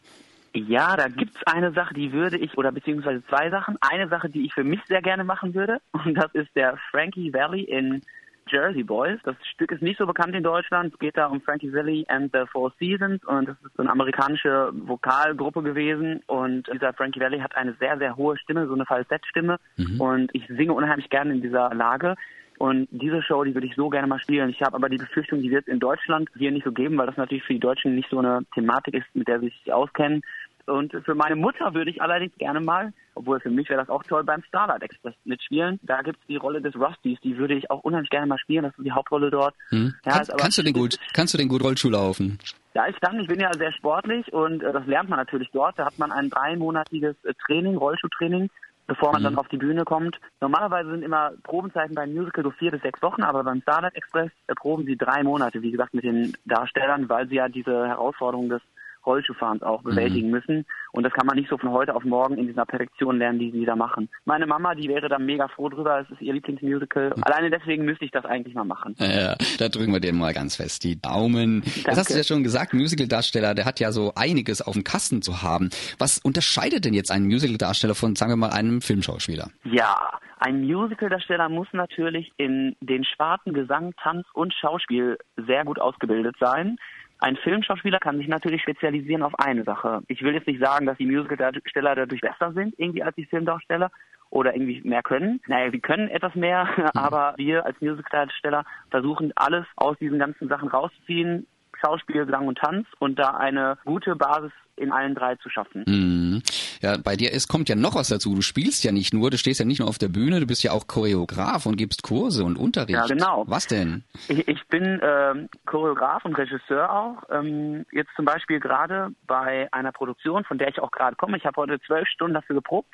Ja, 0.55 0.97
da 0.97 1.09
gibt's 1.09 1.41
eine 1.45 1.73
Sache, 1.73 1.95
die 1.95 2.13
würde 2.13 2.39
ich, 2.39 2.57
oder 2.57 2.71
beziehungsweise 2.71 3.25
zwei 3.27 3.51
Sachen. 3.51 3.77
Eine 3.81 4.09
Sache, 4.09 4.31
die 4.31 4.47
ich 4.47 4.55
für 4.55 4.65
mich 4.65 4.81
sehr 4.87 5.03
gerne 5.03 5.25
machen 5.25 5.55
würde, 5.55 5.81
und 5.93 6.15
das 6.15 6.33
ist 6.35 6.55
der 6.55 6.79
Frankie 6.93 7.33
Valley 7.33 7.63
in 7.63 8.03
Jersey 8.51 8.83
Boys. 8.83 9.19
Das 9.25 9.37
Stück 9.55 9.73
ist 9.73 9.83
nicht 9.83 9.99
so 9.99 10.07
bekannt 10.07 10.35
in 10.35 10.43
Deutschland. 10.43 10.93
Es 10.93 10.99
geht 10.99 11.17
da 11.17 11.27
um 11.27 11.41
Frankie 11.41 11.73
Valli 11.73 12.05
and 12.09 12.33
the 12.33 12.45
Four 12.51 12.73
Seasons 12.79 13.25
und 13.25 13.49
das 13.49 13.57
ist 13.65 13.77
so 13.77 13.83
eine 13.83 13.91
amerikanische 13.91 14.71
Vokalgruppe 14.73 15.63
gewesen 15.63 16.23
und 16.27 16.69
dieser 16.73 16.93
Frankie 16.93 17.21
Valli 17.21 17.41
hat 17.41 17.57
eine 17.57 17.75
sehr, 17.75 17.99
sehr 17.99 18.17
hohe 18.17 18.37
Stimme, 18.39 18.67
so 18.67 18.75
eine 18.75 18.87
Falsettstimme 18.87 19.59
mhm. 19.77 20.01
und 20.01 20.31
ich 20.35 20.47
singe 20.49 20.73
unheimlich 20.73 21.11
gerne 21.11 21.35
in 21.35 21.43
dieser 21.43 21.75
Lage. 21.75 22.15
Und 22.59 22.89
diese 22.91 23.23
Show, 23.23 23.45
die 23.45 23.55
würde 23.55 23.69
ich 23.69 23.77
so 23.77 23.89
gerne 23.89 24.09
mal 24.09 24.19
spielen. 24.19 24.51
Ich 24.51 24.61
habe 24.63 24.75
aber 24.75 24.89
die 24.89 24.97
Befürchtung, 24.97 25.43
die 25.43 25.51
wird 25.51 25.69
es 25.69 25.73
in 25.73 25.79
Deutschland 25.79 26.29
hier 26.37 26.51
nicht 26.51 26.65
so 26.65 26.73
geben, 26.73 26.99
weil 26.99 27.07
das 27.07 27.17
natürlich 27.17 27.45
für 27.45 27.53
die 27.53 27.61
Deutschen 27.61 27.95
nicht 27.95 28.11
so 28.11 28.19
eine 28.19 28.41
Thematik 28.53 28.95
ist, 28.95 29.07
mit 29.15 29.29
der 29.29 29.39
sie 29.39 29.47
sich 29.47 29.73
auskennen. 29.73 30.23
Und 30.69 30.93
für 31.05 31.15
meine 31.15 31.37
Mutter 31.37 31.75
würde 31.75 31.91
ich 31.91 32.03
allerdings 32.03 32.37
gerne 32.39 32.61
mal, 32.61 32.93
obwohl 33.15 33.41
für 33.41 33.51
mich 33.51 33.69
wäre 33.69 33.81
das 33.81 33.89
auch 33.89 34.03
toll, 34.05 34.25
beim 34.25 34.43
Starlight 34.45 34.83
Express 34.83 35.15
mitspielen. 35.25 35.81
Da 35.83 36.03
gibt's 36.03 36.25
die 36.29 36.37
Rolle 36.37 36.61
des 36.61 36.77
Rustys, 36.77 37.19
die 37.23 37.37
würde 37.37 37.55
ich 37.55 37.71
auch 37.71 37.81
unheimlich 37.81 38.11
gerne 38.11 38.27
mal 38.27 38.39
spielen. 38.39 38.65
Das 38.65 38.77
ist 38.77 38.85
die 38.85 38.93
Hauptrolle 38.93 39.31
dort. 39.31 39.55
Hm. 39.71 39.95
Ja, 40.05 40.13
Kann, 40.13 40.37
kannst 40.37 40.59
du 40.59 40.63
denn 40.63 40.73
gut, 40.73 40.99
kannst 41.13 41.35
du 41.35 41.39
denn 41.39 41.49
gut 41.49 41.63
Rollschuh 41.63 41.91
laufen? 41.91 42.39
Ja, 42.75 42.87
ich 42.87 43.01
kann, 43.01 43.19
ich 43.19 43.27
bin 43.27 43.41
ja 43.41 43.53
sehr 43.55 43.73
sportlich 43.73 44.33
und 44.33 44.63
äh, 44.63 44.73
das 44.73 44.87
lernt 44.87 45.09
man 45.09 45.19
natürlich 45.19 45.49
dort. 45.53 45.79
Da 45.79 45.87
hat 45.87 45.99
man 45.99 46.13
ein 46.13 46.31
dreimonatiges 46.31 47.17
äh, 47.25 47.35
Training, 47.45 47.77
Rollschuhtraining, 47.77 48.51
bevor 48.87 49.13
man 49.13 49.25
dann 49.25 49.37
auf 49.37 49.49
die 49.49 49.57
Bühne 49.57 49.85
kommt. 49.85 50.17
Normalerweise 50.41 50.91
sind 50.91 51.03
immer 51.03 51.33
Probenzeiten 51.43 51.95
beim 51.95 52.15
Musical 52.15 52.45
so 52.45 52.51
vier 52.53 52.71
bis 52.71 52.83
sechs 52.83 53.03
Wochen, 53.03 53.23
aber 53.23 53.43
beim 53.43 53.63
Starlight 53.63 53.97
Express 53.97 54.31
äh, 54.47 54.55
proben 54.55 54.85
sie 54.85 54.97
drei 54.97 55.25
Monate, 55.25 55.61
wie 55.63 55.73
gesagt, 55.73 55.93
mit 55.93 56.05
den 56.05 56.37
Darstellern, 56.45 57.09
weil 57.09 57.27
sie 57.29 57.37
ja 57.37 57.49
diese 57.49 57.89
Herausforderung 57.89 58.49
des 58.49 58.63
Rollschuhfahrens 59.09 59.63
auch 59.63 59.83
bewältigen 59.83 60.31
müssen. 60.31 60.67
Und 60.93 61.03
das 61.05 61.13
kann 61.13 61.27
man 61.27 61.37
nicht 61.37 61.49
so 61.49 61.57
von 61.57 61.71
heute 61.71 61.95
auf 61.95 62.05
morgen 62.05 62.37
in 62.37 62.47
dieser 62.47 62.67
Perfektion 62.67 63.19
lernen, 63.19 63.39
die 63.39 63.51
sie 63.51 63.65
da 63.65 63.75
machen. 63.75 64.09
Meine 64.25 64.47
Mama, 64.47 64.75
die 64.75 64.89
wäre 64.89 65.09
da 65.09 65.19
mega 65.19 65.49
froh 65.49 65.69
drüber. 65.69 66.01
Es 66.01 66.11
ist 66.11 66.21
ihr 66.21 66.35
Lieblingsmusical. 66.35 67.15
Alleine 67.23 67.51
deswegen 67.51 67.85
müsste 67.85 68.05
ich 68.05 68.11
das 68.11 68.25
eigentlich 68.25 68.55
mal 68.55 68.65
machen. 68.65 68.95
Ja, 68.99 69.37
da 69.59 69.69
drücken 69.69 69.93
wir 69.93 70.01
dir 70.01 70.13
mal 70.13 70.35
ganz 70.35 70.57
fest 70.57 70.85
die 70.85 71.01
Daumen. 71.01 71.63
Das 71.65 71.75
Danke. 71.85 72.01
hast 72.01 72.11
du 72.11 72.17
ja 72.17 72.25
schon 72.25 72.43
gesagt, 72.43 72.75
Musicaldarsteller, 72.75 73.55
der 73.55 73.65
hat 73.65 73.81
ja 73.81 73.93
so 73.93 74.13
einiges 74.15 74.61
auf 74.61 74.75
dem 74.75 74.85
Kasten 74.85 75.23
zu 75.23 75.43
haben. 75.43 75.71
Was 75.99 76.19
unterscheidet 76.19 76.85
denn 76.85 76.95
jetzt 76.95 77.11
einen 77.11 77.27
Musicaldarsteller 77.27 77.95
von, 77.95 78.15
sagen 78.15 78.33
wir 78.33 78.37
mal, 78.37 78.51
einem 78.51 78.81
Filmschauspieler? 78.81 79.49
Ja, 79.65 79.97
ein 80.41 80.65
Musicaldarsteller 80.67 81.49
muss 81.49 81.69
natürlich 81.73 82.33
in 82.37 82.77
den 82.81 83.05
Sparten 83.05 83.53
Gesang, 83.53 83.95
Tanz 84.03 84.27
und 84.35 84.55
Schauspiel 84.55 85.19
sehr 85.37 85.65
gut 85.65 85.81
ausgebildet 85.81 86.37
sein. 86.39 86.77
Ein 87.21 87.37
Filmschauspieler 87.37 87.99
kann 87.99 88.19
sich 88.19 88.29
natürlich 88.29 88.63
spezialisieren 88.63 89.23
auf 89.23 89.39
eine 89.39 89.65
Sache. 89.65 90.03
Ich 90.07 90.23
will 90.23 90.35
jetzt 90.35 90.47
nicht 90.47 90.63
sagen, 90.63 90.87
dass 90.87 90.99
die 90.99 91.07
Musicaldarsteller 91.07 91.97
dadurch 91.97 92.21
besser 92.21 92.53
sind, 92.53 92.75
irgendwie 92.79 93.03
als 93.03 93.17
die 93.17 93.25
Filmdarsteller 93.25 93.91
oder 94.31 94.55
irgendwie 94.55 94.81
mehr 94.83 95.03
können. 95.03 95.41
Naja, 95.47 95.71
sie 95.71 95.81
können 95.81 96.09
etwas 96.09 96.35
mehr, 96.35 96.69
aber 96.95 97.35
wir 97.37 97.67
als 97.67 97.81
Musicaldarsteller 97.81 98.65
versuchen 98.91 99.33
alles 99.35 99.67
aus 99.77 99.99
diesen 99.99 100.19
ganzen 100.19 100.49
Sachen 100.49 100.69
rauszuziehen. 100.69 101.47
Schauspiel, 101.81 102.27
Gesang 102.27 102.49
und 102.49 102.59
Tanz 102.59 102.87
und 102.99 103.19
da 103.19 103.31
eine 103.37 103.79
gute 103.85 104.17
Basis 104.17 104.53
in 104.79 104.93
allen 104.93 105.15
drei 105.15 105.37
zu 105.37 105.49
schaffen. 105.49 105.85
Mhm. 105.87 106.43
Ja, 106.81 106.97
bei 106.97 107.17
dir 107.17 107.33
ist, 107.33 107.49
kommt 107.49 107.69
ja 107.69 107.75
noch 107.75 107.95
was 107.95 108.09
dazu. 108.09 108.35
Du 108.35 108.43
spielst 108.43 108.85
ja 108.85 108.93
nicht 108.93 109.13
nur, 109.13 109.31
du 109.31 109.39
stehst 109.39 109.61
ja 109.61 109.67
nicht 109.67 109.81
nur 109.81 109.89
auf 109.89 109.99
der 109.99 110.09
Bühne, 110.09 110.41
du 110.41 110.47
bist 110.47 110.63
ja 110.63 110.73
auch 110.73 110.87
Choreograf 110.87 111.67
und 111.67 111.77
gibst 111.77 112.03
Kurse 112.03 112.45
und 112.45 112.57
Unterricht. 112.57 112.99
Ja, 112.99 113.07
genau. 113.07 113.45
Was 113.47 113.67
denn? 113.67 114.05
Ich, 114.29 114.47
ich 114.47 114.67
bin 114.69 115.01
ähm, 115.03 115.49
Choreograf 115.67 116.25
und 116.25 116.37
Regisseur 116.37 116.93
auch. 116.93 117.23
Ähm, 117.31 117.85
jetzt 117.93 118.11
zum 118.17 118.25
Beispiel 118.25 118.61
gerade 118.61 119.11
bei 119.27 119.69
einer 119.73 119.93
Produktion, 119.93 120.45
von 120.45 120.59
der 120.59 120.69
ich 120.69 120.81
auch 120.81 120.91
gerade 120.91 121.17
komme. 121.17 121.37
Ich 121.37 121.45
habe 121.45 121.57
heute 121.57 121.81
zwölf 121.87 122.09
Stunden 122.09 122.35
dafür 122.35 122.57
geprobt. 122.57 122.89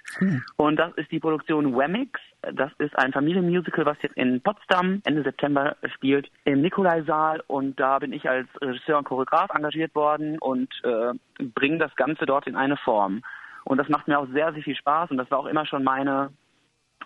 Und 0.56 0.76
das 0.76 0.92
ist 0.96 1.10
die 1.10 1.20
Produktion 1.20 1.76
Wemmix. 1.76 2.20
Das 2.52 2.72
ist 2.78 2.96
ein 2.98 3.12
Familienmusical, 3.12 3.86
was 3.86 3.96
jetzt 4.02 4.16
in 4.16 4.40
Potsdam 4.40 5.00
Ende 5.04 5.22
September 5.22 5.76
spielt, 5.94 6.30
im 6.44 6.60
Nikolaisaal. 6.60 7.42
Und 7.46 7.78
da 7.80 7.98
bin 7.98 8.12
ich 8.12 8.28
als 8.28 8.48
Regisseur 8.60 8.98
und 8.98 9.04
Choreograf 9.04 9.50
engagiert 9.54 9.94
worden 9.94 10.38
und 10.38 10.68
äh, 10.84 11.12
bringe 11.42 11.78
das 11.78 11.94
Ganze 11.96 12.26
dort 12.26 12.46
in 12.46 12.56
eine 12.56 12.76
Form. 12.76 13.22
Und 13.64 13.78
das 13.78 13.88
macht 13.88 14.08
mir 14.08 14.18
auch 14.18 14.28
sehr, 14.32 14.52
sehr 14.52 14.62
viel 14.62 14.76
Spaß. 14.76 15.10
Und 15.10 15.16
das 15.16 15.30
war 15.30 15.38
auch 15.38 15.46
immer 15.46 15.66
schon 15.66 15.84
meine 15.84 16.30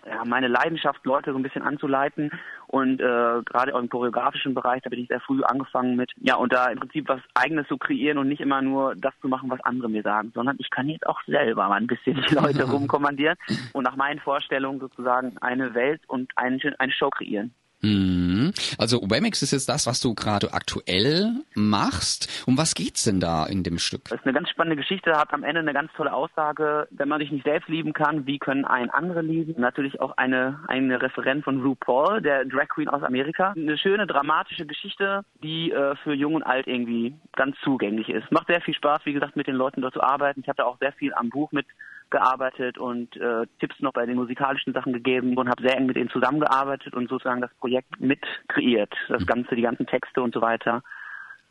ja, 0.07 0.25
meine 0.25 0.49
Leidenschaft, 0.49 1.05
Leute 1.05 1.33
so 1.33 1.39
ein 1.39 1.43
bisschen 1.43 1.63
anzuleiten 1.63 2.31
und 2.67 3.01
äh, 3.01 3.43
gerade 3.45 3.75
auch 3.75 3.81
im 3.81 3.89
choreografischen 3.89 4.55
Bereich, 4.55 4.83
da 4.83 4.91
bin 4.91 5.01
ich 5.01 5.09
sehr 5.09 5.21
früh 5.21 5.43
angefangen 5.43 5.97
mit, 5.97 6.13
ja, 6.17 6.37
und 6.37 6.53
da 6.53 6.67
im 6.67 6.79
Prinzip 6.79 7.09
was 7.09 7.21
Eigenes 7.35 7.67
zu 7.69 7.79
kreieren 7.79 8.19
und 8.19 8.29
nicht 8.29 8.41
immer 8.41 8.63
nur 8.63 8.95
das 8.97 9.15
zu 9.21 9.29
machen, 9.29 9.51
was 9.51 9.61
andere 9.61 9.89
mir 9.89 10.03
sagen, 10.03 10.33
sondern 10.35 10.57
ich 10.59 10.71
kann 10.71 10.89
jetzt 10.89 11.07
auch 11.07 11.21
selber 11.27 11.69
mal 11.69 11.77
ein 11.77 11.87
bisschen 11.87 12.23
die 12.29 12.35
Leute 12.35 12.65
rumkommandieren 12.71 13.37
und 13.73 13.85
nach 13.85 13.97
meinen 13.97 14.21
Vorstellungen 14.21 14.81
sozusagen 14.81 15.39
eine 15.39 15.75
Welt 15.75 16.03
und 16.09 16.31
eine, 16.37 16.59
eine 16.79 16.93
Show 16.93 17.11
kreieren. 17.11 17.55
Mhm. 17.81 18.53
Also 18.77 19.01
Wemix 19.03 19.43
ist 19.43 19.53
jetzt 19.53 19.69
das, 19.69 19.87
was 19.87 20.01
du 20.01 20.15
gerade 20.15 20.53
aktuell 20.53 21.45
machst. 21.55 22.45
Um 22.47 22.59
was 22.59 22.75
geht's 22.75 23.05
denn 23.05 23.21
da 23.21 23.47
in 23.47 23.63
dem 23.63 23.79
Stück? 23.79 24.05
Das 24.05 24.19
ist 24.19 24.25
eine 24.25 24.35
ganz 24.35 24.51
spannende 24.51 24.77
Geschichte, 24.77 25.13
hat 25.13 25.33
am 25.33 25.45
Ende 25.45 25.61
eine 25.61 25.73
ganz 25.73 25.93
tolle 25.97 26.13
Aussage. 26.13 26.89
Wenn 26.91 27.09
man 27.09 27.21
sich 27.21 27.31
nicht 27.31 27.45
selbst 27.45 27.69
lieben 27.69 27.93
kann, 27.93 28.27
wie 28.27 28.39
können 28.39 28.65
einen 28.65 28.91
andere 28.91 29.23
lieben? 29.23 29.61
Natürlich 29.61 30.01
auch 30.01 30.17
eine, 30.17 30.61
eine 30.67 31.01
Referenz 31.01 31.45
von 31.45 31.63
RuPaul, 31.63 32.21
der 32.21 32.45
Drag 32.45 32.69
Queen 32.69 32.89
aus 32.89 33.03
Amerika. 33.03 33.53
Eine 33.57 33.79
schöne, 33.79 34.07
dramatische 34.07 34.67
Geschichte, 34.67 35.23
die 35.43 35.71
äh, 35.71 35.95
für 36.03 36.15
Jung 36.15 36.35
und 36.35 36.43
Alt 36.43 36.67
irgendwie 36.67 37.15
ganz 37.37 37.57
zugänglich 37.63 38.09
ist. 38.09 38.31
Macht 38.33 38.49
sehr 38.49 38.61
viel 38.61 38.75
Spaß, 38.75 39.03
wie 39.05 39.13
gesagt, 39.13 39.37
mit 39.37 39.47
den 39.47 39.55
Leuten 39.55 39.83
dort 39.83 39.95
zu 39.95 40.03
arbeiten. 40.03 40.41
Ich 40.41 40.49
habe 40.49 40.57
da 40.57 40.65
auch 40.65 40.79
sehr 40.79 40.93
viel 40.93 41.15
am 41.15 41.31
Buch 41.31 41.53
mit 41.53 41.67
gearbeitet 42.11 42.79
und 42.79 43.17
äh, 43.17 43.47
Tipps 43.61 43.79
noch 43.81 43.93
bei 43.93 44.07
den 44.07 44.17
musikalischen 44.17 44.73
Sachen 44.73 44.93
gegeben 44.93 45.37
und 45.37 45.49
habe 45.49 45.63
sehr 45.63 45.77
eng 45.77 45.87
mit 45.87 45.97
ihnen 45.97 46.11
zusammengearbeitet 46.11 46.95
und 46.95 47.09
sozusagen 47.09 47.41
das 47.41 47.53
Projekt 47.55 48.01
mit 48.01 48.25
kreiert. 48.49 48.95
Das 49.09 49.27
Ganze, 49.27 49.55
die 49.55 49.63
ganzen 49.63 49.87
Texte 49.87 50.23
und 50.23 50.35
so 50.35 50.41
weiter. 50.41 50.83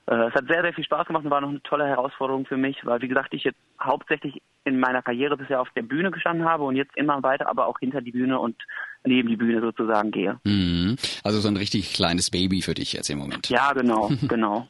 Äh, 0.08 0.28
es 0.28 0.34
hat 0.34 0.48
sehr, 0.48 0.62
sehr 0.62 0.74
viel 0.74 0.86
Spaß 0.86 1.08
gemacht 1.08 1.26
und 1.26 1.32
war 1.32 1.42
noch 1.42 1.50
eine 1.50 1.62
tolle 1.64 1.86
Herausforderung 1.86 2.46
für 2.46 2.58
mich, 2.58 2.86
weil 2.86 3.02
wie 3.02 3.08
gesagt, 3.08 3.34
ich 3.34 3.44
jetzt 3.44 3.60
hauptsächlich 3.82 4.42
in 4.64 4.80
meiner 4.80 5.02
Karriere 5.02 5.38
bisher 5.38 5.62
auf 5.62 5.70
der 5.76 5.82
Bühne 5.82 6.12
gestanden 6.12 6.48
habe 6.48 6.64
und 6.64 6.76
jetzt 6.76 6.96
immer 6.98 7.22
weiter 7.24 7.50
aber 7.50 7.68
auch 7.68 7.80
hinter 7.80 8.02
die 8.02 8.12
Bühne 8.12 8.40
und 8.40 8.56
neben 9.08 9.30
die 9.30 9.38
Bühne 9.38 9.62
sozusagen 9.62 10.12
gehe. 10.12 10.40
Mhm. 10.44 10.96
Also 11.24 11.40
so 11.40 11.48
ein 11.48 11.58
richtig 11.58 11.94
kleines 11.94 12.32
Baby 12.32 12.62
für 12.62 12.74
dich 12.74 12.94
jetzt 12.94 13.10
im 13.10 13.20
Moment. 13.20 13.50
Ja, 13.50 13.74
genau, 13.74 14.12
genau. 14.28 14.68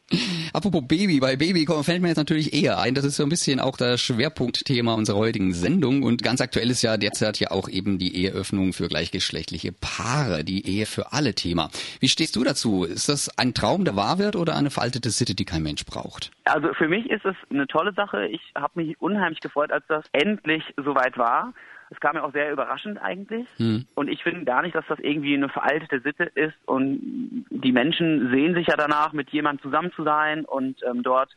Apropos 0.54 0.84
Baby, 0.88 1.20
bei 1.20 1.36
Baby 1.36 1.68
fällt 1.84 2.02
mir 2.02 2.10
jetzt 2.10 2.18
natürlich 2.18 2.54
eher 2.54 2.80
ein, 2.80 2.96
das 2.96 3.06
ist 3.06 3.18
so 3.18 3.24
ein 3.24 3.30
bisschen 3.30 3.60
auch 3.60 3.78
das 3.78 4.02
Schwerpunktthema 4.02 4.94
unserer 4.94 5.18
heutigen 5.18 5.54
Sendung 5.54 6.04
und 6.04 6.24
ganz 6.24 6.42
aktuell 6.42 6.70
ist 6.70 6.82
ja 6.82 6.98
derzeit 6.98 7.40
ja 7.40 7.52
auch 7.52 7.70
eben 7.70 7.98
die 7.98 8.16
Eheöffnung 8.16 8.74
für 8.74 8.88
gleichgeschlechtliche 8.88 9.72
Paare, 9.72 10.44
die 10.44 10.68
Ehe 10.68 10.86
für 10.86 11.14
alle 11.14 11.34
Thema. 11.34 11.70
Wie 12.00 12.08
stehst 12.08 12.36
du 12.36 12.44
dazu? 12.44 12.84
Ist 12.84 13.10
das 13.10 13.38
ein 13.38 13.54
Traum, 13.54 13.86
der 13.86 13.96
wahr 13.96 14.20
wird 14.20 14.36
oder 14.36 14.56
eine 14.56 14.70
veraltete 14.70 15.10
Sitte, 15.10 15.36
die 15.36 15.46
kein 15.46 15.64
Mensch 15.64 15.86
braucht? 15.86 16.32
Also 16.46 16.74
für 16.74 16.88
mich 16.88 17.10
ist 17.10 17.26
es 17.26 17.36
eine 17.50 17.68
tolle 17.68 17.94
Sache. 17.94 18.28
Ich 18.28 18.42
habe 18.56 18.82
mich 18.82 19.00
unheimlich 19.02 19.40
gefreut, 19.40 19.72
als 19.72 19.86
das 19.88 20.06
endlich 20.12 20.64
soweit 20.78 21.18
war. 21.18 21.54
Es 21.90 22.00
kam 22.00 22.16
mir 22.16 22.24
auch 22.24 22.34
sehr 22.34 22.52
überraschend 22.52 23.02
eigentlich. 23.02 23.48
Und 23.96 24.10
ich 24.10 24.22
finde 24.24 24.46
gar 24.46 24.62
nicht, 24.62 24.76
dass 24.76 24.86
das 24.88 25.00
irgendwie 25.00 25.36
eine 25.36 25.50
veraltete 25.50 26.02
Sitte 26.02 26.26
ist. 26.26 26.58
Und 26.66 27.46
die 27.50 27.72
Menschen 27.72 28.30
sehen 28.32 28.54
sich 28.54 28.68
ja 28.68 28.76
danach, 28.76 29.14
mit 29.14 29.30
jemandem 29.30 29.64
zusammen 29.64 29.92
zu 29.94 30.04
sein 30.04 30.46
und 30.46 30.82
ähm, 30.84 31.04
dort 31.04 31.36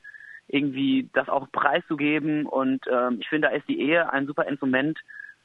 irgendwie 0.49 1.09
das 1.13 1.29
auch 1.29 1.51
preiszugeben. 1.53 2.47
Und 2.47 2.85
ähm, 2.91 3.19
ich 3.21 3.29
finde, 3.29 3.49
da 3.49 3.55
ist 3.55 3.69
die 3.69 3.81
Ehe 3.81 4.13
ein 4.13 4.27
super 4.27 4.47
Instrument, 4.47 4.99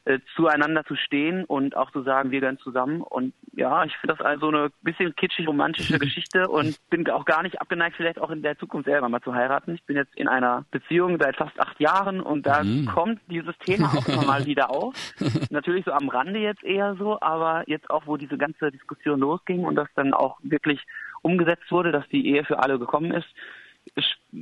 äh, 0.06 0.20
zueinander 0.36 0.86
zu 0.86 0.96
stehen 0.96 1.46
und 1.46 1.76
auch 1.76 1.92
zu 1.92 2.04
sagen, 2.04 2.32
wir 2.32 2.40
gehören 2.40 2.60
zusammen. 2.60 3.02
Und 3.02 3.34
ja, 3.54 3.84
ich 3.86 3.98
finde 3.98 4.16
das 4.16 4.26
also 4.26 4.50
eine 4.50 4.70
bisschen 4.84 5.16
kitschig 5.16 5.48
romantische 5.48 5.98
Geschichte 6.00 6.48
und 6.48 6.78
bin 6.90 7.10
auch 7.10 7.26
gar 7.26 7.42
nicht 7.42 7.60
abgeneigt, 7.60 7.96
vielleicht 7.98 8.20
auch 8.20 8.30
in 8.30 8.44
der 8.44 8.58
Zukunft 8.58 8.86
selber 8.86 9.10
mal 9.10 9.22
zu 9.22 9.34
heiraten. 9.34 9.74
Ich 9.74 9.84
bin 9.84 9.96
jetzt 9.96 10.16
in 10.16 10.28
einer 10.28 10.64
Beziehung 10.70 11.18
seit 11.20 11.36
fast 11.36 11.60
acht 11.60 11.80
Jahren 11.80 12.22
und 12.22 12.46
da 12.46 12.62
kommt 12.94 13.20
dieses 13.30 13.58
Thema 13.60 13.88
auch 13.98 14.08
immer 14.08 14.26
mal 14.26 14.46
wieder 14.46 14.70
auf. 14.70 14.94
Natürlich 15.50 15.86
so 15.86 15.92
am 15.92 16.10
Rande 16.10 16.40
jetzt 16.40 16.64
eher 16.64 16.96
so, 16.96 17.20
aber 17.22 17.64
jetzt 17.68 17.90
auch, 17.90 18.06
wo 18.06 18.16
diese 18.18 18.38
ganze 18.38 18.72
Diskussion 18.72 19.20
losging 19.20 19.64
und 19.64 19.76
das 19.76 19.90
dann 19.96 20.14
auch 20.14 20.38
wirklich 20.44 20.82
umgesetzt 21.24 21.72
wurde, 21.72 21.92
dass 21.92 22.08
die 22.10 22.28
Ehe 22.28 22.46
für 22.46 22.60
alle 22.60 22.78
gekommen 22.78 23.12
ist, 23.12 23.28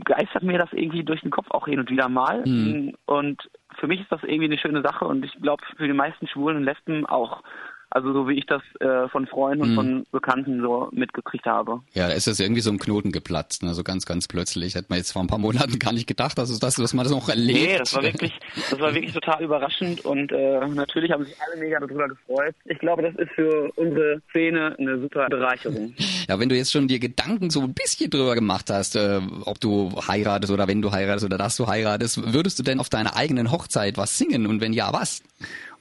geistert 0.05 0.43
mir 0.43 0.57
das 0.57 0.71
irgendwie 0.73 1.03
durch 1.03 1.21
den 1.21 1.31
Kopf 1.31 1.47
auch 1.51 1.65
hin 1.65 1.79
und 1.79 1.89
wieder 1.89 2.09
mal. 2.09 2.43
Und 3.05 3.49
für 3.79 3.87
mich 3.87 4.01
ist 4.01 4.11
das 4.11 4.23
irgendwie 4.23 4.45
eine 4.45 4.57
schöne 4.57 4.81
Sache 4.81 5.05
und 5.05 5.23
ich 5.25 5.33
glaube 5.41 5.63
für 5.77 5.87
die 5.87 5.93
meisten 5.93 6.27
Schwulen 6.27 6.57
und 6.57 6.63
Lesben 6.63 7.05
auch. 7.05 7.43
Also 7.93 8.11
so 8.11 8.27
wie 8.27 8.39
ich 8.39 8.47
das 8.47 8.63
äh, 8.79 9.07
von 9.09 9.27
Freunden 9.27 9.61
und 9.61 9.75
von 9.75 10.05
Bekannten 10.11 10.61
so 10.61 10.89
mitgekriegt 10.93 11.45
habe. 11.45 11.81
Ja, 11.93 12.07
da 12.07 12.13
ist 12.15 12.25
das 12.25 12.39
irgendwie 12.39 12.61
so 12.61 12.71
ein 12.71 12.79
Knoten 12.79 13.11
geplatzt, 13.11 13.61
ne? 13.61 13.75
so 13.75 13.83
ganz, 13.83 14.07
ganz 14.07 14.27
plötzlich. 14.27 14.73
Hätte 14.73 14.87
man 14.89 14.97
jetzt 14.97 15.11
vor 15.11 15.21
ein 15.21 15.27
paar 15.27 15.37
Monaten 15.37 15.77
gar 15.77 15.93
nicht 15.93 16.07
gedacht, 16.07 16.39
dass, 16.39 16.49
es 16.49 16.57
das, 16.57 16.73
dass 16.73 16.95
man 16.95 17.03
das 17.03 17.13
noch 17.13 17.29
erlebt. 17.29 17.59
Nee, 17.59 17.77
das 17.77 17.93
war 17.93 18.01
wirklich, 18.01 18.33
das 18.71 18.79
war 18.79 18.95
wirklich 18.95 19.13
total 19.13 19.43
überraschend 19.43 20.03
und 20.05 20.31
äh, 20.31 20.67
natürlich 20.69 21.11
haben 21.11 21.23
sich 21.23 21.35
alle 21.39 21.61
mega 21.61 21.79
darüber 21.79 22.07
gefreut. 22.07 22.55
Ich 22.65 22.79
glaube, 22.79 23.03
das 23.03 23.13
ist 23.13 23.31
für 23.33 23.71
unsere 23.75 24.23
Szene 24.31 24.75
eine 24.79 24.99
super 24.99 25.27
Bereicherung. 25.29 25.93
Ja, 26.29 26.39
wenn 26.39 26.47
du 26.47 26.55
jetzt 26.55 26.71
schon 26.71 26.87
dir 26.87 26.99
Gedanken 26.99 27.49
so 27.49 27.59
ein 27.59 27.73
bisschen 27.73 28.09
drüber 28.09 28.33
gemacht 28.33 28.69
hast, 28.69 28.95
äh, 28.95 29.19
ob 29.43 29.59
du 29.59 29.91
heiratest 30.07 30.53
oder 30.53 30.69
wenn 30.69 30.81
du 30.81 30.89
heiratest 30.89 31.25
oder 31.25 31.37
dass 31.37 31.57
du 31.57 31.67
heiratest, 31.67 32.33
würdest 32.33 32.57
du 32.59 32.63
denn 32.63 32.79
auf 32.79 32.87
deiner 32.87 33.17
eigenen 33.17 33.51
Hochzeit 33.51 33.97
was 33.97 34.17
singen 34.17 34.47
und 34.47 34.61
wenn 34.61 34.71
ja, 34.71 34.93
was? 34.93 35.21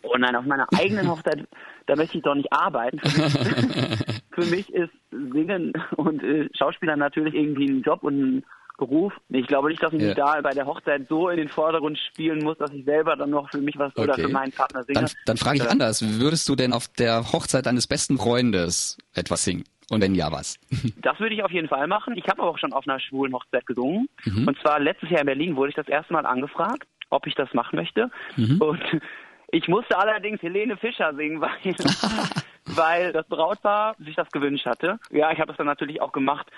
Oh 0.02 0.16
nein, 0.18 0.34
auf 0.34 0.44
meiner 0.44 0.66
eigenen 0.76 1.08
Hochzeit, 1.10 1.46
da 1.86 1.96
möchte 1.96 2.18
ich 2.18 2.24
doch 2.24 2.34
nicht 2.34 2.52
arbeiten. 2.52 2.98
Für 4.32 4.46
mich, 4.46 4.68
ist 4.72 4.92
Singen 5.10 5.72
und 5.96 6.22
äh, 6.22 6.48
Schauspieler 6.56 6.96
natürlich 6.96 7.34
irgendwie 7.34 7.66
ein 7.68 7.82
Job 7.82 8.02
und 8.02 8.18
ein 8.38 8.44
Beruf. 8.78 9.12
Ich 9.28 9.46
glaube 9.46 9.68
nicht, 9.68 9.82
dass 9.82 9.92
ich 9.92 10.00
Ja. 10.00 10.06
mich 10.08 10.16
da 10.16 10.40
bei 10.40 10.54
der 10.54 10.66
Hochzeit 10.66 11.06
so 11.08 11.28
in 11.28 11.36
den 11.36 11.48
Vordergrund 11.48 11.98
spielen 11.98 12.42
muss, 12.42 12.56
dass 12.58 12.72
ich 12.72 12.84
selber 12.84 13.14
dann 13.16 13.30
noch 13.30 13.48
für 13.50 13.58
mich 13.58 13.78
was 13.78 13.94
oder 13.96 14.14
Okay. 14.14 14.22
für 14.22 14.28
meinen 14.28 14.52
Partner 14.52 14.82
singe. 14.84 15.00
Dann, 15.02 15.10
dann 15.26 15.36
frage 15.36 15.58
ich 15.58 15.64
Äh, 15.64 15.68
anders, 15.68 16.02
würdest 16.20 16.48
du 16.48 16.56
denn 16.56 16.72
auf 16.72 16.88
der 16.88 17.32
Hochzeit 17.32 17.66
deines 17.66 17.86
besten 17.86 18.16
Freundes 18.18 18.98
etwas 19.14 19.44
singen? 19.44 19.64
Und 19.90 20.00
wenn 20.00 20.14
ja, 20.14 20.32
was? 20.32 20.56
Das 21.02 21.20
würde 21.20 21.34
ich 21.34 21.44
auf 21.44 21.50
jeden 21.50 21.68
Fall 21.68 21.86
machen. 21.86 22.16
Ich 22.16 22.26
habe 22.28 22.40
aber 22.42 22.50
auch 22.50 22.58
schon 22.58 22.72
auf 22.72 22.88
einer 22.88 22.98
schwulen 22.98 23.34
Hochzeit 23.34 23.66
gesungen. 23.66 24.08
Mhm. 24.24 24.48
Und 24.48 24.58
zwar 24.60 24.80
letztes 24.80 25.10
Jahr 25.10 25.20
in 25.20 25.26
Berlin 25.26 25.54
wurde 25.56 25.68
ich 25.70 25.76
das 25.76 25.88
erste 25.88 26.12
Mal 26.14 26.24
angefragt. 26.26 26.84
ob 27.10 27.26
ich 27.26 27.34
das 27.34 27.52
machen 27.52 27.76
möchte. 27.76 28.10
Mhm. 28.36 28.56
Und 28.62 28.80
ich 29.52 29.68
musste 29.68 29.96
allerdings 29.96 30.42
Helene 30.42 30.76
Fischer 30.76 31.14
singen, 31.14 31.40
weil, 31.40 31.76
weil 32.64 33.12
das 33.12 33.26
Brautpaar 33.28 33.94
sich 33.98 34.16
das 34.16 34.28
gewünscht 34.30 34.66
hatte. 34.66 34.98
Ja, 35.10 35.30
ich 35.30 35.38
habe 35.38 35.48
das 35.48 35.58
dann 35.58 35.66
natürlich 35.66 36.00
auch 36.00 36.12
gemacht. 36.12 36.50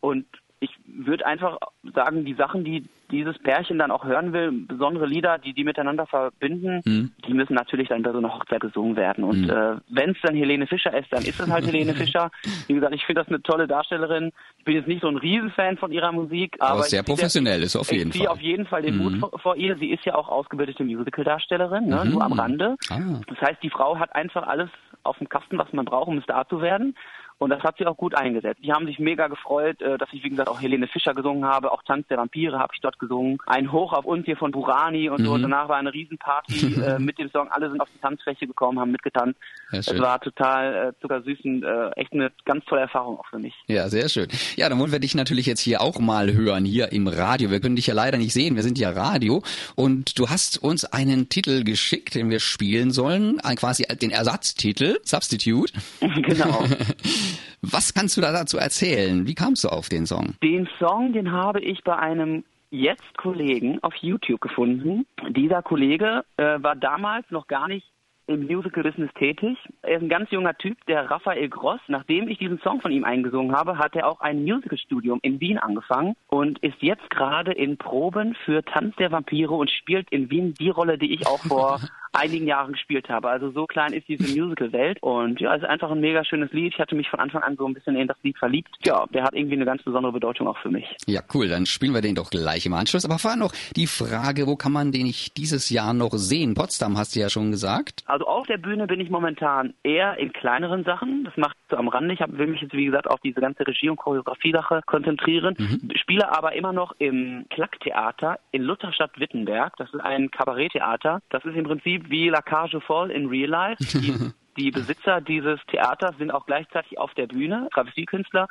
Und 0.00 0.26
ich 0.60 0.70
würde 0.86 1.26
einfach 1.26 1.58
sagen, 1.94 2.24
die 2.24 2.34
Sachen, 2.34 2.64
die 2.64 2.84
dieses 3.10 3.38
Pärchen 3.38 3.78
dann 3.78 3.90
auch 3.90 4.04
hören 4.04 4.32
will, 4.32 4.52
besondere 4.52 5.06
Lieder, 5.06 5.38
die 5.38 5.54
die 5.54 5.64
miteinander 5.64 6.06
verbinden, 6.06 6.82
mhm. 6.84 7.12
die 7.26 7.32
müssen 7.32 7.54
natürlich 7.54 7.88
dann 7.88 8.02
bei 8.02 8.12
so 8.12 8.18
einer 8.18 8.34
Hochzeit 8.34 8.60
gesungen 8.60 8.96
werden. 8.96 9.24
Und 9.24 9.42
mhm. 9.42 9.50
äh, 9.50 9.76
wenn 9.88 10.10
es 10.10 10.16
dann 10.22 10.34
Helene 10.34 10.66
Fischer 10.66 10.96
ist, 10.96 11.10
dann 11.10 11.24
ist 11.24 11.40
es 11.40 11.48
halt 11.48 11.66
Helene 11.66 11.94
Fischer. 11.94 12.30
Wie 12.66 12.74
gesagt, 12.74 12.94
ich 12.94 13.04
finde 13.06 13.22
das 13.22 13.28
eine 13.28 13.42
tolle 13.42 13.66
Darstellerin. 13.66 14.32
Ich 14.58 14.64
bin 14.64 14.74
jetzt 14.74 14.88
nicht 14.88 15.00
so 15.00 15.08
ein 15.08 15.16
Riesenfan 15.16 15.78
von 15.78 15.90
ihrer 15.90 16.12
Musik, 16.12 16.56
aber, 16.58 16.72
aber 16.72 16.82
sehr 16.82 17.02
professionell 17.02 17.62
ist 17.62 17.76
auf 17.76 17.90
jeden 17.90 18.10
ich 18.10 18.18
Fall. 18.18 18.28
auf 18.28 18.40
jeden 18.40 18.66
Fall 18.66 18.82
den 18.82 18.96
mhm. 18.96 19.02
Mut 19.02 19.18
vor, 19.18 19.38
vor, 19.38 19.56
ihr. 19.56 19.76
Sie 19.78 19.90
ist 19.90 20.04
ja 20.04 20.14
auch 20.14 20.28
ausgebildete 20.28 20.84
Musical-Darstellerin, 20.84 21.86
ne? 21.86 22.04
nur 22.04 22.22
am 22.22 22.32
Rande. 22.32 22.76
Ah. 22.90 22.98
Das 23.26 23.40
heißt, 23.40 23.62
die 23.62 23.70
Frau 23.70 23.98
hat 23.98 24.14
einfach 24.14 24.46
alles 24.46 24.68
auf 25.02 25.16
dem 25.18 25.28
Kasten, 25.28 25.56
was 25.56 25.72
man 25.72 25.84
braucht, 25.84 26.08
um 26.08 26.20
Star 26.22 26.46
zu 26.48 26.60
werden. 26.60 26.94
Und 27.38 27.50
das 27.50 27.62
hat 27.62 27.76
sie 27.78 27.86
auch 27.86 27.96
gut 27.96 28.16
eingesetzt. 28.16 28.60
Die 28.64 28.72
haben 28.72 28.86
sich 28.86 28.98
mega 28.98 29.28
gefreut, 29.28 29.80
äh, 29.80 29.96
dass 29.96 30.08
ich, 30.12 30.24
wie 30.24 30.30
gesagt, 30.30 30.48
auch 30.48 30.60
Helene 30.60 30.88
Fischer 30.88 31.14
gesungen 31.14 31.44
habe, 31.44 31.70
auch 31.70 31.82
Tanz 31.84 32.06
der 32.08 32.18
Vampire 32.18 32.58
habe 32.58 32.72
ich 32.74 32.80
dort 32.80 32.98
gesungen. 32.98 33.38
Ein 33.46 33.70
Hoch 33.70 33.92
auf 33.92 34.04
uns 34.04 34.24
hier 34.24 34.36
von 34.36 34.50
Burani 34.50 35.08
und 35.08 35.20
mhm. 35.20 35.24
so. 35.24 35.32
Und 35.34 35.42
danach 35.42 35.68
war 35.68 35.76
eine 35.76 35.92
Riesenparty 35.92 36.74
äh, 36.82 36.98
mit 36.98 37.18
dem 37.18 37.30
Song. 37.30 37.48
Alle 37.48 37.70
sind 37.70 37.80
auf 37.80 37.88
die 37.94 38.00
Tanzfläche 38.00 38.46
gekommen, 38.46 38.80
haben 38.80 38.90
mitgetanzt. 38.90 39.38
Es 39.70 39.98
war 39.98 40.20
total 40.20 40.88
äh, 40.88 41.00
zuckersüß 41.00 41.38
und 41.44 41.62
äh, 41.62 41.90
echt 41.90 42.12
eine 42.12 42.32
ganz 42.44 42.64
tolle 42.64 42.82
Erfahrung 42.82 43.18
auch 43.18 43.26
für 43.26 43.38
mich. 43.38 43.54
Ja, 43.68 43.88
sehr 43.88 44.08
schön. 44.08 44.28
Ja, 44.56 44.68
dann 44.68 44.78
wollen 44.78 44.92
wir 44.92 44.98
dich 44.98 45.14
natürlich 45.14 45.46
jetzt 45.46 45.60
hier 45.60 45.80
auch 45.80 46.00
mal 46.00 46.32
hören, 46.32 46.64
hier 46.64 46.90
im 46.90 47.06
Radio. 47.06 47.50
Wir 47.50 47.60
können 47.60 47.76
dich 47.76 47.86
ja 47.86 47.94
leider 47.94 48.18
nicht 48.18 48.32
sehen, 48.32 48.56
wir 48.56 48.62
sind 48.62 48.78
ja 48.78 48.90
Radio. 48.90 49.42
Und 49.76 50.18
du 50.18 50.28
hast 50.28 50.62
uns 50.62 50.84
einen 50.84 51.28
Titel 51.28 51.62
geschickt, 51.62 52.14
den 52.14 52.30
wir 52.30 52.40
spielen 52.40 52.90
sollen, 52.90 53.38
quasi 53.56 53.84
den 53.84 54.10
Ersatztitel, 54.10 54.98
Substitute. 55.04 55.72
genau. 56.00 56.64
Was 57.62 57.94
kannst 57.94 58.16
du 58.16 58.20
da 58.20 58.32
dazu 58.32 58.58
erzählen? 58.58 59.26
Wie 59.26 59.34
kamst 59.34 59.64
du 59.64 59.68
auf 59.68 59.88
den 59.88 60.06
Song? 60.06 60.34
Den 60.42 60.68
Song, 60.78 61.12
den 61.12 61.32
habe 61.32 61.60
ich 61.60 61.82
bei 61.84 61.96
einem 61.96 62.44
jetzt 62.70 63.16
Kollegen 63.16 63.82
auf 63.82 63.94
YouTube 63.96 64.40
gefunden. 64.40 65.06
Dieser 65.30 65.62
Kollege 65.62 66.24
äh, 66.36 66.62
war 66.62 66.76
damals 66.76 67.30
noch 67.30 67.46
gar 67.46 67.68
nicht 67.68 67.86
im 68.28 68.46
Musical-Business 68.46 69.10
tätig. 69.14 69.56
Er 69.82 69.96
ist 69.96 70.02
ein 70.02 70.08
ganz 70.08 70.30
junger 70.30 70.56
Typ, 70.56 70.76
der 70.86 71.10
Raphael 71.10 71.48
Gross. 71.48 71.80
Nachdem 71.88 72.28
ich 72.28 72.38
diesen 72.38 72.60
Song 72.60 72.80
von 72.80 72.92
ihm 72.92 73.04
eingesungen 73.04 73.56
habe, 73.56 73.78
hat 73.78 73.96
er 73.96 74.06
auch 74.06 74.20
ein 74.20 74.44
Musical-Studium 74.44 75.18
in 75.22 75.40
Wien 75.40 75.58
angefangen 75.58 76.14
und 76.28 76.58
ist 76.58 76.80
jetzt 76.80 77.08
gerade 77.10 77.52
in 77.52 77.78
Proben 77.78 78.36
für 78.44 78.62
Tanz 78.62 78.94
der 78.96 79.10
Vampire 79.10 79.54
und 79.54 79.70
spielt 79.70 80.10
in 80.10 80.30
Wien 80.30 80.54
die 80.54 80.68
Rolle, 80.68 80.98
die 80.98 81.14
ich 81.14 81.26
auch 81.26 81.40
vor 81.40 81.80
einigen 82.12 82.46
Jahren 82.46 82.72
gespielt 82.72 83.08
habe. 83.08 83.28
Also 83.28 83.50
so 83.50 83.66
klein 83.66 83.92
ist 83.92 84.08
diese 84.08 84.24
Musical-Welt 84.24 84.98
und 85.00 85.40
ja, 85.40 85.54
es 85.54 85.62
ist 85.62 85.68
einfach 85.68 85.90
ein 85.90 86.00
mega 86.00 86.24
schönes 86.24 86.52
Lied. 86.52 86.74
Ich 86.74 86.80
hatte 86.80 86.94
mich 86.94 87.08
von 87.08 87.20
Anfang 87.20 87.42
an 87.42 87.56
so 87.56 87.66
ein 87.66 87.74
bisschen 87.74 87.96
in 87.96 88.08
das 88.08 88.16
Lied 88.22 88.38
verliebt. 88.38 88.68
Ja, 88.84 89.06
der 89.12 89.24
hat 89.24 89.34
irgendwie 89.34 89.56
eine 89.56 89.64
ganz 89.64 89.82
besondere 89.82 90.12
Bedeutung 90.12 90.48
auch 90.48 90.58
für 90.58 90.70
mich. 90.70 90.84
Ja, 91.06 91.20
cool. 91.34 91.48
Dann 91.48 91.66
spielen 91.66 91.94
wir 91.94 92.00
den 92.00 92.14
doch 92.14 92.30
gleich 92.30 92.66
im 92.66 92.74
Anschluss. 92.74 93.04
Aber 93.04 93.18
vorher 93.18 93.38
noch 93.38 93.52
die 93.76 93.86
Frage, 93.86 94.46
wo 94.46 94.56
kann 94.56 94.72
man 94.72 94.92
den 94.92 95.06
nicht 95.06 95.36
dieses 95.36 95.70
Jahr 95.70 95.94
noch 95.94 96.12
sehen? 96.12 96.54
Potsdam 96.54 96.96
hast 96.98 97.16
du 97.16 97.20
ja 97.20 97.30
schon 97.30 97.50
gesagt. 97.50 98.02
Also 98.06 98.26
auf 98.26 98.46
der 98.46 98.58
Bühne 98.58 98.86
bin 98.86 99.00
ich 99.00 99.10
momentan 99.10 99.74
eher 99.82 100.18
in 100.18 100.32
kleineren 100.32 100.84
Sachen. 100.84 101.24
Das 101.24 101.36
macht 101.36 101.56
so 101.70 101.76
am 101.76 101.88
Rande. 101.88 102.14
Ich 102.14 102.20
hab, 102.20 102.36
will 102.36 102.46
mich 102.46 102.60
jetzt, 102.60 102.74
wie 102.74 102.86
gesagt, 102.86 103.08
auf 103.08 103.20
diese 103.20 103.40
ganze 103.40 103.66
Regie- 103.66 103.90
und 103.90 103.96
Choreografie-Sache 103.96 104.82
konzentrieren. 104.86 105.54
Mhm. 105.58 105.90
Spiele 105.96 106.30
aber 106.36 106.54
immer 106.54 106.72
noch 106.72 106.92
im 106.98 107.46
Klacktheater 107.50 108.38
in 108.52 108.62
Lutherstadt-Wittenberg. 108.62 109.76
Das 109.76 109.92
ist 109.92 110.00
ein 110.00 110.30
Kabaretttheater. 110.30 111.20
Das 111.30 111.44
ist 111.44 111.56
im 111.56 111.64
Prinzip 111.64 111.97
wie 112.08 112.28
La 112.28 112.42
Cage 112.42 112.78
Fall 112.80 113.10
in 113.10 113.26
Real 113.26 113.48
Life. 113.48 113.82
Die, 113.98 114.14
die 114.56 114.70
Besitzer 114.70 115.20
dieses 115.20 115.60
Theaters 115.66 116.16
sind 116.18 116.30
auch 116.30 116.46
gleichzeitig 116.46 116.98
auf 116.98 117.14
der 117.14 117.26
Bühne, 117.26 117.68
Travestiekünstler. 117.72 118.48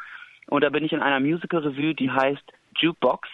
Und 0.48 0.64
da 0.64 0.70
bin 0.70 0.84
ich 0.84 0.94
in 0.94 1.02
einer 1.02 1.20
Musical-Revue, 1.20 1.94
die 1.94 2.10
heißt 2.10 2.44
Jukebox. 2.78 3.28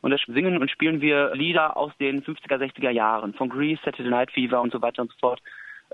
Und 0.00 0.12
da 0.12 0.16
singen 0.26 0.56
und 0.56 0.70
spielen 0.70 1.00
wir 1.00 1.34
Lieder 1.34 1.76
aus 1.76 1.92
den 1.98 2.22
50er, 2.22 2.56
60er 2.56 2.90
Jahren, 2.90 3.34
von 3.34 3.48
Grease, 3.48 3.80
Saturday 3.84 4.10
Night 4.10 4.30
Fever 4.30 4.60
und 4.60 4.72
so 4.72 4.80
weiter 4.80 5.02
und 5.02 5.10
so 5.10 5.18
fort. 5.18 5.42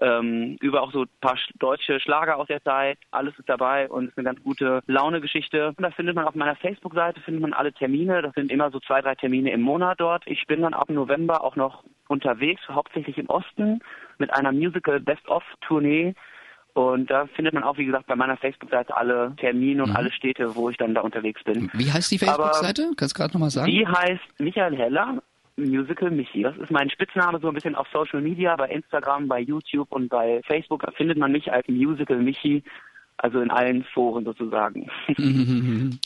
Ähm, 0.00 0.58
über 0.60 0.82
auch 0.82 0.92
so 0.92 1.02
ein 1.02 1.08
paar 1.20 1.38
deutsche 1.58 2.00
Schlager 2.00 2.36
aus 2.36 2.48
der 2.48 2.62
Zeit. 2.62 2.98
Alles 3.10 3.38
ist 3.38 3.48
dabei 3.48 3.88
und 3.88 4.08
ist 4.08 4.18
eine 4.18 4.26
ganz 4.26 4.42
gute 4.42 4.82
Laune-Geschichte. 4.86 5.74
Da 5.78 5.90
findet 5.90 6.14
man 6.14 6.26
auf 6.26 6.34
meiner 6.34 6.56
Facebook-Seite 6.56 7.20
findet 7.20 7.40
man 7.40 7.54
alle 7.54 7.72
Termine. 7.72 8.20
Das 8.20 8.34
sind 8.34 8.52
immer 8.52 8.70
so 8.70 8.78
zwei, 8.80 9.00
drei 9.00 9.14
Termine 9.14 9.52
im 9.52 9.62
Monat 9.62 10.00
dort. 10.00 10.24
Ich 10.26 10.46
bin 10.46 10.60
dann 10.60 10.74
ab 10.74 10.90
November 10.90 11.42
auch 11.42 11.56
noch 11.56 11.82
unterwegs, 12.08 12.60
hauptsächlich 12.68 13.16
im 13.18 13.28
Osten, 13.28 13.80
mit 14.18 14.32
einer 14.32 14.52
Musical 14.52 15.00
Best-of-Tournee. 15.00 16.14
Und 16.74 17.10
da 17.10 17.26
findet 17.28 17.54
man 17.54 17.64
auch, 17.64 17.78
wie 17.78 17.86
gesagt, 17.86 18.06
bei 18.06 18.16
meiner 18.16 18.36
Facebook-Seite 18.36 18.94
alle 18.94 19.32
Termine 19.38 19.82
und 19.82 19.90
mhm. 19.90 19.96
alle 19.96 20.12
Städte, 20.12 20.54
wo 20.56 20.68
ich 20.68 20.76
dann 20.76 20.94
da 20.94 21.00
unterwegs 21.00 21.42
bin. 21.42 21.70
Wie 21.72 21.90
heißt 21.90 22.10
die 22.10 22.18
Facebook-Seite? 22.18 22.90
Kannst 22.98 23.16
du 23.16 23.18
gerade 23.18 23.32
nochmal 23.32 23.48
sagen? 23.48 23.70
Die 23.70 23.86
heißt 23.86 24.20
Michael 24.38 24.76
Heller, 24.76 25.22
Musical 25.56 26.10
Michi. 26.10 26.42
Das 26.42 26.56
ist 26.56 26.70
mein 26.70 26.90
Spitzname 26.90 27.38
so 27.40 27.48
ein 27.48 27.54
bisschen 27.54 27.74
auf 27.74 27.86
Social 27.92 28.20
Media, 28.20 28.56
bei 28.56 28.68
Instagram, 28.68 29.28
bei 29.28 29.40
YouTube 29.40 29.90
und 29.90 30.08
bei 30.08 30.40
Facebook. 30.46 30.86
Findet 30.96 31.18
man 31.18 31.32
mich 31.32 31.52
als 31.52 31.66
Musical 31.68 32.18
Michi. 32.18 32.62
Also 33.18 33.40
in 33.40 33.50
allen 33.50 33.82
Foren 33.94 34.26
sozusagen. 34.26 34.90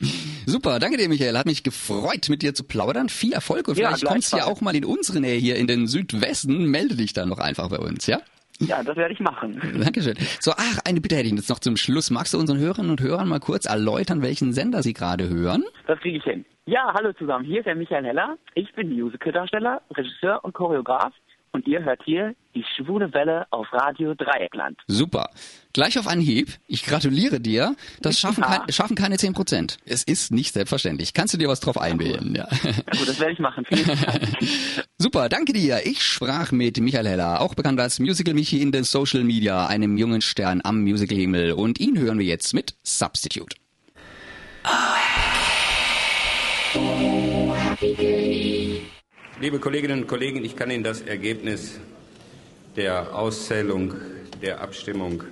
Super, 0.46 0.78
danke 0.78 0.96
dir, 0.96 1.08
Michael. 1.08 1.36
Hat 1.36 1.46
mich 1.46 1.64
gefreut, 1.64 2.28
mit 2.28 2.42
dir 2.42 2.54
zu 2.54 2.62
plaudern. 2.62 3.08
Viel 3.08 3.32
Erfolg 3.32 3.66
und 3.66 3.74
vielleicht 3.74 4.04
ja, 4.04 4.08
kommst 4.08 4.32
du 4.32 4.36
ja 4.36 4.44
auch 4.44 4.60
mal 4.60 4.76
in 4.76 4.84
unsere 4.84 5.20
Nähe 5.20 5.36
hier 5.36 5.56
in 5.56 5.66
den 5.66 5.88
Südwesten. 5.88 6.66
Melde 6.66 6.94
dich 6.94 7.12
dann 7.12 7.28
noch 7.28 7.38
einfach 7.38 7.68
bei 7.68 7.78
uns, 7.78 8.06
ja? 8.06 8.20
Ja, 8.60 8.82
das 8.84 8.96
werde 8.96 9.12
ich 9.12 9.20
machen. 9.20 9.60
Dankeschön. 9.82 10.14
So, 10.38 10.52
ach, 10.52 10.78
eine 10.84 11.00
Bitte 11.00 11.16
hätte 11.16 11.26
ich 11.26 11.34
jetzt 11.34 11.48
noch 11.48 11.58
zum 11.58 11.76
Schluss. 11.76 12.10
Magst 12.10 12.34
du 12.34 12.38
unseren 12.38 12.58
Hörerinnen 12.58 12.90
und 12.90 13.00
Hörern 13.00 13.26
mal 13.26 13.40
kurz 13.40 13.64
erläutern, 13.64 14.22
welchen 14.22 14.52
Sender 14.52 14.82
sie 14.82 14.92
gerade 14.92 15.28
hören? 15.28 15.64
Das 15.86 15.98
kriege 15.98 16.18
ich 16.18 16.24
hin. 16.24 16.44
Ja, 16.70 16.92
hallo 16.94 17.12
zusammen. 17.14 17.44
Hier 17.44 17.58
ist 17.58 17.66
der 17.66 17.74
Michael 17.74 18.04
Heller. 18.04 18.38
Ich 18.54 18.72
bin 18.74 18.96
Musicaldarsteller, 18.96 19.82
Regisseur 19.90 20.44
und 20.44 20.54
Choreograf 20.54 21.12
und 21.50 21.66
ihr 21.66 21.82
hört 21.82 22.00
hier 22.04 22.36
die 22.54 22.64
schwule 22.76 23.12
Welle 23.12 23.48
auf 23.50 23.66
Radio 23.72 24.14
Dreieckland. 24.14 24.78
Super. 24.86 25.30
Gleich 25.72 25.98
auf 25.98 26.06
Anhieb. 26.06 26.50
Ich 26.68 26.84
gratuliere 26.86 27.40
dir. 27.40 27.74
Das 28.02 28.20
schaffen, 28.20 28.44
ja. 28.44 28.58
kein, 28.58 28.72
schaffen 28.72 28.94
keine 28.94 29.16
10 29.16 29.32
Prozent. 29.32 29.78
Es 29.84 30.04
ist 30.04 30.30
nicht 30.30 30.54
selbstverständlich. 30.54 31.12
Kannst 31.12 31.34
du 31.34 31.38
dir 31.38 31.48
was 31.48 31.58
drauf 31.58 31.76
einbilden? 31.76 32.36
Ja. 32.36 32.46
ja 32.62 32.70
gut, 32.96 33.08
das 33.08 33.18
werde 33.18 33.32
ich 33.32 33.40
machen. 33.40 33.64
Vielen 33.64 33.86
Dank. 33.86 34.28
Super, 34.96 35.28
danke 35.28 35.52
dir. 35.52 35.84
Ich 35.84 36.04
sprach 36.04 36.52
mit 36.52 36.78
Michael 36.78 37.08
Heller, 37.08 37.40
auch 37.40 37.56
bekannt 37.56 37.80
als 37.80 37.98
Musical 37.98 38.34
Michi 38.34 38.62
in 38.62 38.70
den 38.70 38.84
Social 38.84 39.24
Media, 39.24 39.66
einem 39.66 39.96
jungen 39.96 40.20
Stern 40.20 40.60
am 40.62 40.82
Musical-Himmel. 40.82 41.50
Und 41.50 41.80
ihn 41.80 41.98
hören 41.98 42.20
wir 42.20 42.26
jetzt 42.26 42.54
mit 42.54 42.76
Substitute. 42.84 43.56
Oh, 44.62 44.68
day. 44.68 45.19
Liebe 49.40 49.58
Kolleginnen 49.58 50.02
und 50.02 50.06
Kollegen, 50.06 50.44
ich 50.44 50.54
kann 50.54 50.70
Ihnen 50.70 50.84
das 50.84 51.00
Ergebnis 51.00 51.80
der 52.76 53.16
Auszählung 53.16 53.94
der 54.40 54.60
Abstimmung 54.60 55.24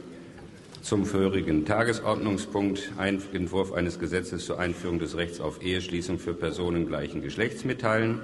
zum 0.83 1.07
vorigen 1.07 1.65
Tagesordnungspunkt 1.65 2.91
Entwurf 2.99 3.73
eines 3.73 4.01
Gesetzes 4.01 4.47
zur 4.47 4.59
Einführung 4.59 4.99
des 4.99 5.17
Rechts 5.17 5.41
auf 5.41 5.63
Eheschließung 5.63 6.19
für 6.19 6.35
Personen 6.35 6.89
gleichen 6.89 7.23
Geschlechts 7.23 7.65
mitteilen. 7.65 8.19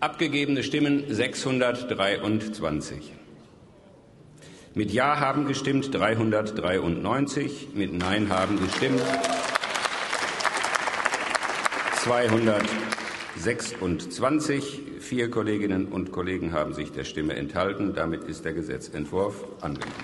Abgegebene 0.00 0.62
Stimmen 0.62 1.04
623. 1.08 3.10
Mit 4.74 4.92
Ja 4.92 5.18
haben 5.18 5.46
gestimmt 5.46 5.94
393, 5.94 7.68
mit 7.74 7.94
Nein 7.94 8.28
haben 8.28 8.60
gestimmt 8.60 9.00
226. 12.04 14.82
Vier 15.00 15.30
Kolleginnen 15.30 15.86
und 15.86 16.12
Kollegen 16.12 16.52
haben 16.52 16.74
sich 16.74 16.92
der 16.92 17.04
Stimme 17.04 17.34
enthalten. 17.34 17.94
Damit 17.94 18.24
ist 18.24 18.44
der 18.44 18.52
Gesetzentwurf 18.52 19.46
angenommen. 19.62 19.94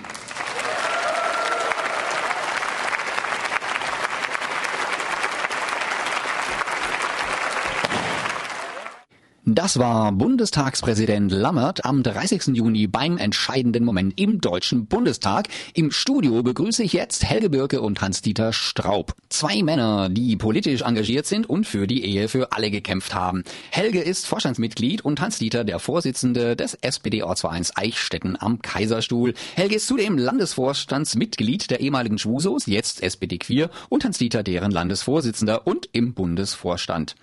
Das 9.43 9.79
war 9.79 10.11
Bundestagspräsident 10.11 11.31
Lammert 11.31 11.83
am 11.83 12.03
30. 12.03 12.55
Juni 12.55 12.85
beim 12.85 13.17
entscheidenden 13.17 13.83
Moment 13.83 14.13
im 14.19 14.39
Deutschen 14.39 14.85
Bundestag. 14.85 15.47
Im 15.73 15.89
Studio 15.89 16.43
begrüße 16.43 16.83
ich 16.83 16.93
jetzt 16.93 17.25
Helge 17.25 17.49
Birke 17.49 17.81
und 17.81 18.01
Hans-Dieter 18.01 18.53
Straub. 18.53 19.15
Zwei 19.29 19.63
Männer, 19.63 20.09
die 20.09 20.35
politisch 20.35 20.83
engagiert 20.83 21.25
sind 21.25 21.49
und 21.49 21.65
für 21.65 21.87
die 21.87 22.05
Ehe 22.05 22.27
für 22.27 22.51
alle 22.51 22.69
gekämpft 22.69 23.15
haben. 23.15 23.43
Helge 23.71 24.01
ist 24.01 24.27
Vorstandsmitglied 24.27 25.03
und 25.03 25.19
Hans-Dieter 25.19 25.63
der 25.63 25.79
Vorsitzende 25.79 26.55
des 26.55 26.75
SPD-Ortsvereins 26.75 27.75
Eichstätten 27.75 28.39
am 28.39 28.61
Kaiserstuhl. 28.61 29.33
Helge 29.55 29.77
ist 29.77 29.87
zudem 29.87 30.19
Landesvorstandsmitglied 30.19 31.71
der 31.71 31.79
ehemaligen 31.79 32.19
Schwusos, 32.19 32.67
jetzt 32.67 33.01
SPD 33.01 33.39
Queer 33.39 33.71
und 33.89 34.05
Hans-Dieter 34.05 34.43
deren 34.43 34.69
Landesvorsitzender 34.69 35.65
und 35.65 35.89
im 35.93 36.13
Bundesvorstand. 36.13 37.15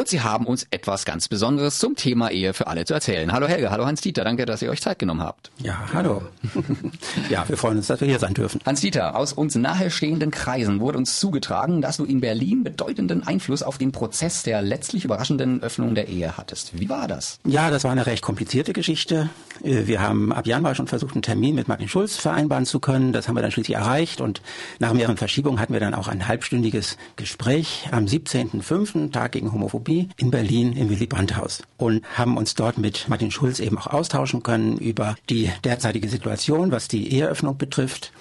Und 0.00 0.08
sie 0.08 0.22
haben 0.22 0.46
uns 0.46 0.66
etwas 0.70 1.04
ganz 1.04 1.28
Besonderes 1.28 1.78
zum 1.78 1.94
Thema 1.94 2.30
Ehe 2.30 2.54
für 2.54 2.66
alle 2.68 2.86
zu 2.86 2.94
erzählen. 2.94 3.32
Hallo 3.32 3.46
Helge, 3.46 3.70
hallo 3.70 3.84
Hans-Dieter, 3.84 4.24
danke, 4.24 4.46
dass 4.46 4.62
ihr 4.62 4.70
euch 4.70 4.80
Zeit 4.80 4.98
genommen 4.98 5.22
habt. 5.22 5.50
Ja, 5.58 5.78
hallo. 5.92 6.22
ja, 7.28 7.46
wir 7.46 7.58
freuen 7.58 7.76
uns, 7.76 7.88
dass 7.88 8.00
wir 8.00 8.08
hier 8.08 8.18
sein 8.18 8.32
dürfen. 8.32 8.62
Hans-Dieter, 8.64 9.14
aus 9.14 9.34
uns 9.34 9.56
nahestehenden 9.56 10.30
Kreisen 10.30 10.80
wurde 10.80 10.96
uns 10.96 11.20
zugetragen, 11.20 11.82
dass 11.82 11.98
du 11.98 12.06
in 12.06 12.22
Berlin 12.22 12.64
bedeutenden 12.64 13.26
Einfluss 13.26 13.62
auf 13.62 13.76
den 13.76 13.92
Prozess 13.92 14.42
der 14.42 14.62
letztlich 14.62 15.04
überraschenden 15.04 15.62
Öffnung 15.62 15.94
der 15.94 16.08
Ehe 16.08 16.38
hattest. 16.38 16.80
Wie 16.80 16.88
war 16.88 17.06
das? 17.06 17.38
Ja, 17.44 17.68
das 17.68 17.84
war 17.84 17.92
eine 17.92 18.06
recht 18.06 18.22
komplizierte 18.22 18.72
Geschichte. 18.72 19.28
Äh, 19.62 19.86
wir 19.86 20.00
haben 20.00 20.32
ab 20.32 20.46
Januar 20.46 20.74
schon 20.74 20.86
versucht, 20.86 21.14
einen 21.14 21.22
Termin 21.22 21.54
mit 21.54 21.68
Martin 21.68 21.88
Schulz 21.88 22.16
vereinbaren 22.16 22.64
zu 22.64 22.80
können. 22.80 23.12
Das 23.12 23.28
haben 23.28 23.36
wir 23.36 23.42
dann 23.42 23.50
schließlich 23.50 23.76
erreicht 23.76 24.22
und 24.22 24.40
nach 24.78 24.94
mehreren 24.94 25.18
Verschiebungen 25.18 25.60
hatten 25.60 25.74
wir 25.74 25.80
dann 25.80 25.92
auch 25.92 26.08
ein 26.08 26.26
halbstündiges 26.26 26.96
Gespräch 27.16 27.88
am 27.92 28.06
17.05., 28.06 29.12
Tag 29.12 29.32
gegen 29.32 29.52
Homophobie, 29.52 29.89
in 30.16 30.30
Berlin 30.30 30.72
im 30.76 30.88
Willy 30.90 31.06
Brandt 31.06 31.36
Haus 31.36 31.62
und 31.76 32.02
haben 32.16 32.36
uns 32.36 32.54
dort 32.54 32.78
mit 32.78 33.08
Martin 33.08 33.30
Schulz 33.30 33.60
eben 33.60 33.78
auch 33.78 33.88
austauschen 33.88 34.42
können 34.42 34.78
über 34.78 35.16
die 35.28 35.50
derzeitige 35.64 36.08
Situation, 36.08 36.70
was 36.70 36.88
die 36.88 37.12
Eheöffnung 37.12 37.56
betrifft, 37.56 38.12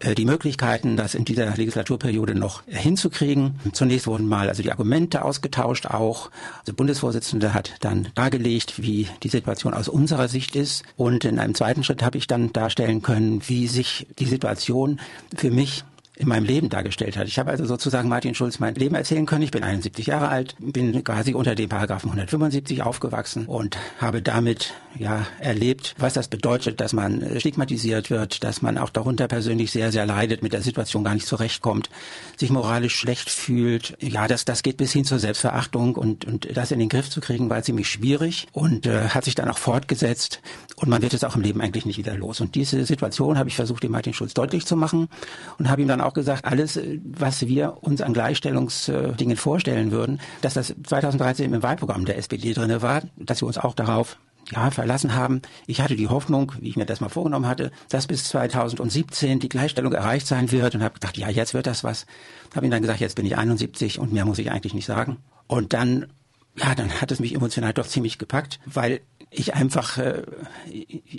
äh, 0.00 0.14
die 0.14 0.24
Möglichkeiten, 0.24 0.96
das 0.96 1.14
in 1.14 1.24
dieser 1.24 1.50
Legislaturperiode 1.56 2.34
noch 2.34 2.62
hinzukriegen. 2.66 3.58
Zunächst 3.72 4.06
wurden 4.06 4.28
mal 4.28 4.48
also 4.48 4.62
die 4.62 4.70
Argumente 4.70 5.24
ausgetauscht 5.24 5.86
auch. 5.86 6.30
Der 6.66 6.72
Bundesvorsitzende 6.72 7.54
hat 7.54 7.74
dann 7.80 8.08
dargelegt, 8.14 8.82
wie 8.82 9.08
die 9.22 9.28
Situation 9.28 9.74
aus 9.74 9.88
unserer 9.88 10.28
Sicht 10.28 10.54
ist. 10.56 10.82
Und 10.96 11.24
in 11.24 11.38
einem 11.38 11.54
zweiten 11.54 11.82
Schritt 11.82 12.02
habe 12.02 12.18
ich 12.18 12.26
dann 12.26 12.52
darstellen 12.52 13.02
können, 13.02 13.42
wie 13.46 13.66
sich 13.66 14.06
die 14.18 14.26
Situation 14.26 15.00
für 15.34 15.50
mich 15.50 15.84
in 16.16 16.28
meinem 16.28 16.44
Leben 16.44 16.70
dargestellt 16.70 17.16
hat. 17.16 17.28
Ich 17.28 17.38
habe 17.38 17.50
also 17.50 17.66
sozusagen 17.66 18.08
Martin 18.08 18.34
Schulz 18.34 18.58
mein 18.58 18.74
Leben 18.74 18.94
erzählen 18.94 19.26
können. 19.26 19.42
Ich 19.42 19.50
bin 19.50 19.62
71 19.62 20.06
Jahre 20.06 20.28
alt, 20.28 20.56
bin 20.58 21.04
quasi 21.04 21.34
unter 21.34 21.54
dem 21.54 21.68
Paragraphen 21.68 22.08
175 22.08 22.82
aufgewachsen 22.82 23.46
und 23.46 23.76
habe 24.00 24.22
damit 24.22 24.72
ja 24.98 25.26
erlebt, 25.40 25.94
was 25.98 26.14
das 26.14 26.28
bedeutet, 26.28 26.80
dass 26.80 26.94
man 26.94 27.20
äh, 27.20 27.38
stigmatisiert 27.38 28.08
wird, 28.08 28.44
dass 28.44 28.62
man 28.62 28.78
auch 28.78 28.88
darunter 28.88 29.28
persönlich 29.28 29.70
sehr, 29.70 29.92
sehr 29.92 30.06
leidet, 30.06 30.42
mit 30.42 30.54
der 30.54 30.62
Situation 30.62 31.04
gar 31.04 31.12
nicht 31.12 31.26
zurechtkommt, 31.26 31.90
sich 32.36 32.50
moralisch 32.50 32.94
schlecht 32.94 33.28
fühlt. 33.28 33.96
Ja, 34.00 34.26
das, 34.26 34.46
das 34.46 34.62
geht 34.62 34.78
bis 34.78 34.92
hin 34.92 35.04
zur 35.04 35.18
Selbstverachtung 35.18 35.96
und, 35.96 36.24
und 36.24 36.56
das 36.56 36.70
in 36.70 36.78
den 36.78 36.88
Griff 36.88 37.10
zu 37.10 37.20
kriegen, 37.20 37.50
war 37.50 37.62
ziemlich 37.62 37.88
schwierig 37.88 38.46
und 38.52 38.86
äh, 38.86 39.08
hat 39.08 39.24
sich 39.24 39.34
dann 39.34 39.50
auch 39.50 39.58
fortgesetzt 39.58 40.40
und 40.76 40.88
man 40.88 41.02
wird 41.02 41.14
es 41.14 41.24
auch 41.24 41.36
im 41.36 41.42
Leben 41.42 41.60
eigentlich 41.60 41.86
nicht 41.86 41.98
wieder 41.98 42.14
los. 42.14 42.40
Und 42.40 42.54
diese 42.54 42.84
Situation 42.84 43.38
habe 43.38 43.48
ich 43.48 43.56
versucht, 43.56 43.82
dem 43.82 43.92
Martin 43.92 44.14
Schulz 44.14 44.34
deutlich 44.34 44.66
zu 44.66 44.76
machen 44.76 45.08
und 45.58 45.68
habe 45.68 45.82
ihm 45.82 45.88
dann 45.88 46.00
auch 46.00 46.05
gesagt, 46.14 46.44
alles, 46.44 46.76
äh, 46.76 47.00
was 47.04 47.46
wir 47.46 47.78
uns 47.82 48.00
an 48.00 48.12
Gleichstellungsdingen 48.12 49.36
vorstellen 49.36 49.90
würden, 49.90 50.20
dass 50.40 50.54
das 50.54 50.74
2013 50.84 51.52
im 51.52 51.62
Wahlprogramm 51.62 52.04
der 52.04 52.18
SPD 52.18 52.52
drinne 52.52 52.82
war, 52.82 53.02
dass 53.16 53.42
wir 53.42 53.46
uns 53.46 53.58
auch 53.58 53.74
darauf 53.74 54.18
ja, 54.52 54.70
verlassen 54.70 55.14
haben. 55.14 55.42
Ich 55.66 55.80
hatte 55.80 55.96
die 55.96 56.08
Hoffnung, 56.08 56.52
wie 56.60 56.68
ich 56.68 56.76
mir 56.76 56.86
das 56.86 57.00
mal 57.00 57.08
vorgenommen 57.08 57.46
hatte, 57.46 57.72
dass 57.88 58.06
bis 58.06 58.28
2017 58.28 59.40
die 59.40 59.48
Gleichstellung 59.48 59.92
erreicht 59.92 60.26
sein 60.26 60.52
wird 60.52 60.74
und 60.74 60.82
habe 60.82 60.94
gedacht, 60.94 61.16
ja, 61.16 61.28
jetzt 61.28 61.54
wird 61.54 61.66
das 61.66 61.84
was. 61.84 62.06
Habe 62.54 62.66
ihm 62.66 62.70
dann 62.70 62.82
gesagt, 62.82 63.00
jetzt 63.00 63.16
bin 63.16 63.26
ich 63.26 63.36
71 63.36 63.98
und 63.98 64.12
mehr 64.12 64.24
muss 64.24 64.38
ich 64.38 64.50
eigentlich 64.50 64.74
nicht 64.74 64.86
sagen. 64.86 65.18
Und 65.46 65.72
dann, 65.72 66.06
ja, 66.56 66.74
dann 66.74 67.00
hat 67.00 67.10
es 67.10 67.20
mich 67.20 67.34
emotional 67.34 67.72
doch 67.72 67.86
ziemlich 67.86 68.18
gepackt, 68.18 68.60
weil 68.66 69.00
ich 69.30 69.54
einfach, 69.54 69.98
äh, 69.98 70.22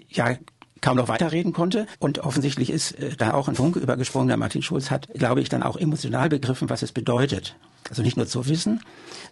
ja, 0.09 0.37
kaum 0.81 0.97
noch 0.97 1.07
weiterreden 1.07 1.53
konnte. 1.53 1.87
Und 1.99 2.19
offensichtlich 2.19 2.69
ist 2.69 2.91
äh, 2.93 3.15
da 3.17 3.33
auch 3.33 3.47
ein 3.47 3.55
Funke 3.55 3.79
übergesprungen. 3.79 4.27
Der 4.27 4.37
Martin 4.37 4.61
Schulz 4.61 4.91
hat, 4.91 5.07
glaube 5.13 5.41
ich, 5.41 5.49
dann 5.49 5.63
auch 5.63 5.77
emotional 5.77 6.29
begriffen, 6.29 6.69
was 6.69 6.81
es 6.81 6.91
bedeutet. 6.91 7.55
Also 7.89 8.01
nicht 8.01 8.17
nur 8.17 8.27
zu 8.27 8.47
wissen, 8.47 8.81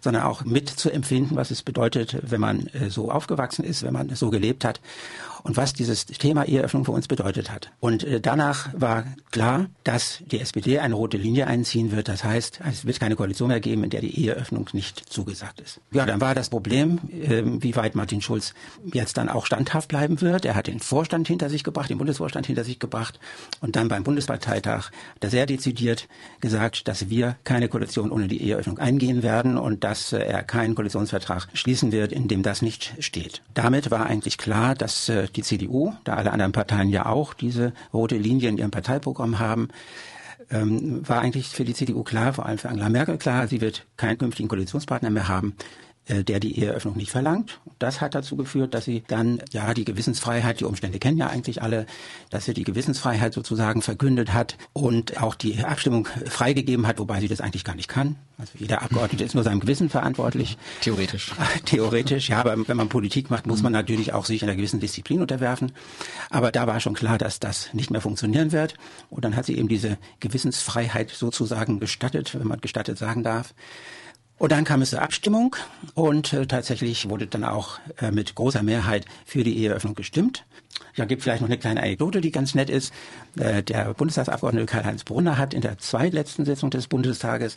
sondern 0.00 0.22
auch 0.22 0.44
mitzuempfinden, 0.44 1.36
was 1.36 1.50
es 1.50 1.62
bedeutet, 1.62 2.16
wenn 2.22 2.40
man 2.40 2.66
äh, 2.68 2.90
so 2.90 3.10
aufgewachsen 3.10 3.64
ist, 3.64 3.82
wenn 3.82 3.92
man 3.92 4.14
so 4.14 4.30
gelebt 4.30 4.64
hat 4.64 4.80
und 5.46 5.56
was 5.56 5.72
dieses 5.72 6.06
Thema 6.06 6.44
Eheöffnung 6.44 6.84
für 6.84 6.92
uns 6.92 7.08
bedeutet 7.08 7.50
hat. 7.50 7.70
Und 7.80 8.04
äh, 8.04 8.20
danach 8.20 8.68
war 8.76 9.04
klar, 9.30 9.66
dass 9.84 10.22
die 10.26 10.40
SPD 10.40 10.78
eine 10.78 10.94
rote 10.94 11.16
Linie 11.16 11.46
einziehen 11.46 11.92
wird. 11.92 12.08
Das 12.08 12.24
heißt, 12.24 12.60
es 12.68 12.84
wird 12.84 12.98
keine 12.98 13.16
Koalition 13.16 13.48
mehr 13.48 13.60
geben, 13.60 13.84
in 13.84 13.90
der 13.90 14.00
die 14.00 14.18
Eheöffnung 14.20 14.68
nicht 14.72 15.12
zugesagt 15.12 15.60
ist. 15.60 15.80
Ja, 15.92 16.06
dann 16.06 16.20
war 16.20 16.34
das 16.34 16.50
Problem, 16.50 16.98
äh, 17.12 17.42
wie 17.44 17.76
weit 17.76 17.94
Martin 17.94 18.20
Schulz 18.20 18.54
jetzt 18.92 19.16
dann 19.18 19.28
auch 19.28 19.46
standhaft 19.46 19.88
bleiben 19.88 20.20
wird. 20.20 20.44
Er 20.44 20.54
hat 20.54 20.66
den 20.66 20.80
Vorstand 20.80 21.28
hinter 21.28 21.48
sich 21.48 21.64
gebracht, 21.64 21.90
den 21.90 21.98
Bundesvorstand 21.98 22.46
hinter 22.46 22.64
sich 22.64 22.78
gebracht 22.78 23.20
und 23.60 23.76
dann 23.76 23.88
beim 23.88 24.02
Bundesparteitag 24.02 24.90
er 25.20 25.30
sehr 25.30 25.46
dezidiert 25.46 26.06
gesagt, 26.40 26.86
dass 26.86 27.10
wir 27.10 27.34
keine 27.42 27.68
Koalition 27.68 28.12
ohne 28.12 28.28
die 28.28 28.40
Eheöffnung 28.40 28.78
eingehen 28.78 29.24
werden 29.24 29.58
und 29.58 29.82
dass 29.82 30.12
äh, 30.12 30.18
er 30.18 30.44
keinen 30.44 30.76
Koalitionsvertrag 30.76 31.48
schließen 31.52 31.90
wird, 31.90 32.12
in 32.12 32.28
dem 32.28 32.44
das 32.44 32.62
nicht 32.62 32.94
steht. 33.00 33.42
Damit 33.52 33.90
war 33.90 34.06
eigentlich 34.06 34.38
klar, 34.38 34.76
dass 34.76 35.08
äh, 35.08 35.26
die 35.36 35.42
CDU, 35.42 35.92
da 36.04 36.14
alle 36.14 36.32
anderen 36.32 36.52
Parteien 36.52 36.88
ja 36.88 37.06
auch 37.06 37.34
diese 37.34 37.72
rote 37.92 38.16
Linie 38.16 38.48
in 38.48 38.58
ihrem 38.58 38.70
Parteiprogramm 38.70 39.38
haben, 39.38 39.68
ähm, 40.50 41.06
war 41.08 41.20
eigentlich 41.20 41.48
für 41.48 41.64
die 41.64 41.74
CDU 41.74 42.02
klar, 42.02 42.32
vor 42.32 42.46
allem 42.46 42.58
für 42.58 42.68
Angela 42.68 42.88
Merkel 42.88 43.18
klar, 43.18 43.48
sie 43.48 43.60
wird 43.60 43.86
keinen 43.96 44.18
künftigen 44.18 44.48
Koalitionspartner 44.48 45.10
mehr 45.10 45.28
haben, 45.28 45.54
der 46.08 46.40
die 46.40 46.58
Eheöffnung 46.60 46.96
nicht 46.96 47.10
verlangt. 47.10 47.60
Das 47.78 48.00
hat 48.00 48.14
dazu 48.14 48.36
geführt, 48.36 48.74
dass 48.74 48.84
sie 48.84 49.02
dann 49.08 49.42
ja 49.50 49.74
die 49.74 49.84
Gewissensfreiheit, 49.84 50.60
die 50.60 50.64
Umstände 50.64 50.98
kennen 50.98 51.18
ja 51.18 51.26
eigentlich 51.26 51.62
alle, 51.62 51.86
dass 52.30 52.44
sie 52.44 52.54
die 52.54 52.62
Gewissensfreiheit 52.62 53.34
sozusagen 53.34 53.82
verkündet 53.82 54.32
hat 54.32 54.56
und 54.72 55.20
auch 55.20 55.34
die 55.34 55.64
Abstimmung 55.64 56.08
freigegeben 56.26 56.86
hat, 56.86 56.98
wobei 56.98 57.20
sie 57.20 57.28
das 57.28 57.40
eigentlich 57.40 57.64
gar 57.64 57.74
nicht 57.74 57.88
kann. 57.88 58.16
Also 58.38 58.52
jeder 58.58 58.82
Abgeordnete 58.82 59.24
ist 59.24 59.34
nur 59.34 59.42
seinem 59.42 59.60
Gewissen 59.60 59.88
verantwortlich. 59.88 60.58
Theoretisch. 60.82 61.32
Theoretisch, 61.64 62.28
ja, 62.28 62.38
aber 62.38 62.56
wenn 62.68 62.76
man 62.76 62.88
Politik 62.88 63.30
macht, 63.30 63.46
muss 63.46 63.62
man 63.62 63.72
natürlich 63.72 64.12
auch 64.12 64.26
sich 64.26 64.42
einer 64.42 64.54
gewissen 64.54 64.78
Disziplin 64.78 65.22
unterwerfen. 65.22 65.72
Aber 66.30 66.52
da 66.52 66.66
war 66.66 66.78
schon 66.80 66.94
klar, 66.94 67.18
dass 67.18 67.40
das 67.40 67.72
nicht 67.72 67.90
mehr 67.90 68.00
funktionieren 68.00 68.52
wird. 68.52 68.74
Und 69.10 69.24
dann 69.24 69.34
hat 69.36 69.46
sie 69.46 69.56
eben 69.56 69.68
diese 69.68 69.98
Gewissensfreiheit 70.20 71.10
sozusagen 71.10 71.80
gestattet, 71.80 72.38
wenn 72.38 72.46
man 72.46 72.60
gestattet 72.60 72.98
sagen 72.98 73.22
darf. 73.22 73.54
Und 74.38 74.52
dann 74.52 74.64
kam 74.64 74.82
es 74.82 74.90
zur 74.90 75.00
Abstimmung 75.00 75.56
und 75.94 76.32
äh, 76.32 76.46
tatsächlich 76.46 77.08
wurde 77.08 77.26
dann 77.26 77.44
auch 77.44 77.78
äh, 77.98 78.10
mit 78.10 78.34
großer 78.34 78.62
Mehrheit 78.62 79.06
für 79.24 79.44
die 79.44 79.56
Eheöffnung 79.58 79.94
gestimmt. 79.94 80.44
Ja, 80.94 81.06
gibt 81.06 81.22
vielleicht 81.22 81.40
noch 81.40 81.48
eine 81.48 81.58
kleine 81.58 81.82
Anekdote, 81.82 82.20
die 82.20 82.30
ganz 82.30 82.54
nett 82.54 82.68
ist. 82.68 82.92
Äh, 83.38 83.62
der 83.62 83.94
Bundestagsabgeordnete 83.94 84.66
Karl-Heinz 84.66 85.04
Brunner 85.04 85.38
hat 85.38 85.54
in 85.54 85.62
der 85.62 85.78
zweitletzten 85.78 86.44
Sitzung 86.44 86.70
des 86.70 86.86
Bundestages 86.86 87.56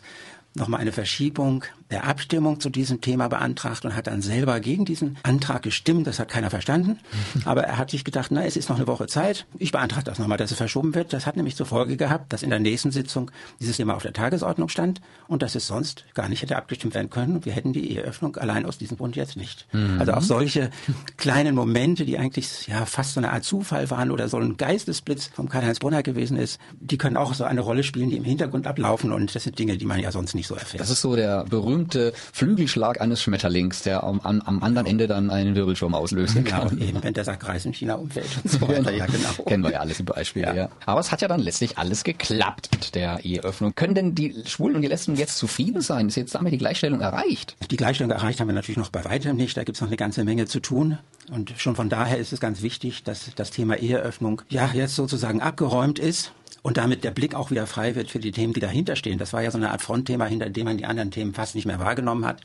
nochmal 0.54 0.80
eine 0.80 0.92
Verschiebung 0.92 1.64
der 1.90 2.04
Abstimmung 2.04 2.60
zu 2.60 2.70
diesem 2.70 3.00
Thema 3.00 3.28
beantragt 3.28 3.84
und 3.84 3.96
hat 3.96 4.06
dann 4.06 4.22
selber 4.22 4.60
gegen 4.60 4.84
diesen 4.84 5.18
Antrag 5.22 5.62
gestimmt. 5.62 6.06
Das 6.06 6.18
hat 6.18 6.28
keiner 6.28 6.50
verstanden. 6.50 7.00
Aber 7.44 7.64
er 7.64 7.78
hat 7.78 7.90
sich 7.90 8.04
gedacht, 8.04 8.30
na, 8.30 8.44
es 8.44 8.56
ist 8.56 8.68
noch 8.68 8.76
eine 8.76 8.86
Woche 8.86 9.06
Zeit. 9.06 9.46
Ich 9.58 9.72
beantrage 9.72 10.04
das 10.04 10.18
nochmal, 10.18 10.38
dass 10.38 10.50
es 10.50 10.56
verschoben 10.56 10.94
wird. 10.94 11.12
Das 11.12 11.26
hat 11.26 11.36
nämlich 11.36 11.56
zur 11.56 11.66
Folge 11.66 11.96
gehabt, 11.96 12.32
dass 12.32 12.42
in 12.42 12.50
der 12.50 12.60
nächsten 12.60 12.92
Sitzung 12.92 13.30
dieses 13.60 13.76
Thema 13.76 13.94
auf 13.94 14.02
der 14.02 14.12
Tagesordnung 14.12 14.68
stand 14.68 15.00
und 15.26 15.42
dass 15.42 15.54
es 15.54 15.66
sonst 15.66 16.04
gar 16.14 16.28
nicht 16.28 16.42
hätte 16.42 16.56
abgestimmt 16.56 16.94
werden 16.94 17.10
können. 17.10 17.36
Und 17.36 17.44
wir 17.44 17.52
hätten 17.52 17.72
die 17.72 17.90
Eheöffnung 17.92 18.36
allein 18.36 18.66
aus 18.66 18.78
diesem 18.78 18.96
Grund 18.96 19.16
jetzt 19.16 19.36
nicht. 19.36 19.66
Mhm. 19.72 19.96
Also 19.98 20.12
auch 20.12 20.22
solche 20.22 20.70
kleinen 21.16 21.54
Momente, 21.54 22.04
die 22.04 22.18
eigentlich 22.18 22.68
ja 22.68 22.86
fast 22.86 23.14
so 23.14 23.20
eine 23.20 23.32
Art 23.32 23.44
Zufall 23.44 23.90
waren 23.90 24.10
oder 24.10 24.28
so 24.28 24.36
ein 24.36 24.56
Geistesblitz 24.56 25.26
vom 25.26 25.48
Karl-Heinz 25.48 25.80
Brunner 25.80 26.02
gewesen 26.02 26.36
ist, 26.36 26.60
die 26.78 26.98
können 26.98 27.16
auch 27.16 27.34
so 27.34 27.44
eine 27.44 27.60
Rolle 27.60 27.82
spielen, 27.82 28.10
die 28.10 28.16
im 28.16 28.24
Hintergrund 28.24 28.66
ablaufen. 28.66 29.12
Und 29.12 29.34
das 29.34 29.42
sind 29.42 29.58
Dinge, 29.58 29.76
die 29.76 29.86
man 29.86 29.98
ja 29.98 30.12
sonst 30.12 30.34
nicht 30.34 30.39
nicht 30.40 30.48
so 30.48 30.54
erfährt. 30.54 30.80
Das 30.80 30.90
ist 30.90 31.00
so 31.00 31.14
der 31.14 31.44
berühmte 31.44 32.12
Flügelschlag 32.32 33.00
eines 33.00 33.22
Schmetterlings, 33.22 33.82
der 33.82 34.02
am, 34.02 34.20
am, 34.20 34.40
am 34.40 34.62
anderen 34.62 34.86
Ende 34.86 35.06
dann 35.06 35.30
einen 35.30 35.54
Wirbelsturm 35.54 35.94
auslösen 35.94 36.44
genau, 36.44 36.68
kann. 36.68 36.80
eben, 36.80 37.02
wenn 37.02 37.14
der 37.14 37.24
Sackreis 37.24 37.64
in 37.64 37.72
China 37.72 37.94
umfällt 37.94 38.28
und 38.42 38.50
so 38.50 38.60
weiter. 38.62 38.92
ja, 38.92 39.06
genau. 39.06 39.30
Kennen 39.46 39.62
wir 39.62 39.72
ja 39.72 39.80
alles, 39.80 39.98
die 39.98 40.02
Beispiele, 40.02 40.46
ja. 40.46 40.54
ja. 40.54 40.68
Aber 40.86 41.00
es 41.00 41.12
hat 41.12 41.20
ja 41.20 41.28
dann 41.28 41.40
letztlich 41.40 41.78
alles 41.78 42.04
geklappt 42.04 42.70
mit 42.72 42.94
der 42.94 43.24
Eheöffnung. 43.24 43.74
Können 43.74 43.94
denn 43.94 44.14
die 44.14 44.34
Schwulen 44.46 44.76
und 44.76 44.82
die 44.82 44.88
Lesben 44.88 45.14
jetzt 45.16 45.36
zufrieden 45.36 45.82
sein? 45.82 46.08
Ist 46.08 46.16
jetzt 46.16 46.34
damit 46.34 46.52
die 46.52 46.58
Gleichstellung 46.58 47.00
erreicht? 47.00 47.56
Die 47.70 47.76
Gleichstellung 47.76 48.10
erreicht 48.10 48.40
haben 48.40 48.48
wir 48.48 48.54
natürlich 48.54 48.78
noch 48.78 48.90
bei 48.90 49.04
weitem 49.04 49.36
nicht. 49.36 49.56
Da 49.56 49.64
gibt 49.64 49.76
es 49.76 49.80
noch 49.80 49.88
eine 49.88 49.96
ganze 49.96 50.24
Menge 50.24 50.46
zu 50.46 50.60
tun. 50.60 50.98
Und 51.30 51.52
schon 51.58 51.76
von 51.76 51.88
daher 51.88 52.18
ist 52.18 52.32
es 52.32 52.40
ganz 52.40 52.62
wichtig, 52.62 53.04
dass 53.04 53.30
das 53.36 53.50
Thema 53.50 53.76
Eheöffnung 53.76 54.42
ja 54.48 54.70
jetzt 54.72 54.96
sozusagen 54.96 55.40
abgeräumt 55.42 55.98
ist 55.98 56.32
und 56.62 56.76
damit 56.76 57.04
der 57.04 57.10
Blick 57.10 57.34
auch 57.34 57.50
wieder 57.50 57.66
frei 57.66 57.94
wird 57.94 58.10
für 58.10 58.18
die 58.18 58.32
Themen, 58.32 58.52
die 58.52 58.60
dahinter 58.60 58.96
stehen. 58.96 59.18
Das 59.18 59.32
war 59.32 59.42
ja 59.42 59.50
so 59.50 59.58
eine 59.58 59.70
Art 59.70 59.82
Frontthema, 59.82 60.26
hinter 60.26 60.50
dem 60.50 60.64
man 60.66 60.78
die 60.78 60.84
anderen 60.84 61.10
Themen 61.10 61.34
fast 61.34 61.54
nicht 61.54 61.66
mehr 61.66 61.78
wahrgenommen 61.78 62.26
hat. 62.26 62.40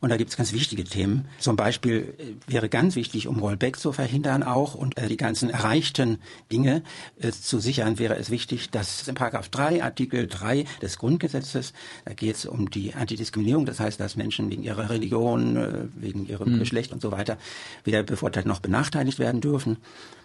Und 0.00 0.10
da 0.10 0.16
gibt 0.16 0.30
es 0.30 0.36
ganz 0.36 0.52
wichtige 0.52 0.84
Themen. 0.84 1.26
Zum 1.38 1.56
Beispiel 1.56 2.14
äh, 2.18 2.52
wäre 2.52 2.68
ganz 2.68 2.96
wichtig, 2.96 3.26
um 3.26 3.38
Rollback 3.38 3.78
zu 3.78 3.92
verhindern 3.92 4.42
auch 4.42 4.74
und 4.74 4.96
äh, 4.96 5.08
die 5.08 5.16
ganzen 5.16 5.50
erreichten 5.50 6.18
Dinge 6.50 6.82
äh, 7.20 7.30
zu 7.30 7.58
sichern, 7.58 7.98
wäre 7.98 8.16
es 8.16 8.30
wichtig, 8.30 8.70
dass 8.70 9.06
in 9.08 9.14
Paragraph 9.14 9.48
3, 9.48 9.82
Artikel 9.82 10.26
3 10.26 10.64
des 10.82 10.98
Grundgesetzes, 10.98 11.72
da 12.04 12.14
geht 12.14 12.36
es 12.36 12.46
um 12.46 12.70
die 12.70 12.94
Antidiskriminierung, 12.94 13.66
das 13.66 13.80
heißt, 13.80 13.98
dass 14.00 14.16
Menschen 14.16 14.50
wegen 14.50 14.62
ihrer 14.62 14.90
Religion, 14.90 15.90
wegen 15.96 16.26
ihrem 16.26 16.54
mhm. 16.54 16.58
Geschlecht 16.58 16.92
und 16.92 17.02
so 17.02 17.12
weiter 17.12 17.38
weder 17.84 18.02
bevorteilt 18.02 18.46
noch 18.46 18.60
benachteiligt 18.60 19.18
werden 19.18 19.40
dürfen. 19.40 19.78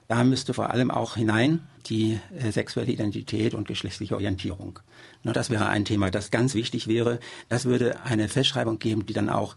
Da 0.08 0.24
müsste 0.24 0.54
vor 0.54 0.70
allem 0.72 0.92
auch 0.92 1.16
hinein 1.16 1.62
die 1.86 2.20
äh, 2.38 2.52
sexuelle 2.52 2.92
Identität 2.92 3.54
und 3.54 3.68
geschlechtliche 3.68 4.16
Orientierung. 4.16 4.80
Na, 5.24 5.34
das 5.34 5.50
wäre 5.50 5.68
ein 5.68 5.86
Thema, 5.86 6.12
das 6.12 6.32
ganz 6.32 6.56
wichtig 6.56 6.88
wäre. 6.88 7.20
Das 7.50 7.66
würde 7.66 8.04
eine 8.04 8.30
Festschreibung 8.30 8.80
geben, 8.80 9.06
die 9.06 9.14
dann 9.14 9.30
auch 9.30 9.56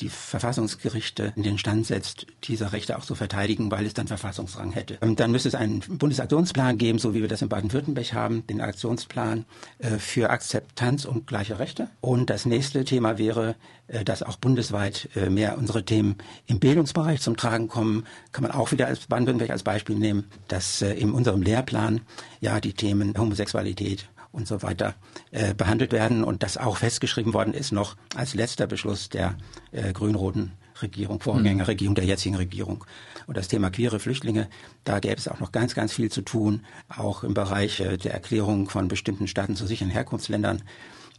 die 0.00 0.08
Verfassungsgerichte 0.08 1.32
in 1.36 1.42
den 1.42 1.58
Stand 1.58 1.86
setzt, 1.86 2.26
diese 2.44 2.72
Rechte 2.72 2.98
auch 2.98 3.04
zu 3.04 3.14
verteidigen, 3.14 3.70
weil 3.70 3.86
es 3.86 3.94
dann 3.94 4.08
Verfassungsrang 4.08 4.72
hätte. 4.72 4.98
Und 5.00 5.20
dann 5.20 5.30
müsste 5.30 5.48
es 5.48 5.54
einen 5.54 5.80
Bundesaktionsplan 5.80 6.78
geben, 6.78 6.98
so 6.98 7.14
wie 7.14 7.20
wir 7.20 7.28
das 7.28 7.42
in 7.42 7.48
Baden-Württemberg 7.48 8.12
haben, 8.12 8.46
den 8.46 8.60
Aktionsplan 8.60 9.44
äh, 9.78 9.98
für 9.98 10.30
Akzeptanz 10.30 11.04
und 11.04 11.26
gleiche 11.26 11.58
Rechte. 11.58 11.88
Und 12.00 12.30
das 12.30 12.44
nächste 12.44 12.84
Thema 12.84 13.18
wäre, 13.18 13.54
äh, 13.86 14.04
dass 14.04 14.22
auch 14.22 14.36
bundesweit 14.36 15.08
äh, 15.14 15.30
mehr 15.30 15.56
unsere 15.58 15.84
Themen 15.84 16.16
im 16.46 16.58
Bildungsbereich 16.58 17.20
zum 17.20 17.36
Tragen 17.36 17.68
kommen. 17.68 18.04
Kann 18.32 18.42
man 18.42 18.52
auch 18.52 18.72
wieder 18.72 18.88
als 18.88 19.06
Baden-Württemberg 19.06 19.50
als 19.50 19.62
Beispiel 19.62 19.96
nehmen, 19.96 20.24
dass 20.48 20.82
in 20.82 21.12
unserem 21.12 21.42
Lehrplan 21.42 22.00
ja 22.40 22.60
die 22.60 22.72
Themen 22.72 23.16
Homosexualität, 23.16 24.08
und 24.34 24.48
so 24.48 24.62
weiter 24.62 24.94
äh, 25.30 25.54
behandelt 25.54 25.92
werden 25.92 26.24
und 26.24 26.42
das 26.42 26.56
auch 26.56 26.76
festgeschrieben 26.76 27.32
worden 27.32 27.54
ist 27.54 27.72
noch 27.72 27.96
als 28.14 28.34
letzter 28.34 28.66
Beschluss 28.66 29.08
der 29.08 29.36
äh, 29.72 29.92
grün-roten 29.92 30.52
Regierung, 30.82 31.20
Vorgängerregierung 31.20 31.94
der 31.94 32.04
jetzigen 32.04 32.34
Regierung. 32.34 32.84
Und 33.26 33.36
das 33.36 33.48
Thema 33.48 33.70
queere 33.70 34.00
Flüchtlinge, 34.00 34.48
da 34.82 34.98
gäbe 34.98 35.16
es 35.16 35.28
auch 35.28 35.40
noch 35.40 35.52
ganz, 35.52 35.74
ganz 35.74 35.92
viel 35.92 36.10
zu 36.10 36.22
tun, 36.22 36.64
auch 36.88 37.22
im 37.22 37.32
Bereich 37.32 37.80
äh, 37.80 37.96
der 37.96 38.12
Erklärung 38.12 38.68
von 38.68 38.88
bestimmten 38.88 39.28
Staaten 39.28 39.56
zu 39.56 39.66
sicheren 39.66 39.90
Herkunftsländern. 39.90 40.62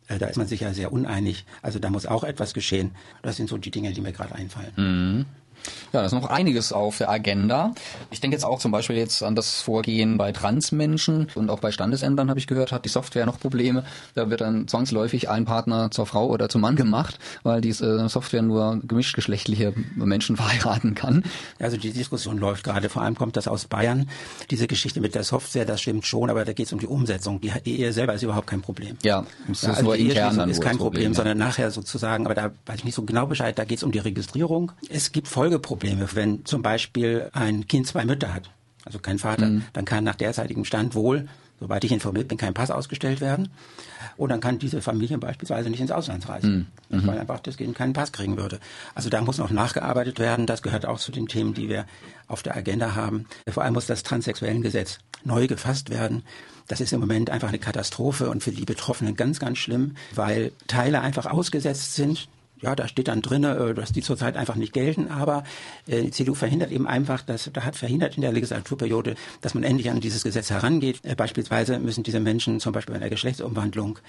Äh, 0.07 0.17
da 0.17 0.27
ist 0.27 0.37
man 0.37 0.47
sich 0.47 0.59
ja 0.59 0.73
sehr 0.73 0.91
uneinig. 0.91 1.45
Also 1.61 1.79
da 1.79 1.89
muss 1.89 2.05
auch 2.05 2.23
etwas 2.23 2.53
geschehen. 2.53 2.91
Das 3.23 3.37
sind 3.37 3.49
so 3.49 3.57
die 3.57 3.71
Dinge, 3.71 3.93
die 3.93 4.01
mir 4.01 4.11
gerade 4.11 4.35
einfallen. 4.35 4.73
Mhm. 4.75 5.25
Ja, 5.93 5.99
da 6.01 6.05
ist 6.05 6.11
noch 6.11 6.29
einiges 6.29 6.73
auf 6.73 6.97
der 6.97 7.09
Agenda. 7.09 7.73
Ich 8.11 8.21
denke 8.21 8.35
jetzt 8.35 8.43
auch 8.43 8.59
zum 8.59 8.71
Beispiel 8.71 8.95
jetzt 8.95 9.23
an 9.23 9.35
das 9.35 9.61
Vorgehen 9.61 10.17
bei 10.17 10.31
Transmenschen 10.31 11.27
und 11.35 11.49
auch 11.49 11.59
bei 11.59 11.71
Standesämtern 11.71 12.29
habe 12.29 12.39
ich 12.39 12.47
gehört, 12.47 12.71
hat 12.71 12.85
die 12.85 12.89
Software 12.89 13.25
noch 13.25 13.39
Probleme. 13.39 13.83
Da 14.13 14.29
wird 14.29 14.41
dann 14.41 14.67
zwangsläufig 14.67 15.29
ein 15.29 15.45
Partner 15.45 15.91
zur 15.91 16.05
Frau 16.05 16.27
oder 16.27 16.49
zum 16.49 16.61
Mann 16.61 16.75
gemacht, 16.75 17.19
weil 17.43 17.61
diese 17.61 18.09
Software 18.09 18.41
nur 18.41 18.79
gemischtgeschlechtliche 18.83 19.73
Menschen 19.95 20.35
verheiraten 20.37 20.95
kann. 20.95 21.23
Also 21.59 21.77
die 21.77 21.91
Diskussion 21.91 22.37
läuft 22.37 22.63
gerade, 22.63 22.89
vor 22.89 23.01
allem 23.01 23.15
kommt 23.15 23.37
das 23.37 23.47
aus 23.47 23.65
Bayern. 23.65 24.09
Diese 24.51 24.67
Geschichte 24.67 25.01
mit 25.01 25.15
der 25.15 25.23
Software, 25.23 25.65
das 25.65 25.81
stimmt 25.81 26.05
schon, 26.05 26.29
aber 26.29 26.45
da 26.45 26.53
geht 26.53 26.67
es 26.67 26.73
um 26.73 26.79
die 26.79 26.87
Umsetzung. 26.87 27.41
Die, 27.41 27.51
die 27.65 27.79
Ehe 27.79 27.93
selber 27.93 28.13
ist 28.13 28.23
überhaupt 28.23 28.47
kein 28.47 28.61
Problem. 28.61 28.97
Ja, 29.03 29.25
das 29.47 29.61
ja, 29.61 29.69
also 29.69 29.83
nur 29.83 29.97
die 29.97 30.09
intern 30.09 30.49
ist 30.49 30.61
kein 30.61 30.77
Problem, 30.77 30.85
Problem 30.85 31.11
ja. 31.11 31.15
sondern 31.15 31.37
nachher 31.37 31.71
sozusagen, 31.71 32.25
aber 32.25 32.35
da 32.35 32.51
weiß 32.65 32.79
ich 32.79 32.83
nicht 32.85 32.95
so 32.95 33.03
genau 33.03 33.25
Bescheid, 33.25 33.57
da 33.57 33.65
geht 33.65 33.77
es 33.77 33.83
um 33.83 33.91
die 33.91 33.99
Registrierung. 33.99 34.71
Es 34.89 35.11
gibt 35.11 35.27
Folgeprobleme. 35.55 36.05
Probleme. 36.05 36.15
Wenn 36.15 36.45
zum 36.45 36.61
Beispiel 36.61 37.29
ein 37.33 37.67
Kind 37.67 37.87
zwei 37.87 38.05
Mütter 38.05 38.33
hat, 38.33 38.49
also 38.83 38.99
kein 38.99 39.19
Vater, 39.19 39.47
mhm. 39.47 39.63
dann 39.73 39.85
kann 39.85 40.03
nach 40.03 40.15
derzeitigem 40.15 40.65
Stand 40.65 40.95
wohl, 40.95 41.27
soweit 41.59 41.83
ich 41.83 41.91
informiert 41.91 42.27
bin, 42.27 42.37
kein 42.37 42.53
Pass 42.53 42.69
ausgestellt 42.69 43.21
werden. 43.21 43.49
Und 44.17 44.29
dann 44.29 44.39
kann 44.39 44.59
diese 44.59 44.81
Familie 44.81 45.17
beispielsweise 45.17 45.69
nicht 45.69 45.79
ins 45.79 45.91
Ausland 45.91 46.27
reisen, 46.29 46.67
mhm. 46.89 47.07
weil 47.07 47.17
einfach 47.17 47.39
das 47.39 47.57
Kind 47.57 47.75
keinen 47.75 47.93
Pass 47.93 48.11
kriegen 48.11 48.37
würde. 48.37 48.59
Also 48.93 49.09
da 49.09 49.21
muss 49.21 49.37
noch 49.37 49.49
nachgearbeitet 49.49 50.19
werden. 50.19 50.45
Das 50.45 50.61
gehört 50.61 50.85
auch 50.85 50.99
zu 50.99 51.11
den 51.11 51.27
Themen, 51.27 51.53
die 51.53 51.69
wir 51.69 51.85
auf 52.27 52.43
der 52.43 52.55
Agenda 52.55 52.95
haben. 52.95 53.25
Vor 53.49 53.63
allem 53.63 53.73
muss 53.73 53.87
das 53.87 54.03
Transsexuellengesetz 54.03 54.99
neu 55.23 55.47
gefasst 55.47 55.89
werden. 55.89 56.23
Das 56.67 56.81
ist 56.81 56.93
im 56.93 56.99
Moment 56.99 57.29
einfach 57.29 57.49
eine 57.49 57.59
Katastrophe 57.59 58.29
und 58.29 58.43
für 58.43 58.51
die 58.51 58.65
Betroffenen 58.65 59.15
ganz, 59.15 59.39
ganz 59.39 59.57
schlimm, 59.57 59.95
weil 60.13 60.51
Teile 60.67 61.01
einfach 61.01 61.25
ausgesetzt 61.25 61.95
sind 61.95 62.27
ja, 62.61 62.75
da 62.75 62.87
steht 62.87 63.07
dann 63.07 63.21
drin, 63.21 63.43
äh, 63.43 63.73
dass 63.73 63.91
die 63.91 64.01
zurzeit 64.01 64.37
einfach 64.37 64.55
nicht 64.55 64.73
gelten, 64.73 65.09
aber 65.09 65.43
äh, 65.87 66.03
die 66.03 66.11
CDU 66.11 66.33
verhindert 66.33 66.71
eben 66.71 66.87
einfach, 66.87 67.21
dass, 67.21 67.49
da 67.51 67.63
hat 67.63 67.75
verhindert 67.75 68.15
in 68.15 68.21
der 68.21 68.31
Legislaturperiode, 68.31 69.15
dass 69.41 69.53
man 69.53 69.63
endlich 69.63 69.89
an 69.89 69.99
dieses 69.99 70.23
Gesetz 70.23 70.49
herangeht. 70.49 70.99
Äh, 71.03 71.15
beispielsweise 71.15 71.79
müssen 71.79 72.03
diese 72.03 72.19
Menschen 72.19 72.59
zum 72.59 72.73
Beispiel 72.73 72.93
bei 72.93 73.01
einer 73.01 73.09
Geschlechtsumwandlung 73.09 73.99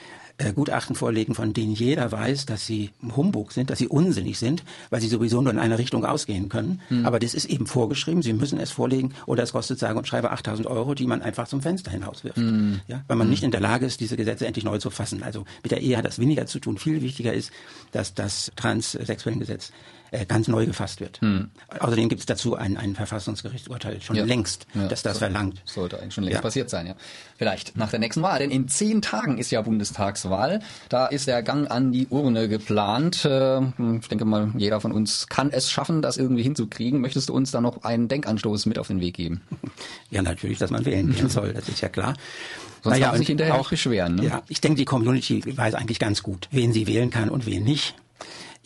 Gutachten 0.55 0.95
vorlegen, 0.95 1.35
von 1.35 1.55
denen 1.55 1.73
jeder 1.73 2.13
weiß, 2.13 2.45
dass 2.45 2.67
sie 2.67 2.91
Humbug 3.17 3.53
sind, 3.53 3.71
dass 3.71 3.79
sie 3.79 3.89
unsinnig 3.89 4.39
sind, 4.39 4.65
weil 4.91 5.01
sie 5.01 5.09
sowieso 5.09 5.41
nur 5.41 5.51
in 5.51 5.59
eine 5.59 5.79
Richtung 5.79 6.05
ausgehen 6.05 6.51
können. 6.51 6.83
Mhm. 6.91 7.07
Aber 7.07 7.19
das 7.19 7.33
ist 7.33 7.47
eben 7.47 7.67
vorgeschrieben, 7.67 8.21
sie 8.21 8.35
müssen 8.35 8.61
es 8.61 8.71
vorlegen 8.71 9.15
oder 9.25 9.45
es 9.45 9.53
kostet 9.53 9.79
sage 9.79 9.97
und 9.99 10.07
schreibe 10.07 10.33
8000 10.33 10.67
Euro, 10.67 10.95
die 10.95 11.07
man 11.07 11.23
einfach 11.23 11.49
zum 11.49 11.63
Fenster 11.63 11.91
hinauswirft. 11.91 12.37
Mhm. 12.37 12.83
Ja, 12.87 13.03
weil 13.09 13.17
man 13.17 13.29
mhm. 13.29 13.31
nicht 13.31 13.45
in 13.45 13.51
der 13.51 13.61
Lage 13.61 13.87
ist, 13.87 14.01
diese 14.01 14.19
Gesetze 14.19 14.47
endlich 14.47 14.67
neu 14.67 14.77
zu 14.77 14.91
fassen. 14.91 15.23
Also 15.23 15.47
mit 15.63 15.73
der 15.73 15.81
Ehe 15.81 15.97
hat 15.97 16.05
das 16.05 16.19
weniger 16.19 16.45
zu 16.45 16.59
tun. 16.59 16.77
Viel 16.77 17.01
wichtiger 17.01 17.33
ist, 17.33 17.51
dass 17.93 18.13
das 18.13 18.36
transsexuellen 18.57 19.41
Gesetz 19.41 19.73
äh, 20.11 20.25
ganz 20.27 20.49
neu 20.49 20.67
gefasst 20.67 21.01
wird. 21.01 21.21
Hm. 21.21 21.51
Außerdem 21.79 22.09
gibt 22.09 22.21
es 22.21 22.27
dazu 22.27 22.57
ein, 22.57 22.77
ein 22.77 22.95
Verfassungsgerichtsurteil 22.95 24.01
schon 24.01 24.17
ja. 24.17 24.25
längst, 24.25 24.67
ja. 24.75 24.87
das 24.87 25.03
das 25.03 25.15
so, 25.15 25.19
verlangt. 25.21 25.61
Sollte 25.65 25.99
eigentlich 25.99 26.15
schon 26.15 26.25
längst 26.25 26.37
ja. 26.37 26.43
passiert 26.43 26.71
sein, 26.71 26.87
ja. 26.87 26.95
Vielleicht 27.37 27.77
nach 27.77 27.91
der 27.91 27.99
nächsten 27.99 28.23
Wahl, 28.23 28.39
denn 28.39 28.51
in 28.51 28.69
zehn 28.69 29.03
Tagen 29.03 29.39
ist 29.39 29.51
ja 29.51 29.61
Bundestagswahl. 29.63 30.61
Da 30.89 31.07
ist 31.07 31.27
der 31.27 31.43
Gang 31.43 31.71
an 31.71 31.93
die 31.93 32.07
Urne 32.09 32.49
geplant. 32.49 33.25
Äh, 33.25 33.61
ich 33.61 34.09
denke 34.09 34.25
mal, 34.25 34.53
jeder 34.57 34.81
von 34.81 34.93
uns 34.93 35.27
kann 35.29 35.51
es 35.51 35.71
schaffen, 35.71 36.03
das 36.03 36.17
irgendwie 36.17 36.43
hinzukriegen. 36.43 37.01
Möchtest 37.01 37.29
du 37.29 37.35
uns 37.35 37.51
da 37.51 37.61
noch 37.61 37.83
einen 37.83 38.09
Denkanstoß 38.09 38.67
mit 38.67 38.79
auf 38.79 38.89
den 38.89 39.01
Weg 39.01 39.15
geben? 39.15 39.43
Ja, 40.09 40.23
natürlich, 40.23 40.59
dass 40.59 40.71
man 40.71 40.85
wählen 40.85 41.13
gehen 41.13 41.29
soll, 41.29 41.53
das 41.53 41.69
ist 41.69 41.81
ja 41.81 41.89
klar. 41.89 42.15
Sonst 42.83 42.95
naja, 42.95 43.07
kann 43.07 43.15
man 43.15 43.19
sich 43.19 43.27
hinterher 43.27 43.57
auch 43.57 43.69
beschweren. 43.69 44.15
Ne? 44.15 44.27
Ja, 44.27 44.43
ich 44.49 44.61
denke, 44.61 44.79
die 44.79 44.85
Community 44.85 45.43
weiß 45.57 45.75
eigentlich 45.75 45.99
ganz 45.99 46.23
gut, 46.23 46.49
wen 46.53 46.73
sie 46.73 46.87
wählen 46.87 47.11
kann 47.11 47.29
und 47.29 47.45
wen 47.45 47.65
nicht. 47.65 47.97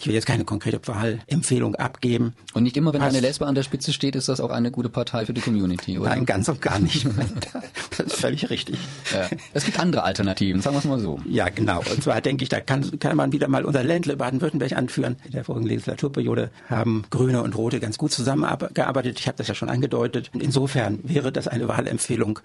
Ich 0.00 0.06
will 0.06 0.14
jetzt 0.14 0.24
keine 0.24 0.46
konkrete 0.46 0.80
Wahlempfehlung 0.88 1.74
abgeben. 1.74 2.32
Und 2.54 2.62
nicht 2.62 2.74
immer, 2.78 2.94
wenn 2.94 3.02
eine 3.02 3.20
Lesbe 3.20 3.46
an 3.46 3.54
der 3.54 3.62
Spitze 3.62 3.92
steht, 3.92 4.16
ist 4.16 4.30
das 4.30 4.40
auch 4.40 4.48
eine 4.48 4.70
gute 4.70 4.88
Partei 4.88 5.26
für 5.26 5.34
die 5.34 5.42
Community, 5.42 5.98
oder? 5.98 6.08
Nein, 6.08 6.24
ganz 6.24 6.48
und 6.48 6.62
gar 6.62 6.78
nicht. 6.78 7.06
das 7.98 8.06
ist 8.06 8.16
völlig 8.16 8.48
richtig. 8.48 8.78
Ja. 9.12 9.28
Es 9.52 9.66
gibt 9.66 9.78
andere 9.78 10.04
Alternativen, 10.04 10.62
sagen 10.62 10.76
wir 10.76 10.78
es 10.78 10.86
mal 10.86 11.00
so. 11.00 11.20
Ja, 11.28 11.50
genau. 11.50 11.80
Und 11.80 12.02
zwar 12.02 12.22
denke 12.22 12.44
ich, 12.44 12.48
da 12.48 12.60
kann, 12.60 12.98
kann 12.98 13.14
man 13.14 13.32
wieder 13.32 13.48
mal 13.48 13.66
unser 13.66 13.84
Ländle 13.84 14.16
Baden-Württemberg 14.16 14.72
anführen. 14.72 15.16
In 15.26 15.32
der 15.32 15.44
vorigen 15.44 15.66
Legislaturperiode 15.66 16.50
haben 16.70 17.04
Grüne 17.10 17.42
und 17.42 17.54
Rote 17.54 17.78
ganz 17.78 17.98
gut 17.98 18.12
zusammengearbeitet. 18.12 19.20
Ich 19.20 19.26
habe 19.26 19.36
das 19.36 19.48
ja 19.48 19.54
schon 19.54 19.68
angedeutet. 19.68 20.30
Insofern 20.32 21.00
wäre 21.02 21.30
das 21.30 21.46
eine 21.46 21.68
Wahlempfehlung, 21.68 22.38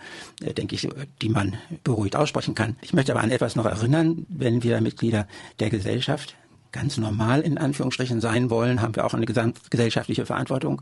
äh, 0.43 0.53
denke 0.53 0.75
ich, 0.75 0.89
die 1.21 1.29
man 1.29 1.55
beruhigt 1.85 2.17
aussprechen 2.17 2.53
kann. 2.53 2.75
Ich 2.81 2.91
möchte 2.91 3.13
aber 3.13 3.21
an 3.21 3.31
etwas 3.31 3.55
noch 3.55 3.65
erinnern, 3.65 4.25
wenn 4.27 4.61
wir 4.61 4.81
Mitglieder 4.81 5.25
der 5.61 5.69
Gesellschaft 5.69 6.35
ganz 6.75 6.97
normal 6.97 7.39
in 7.41 7.57
Anführungsstrichen 7.57 8.19
sein 8.19 8.49
wollen, 8.49 8.81
haben 8.81 8.95
wir 8.97 9.05
auch 9.05 9.13
eine 9.13 9.25
gesamtgesellschaftliche 9.25 10.25
Verantwortung. 10.25 10.81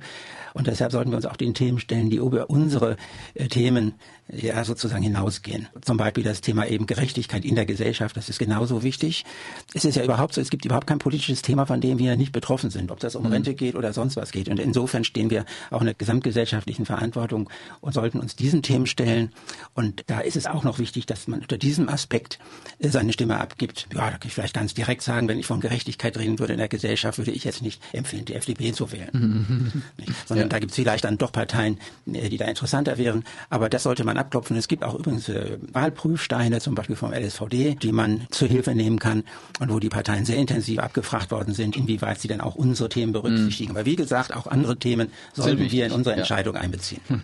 Und 0.54 0.66
deshalb 0.66 0.92
sollten 0.92 1.12
wir 1.12 1.18
uns 1.18 1.28
auch 1.28 1.38
den 1.38 1.54
Themen 1.54 1.80
stellen, 1.80 2.10
die 2.10 2.18
über 2.18 2.50
unsere 2.50 2.98
äh, 3.36 3.48
Themen 3.48 3.94
ja 4.30 4.64
sozusagen 4.64 5.04
hinausgehen. 5.04 5.68
Zum 5.82 5.98
Beispiel 5.98 6.24
das 6.24 6.42
Thema 6.42 6.66
eben 6.68 6.86
Gerechtigkeit 6.86 7.46
in 7.46 7.56
der 7.56 7.66
Gesellschaft, 7.66 8.16
das 8.18 8.30
ist 8.30 8.40
genauso 8.40 8.84
wichtig. 8.84 9.26
Es 9.74 9.86
ist 9.86 9.96
ja 9.96 10.04
überhaupt 10.04 10.34
so, 10.34 10.42
es 10.42 10.50
gibt 10.50 10.66
überhaupt 10.66 10.88
kein 10.88 11.00
politisches 11.00 11.42
Thema, 11.42 11.66
von 11.66 11.82
dem 11.82 12.00
wir 12.00 12.16
nicht 12.16 12.32
betroffen 12.32 12.70
sind, 12.70 12.92
ob 12.92 13.00
das 13.00 13.16
um 13.16 13.24
mhm. 13.24 13.34
Rente 13.34 13.54
geht 13.54 13.76
oder 13.76 13.94
sonst 13.94 14.16
was 14.16 14.32
geht. 14.32 14.50
Und 14.50 14.60
insofern 14.60 15.04
stehen 15.04 15.30
wir 15.30 15.46
auch 15.72 15.82
in 15.82 15.86
der 15.86 15.94
gesamtgesellschaftlichen 15.96 16.86
Verantwortung 16.86 17.50
und 17.82 17.94
sollten 17.94 18.20
uns 18.20 18.36
diesen 18.36 18.62
Themen 18.62 18.86
stellen. 18.86 19.32
Und 19.74 20.04
da 20.08 20.20
ist 20.20 20.36
es 20.36 20.48
auch 20.48 20.64
noch 20.64 20.80
wichtig, 20.80 21.06
dass 21.06 21.28
man 21.28 21.42
unter 21.42 21.58
diesem 21.58 21.90
Aspekt 21.90 22.40
seine 22.80 23.14
Stimme 23.14 23.40
abgibt. 23.40 23.88
Ja, 23.94 24.10
da 24.10 24.18
kann 24.18 24.28
ich 24.28 24.34
vielleicht 24.34 24.56
ganz 24.56 24.74
direkt 24.74 25.02
sagen, 25.02 25.28
wenn 25.28 25.40
ich 25.40 25.46
von 25.46 25.60
Gerechtigkeit 25.60 26.18
reden 26.18 26.40
würde 26.40 26.54
in 26.54 26.60
der 26.60 26.70
Gesellschaft, 26.70 27.18
würde 27.18 27.32
ich 27.32 27.44
jetzt 27.44 27.62
nicht 27.62 27.82
empfehlen, 27.92 28.26
die 28.26 28.36
FDP 28.36 28.72
zu 28.72 28.92
wählen. 28.92 29.10
Mhm. 29.12 29.84
Sondern 30.26 30.46
ja. 30.46 30.50
da 30.50 30.60
gibt 30.60 30.72
es 30.72 30.76
vielleicht 30.76 31.04
dann 31.04 31.18
doch 31.18 31.32
Parteien, 31.32 31.78
äh, 32.12 32.30
die 32.30 32.38
da 32.38 32.46
interessanter 32.46 32.98
wären. 32.98 33.24
Aber 33.50 33.70
das 33.70 33.84
sollte 33.84 34.04
man 34.04 34.13
abklopfen. 34.18 34.58
Es 34.58 34.68
gibt 34.68 34.84
auch 34.84 34.96
übrigens 34.96 35.30
äh, 35.30 35.58
Wahlprüfsteine, 35.72 36.60
zum 36.60 36.76
Beispiel 36.76 36.96
vom 36.96 37.14
LSVD, 37.14 37.76
die 37.76 37.92
man 37.92 38.28
zur 38.32 38.48
Hilfe 38.48 38.76
nehmen 38.76 39.00
kann 39.00 39.24
und 39.60 39.72
wo 39.72 39.80
die 39.80 39.90
Parteien 39.90 40.26
sehr 40.26 40.38
intensiv 40.38 40.80
abgefragt 40.80 41.32
worden 41.32 41.54
sind, 41.54 41.76
inwieweit 41.76 42.20
sie 42.20 42.28
dann 42.28 42.42
auch 42.42 42.56
unsere 42.56 42.90
Themen 42.90 43.14
berücksichtigen. 43.14 43.72
Mhm. 43.72 43.78
Aber 43.78 43.86
wie 43.86 43.96
gesagt, 43.96 44.36
auch 44.36 44.48
andere 44.48 44.78
Themen 44.78 45.12
sollten 45.34 45.72
wir 45.72 45.86
in 45.86 45.92
unsere 45.92 46.16
Entscheidung 46.16 46.56
ja. 46.56 46.62
einbeziehen. 46.62 47.02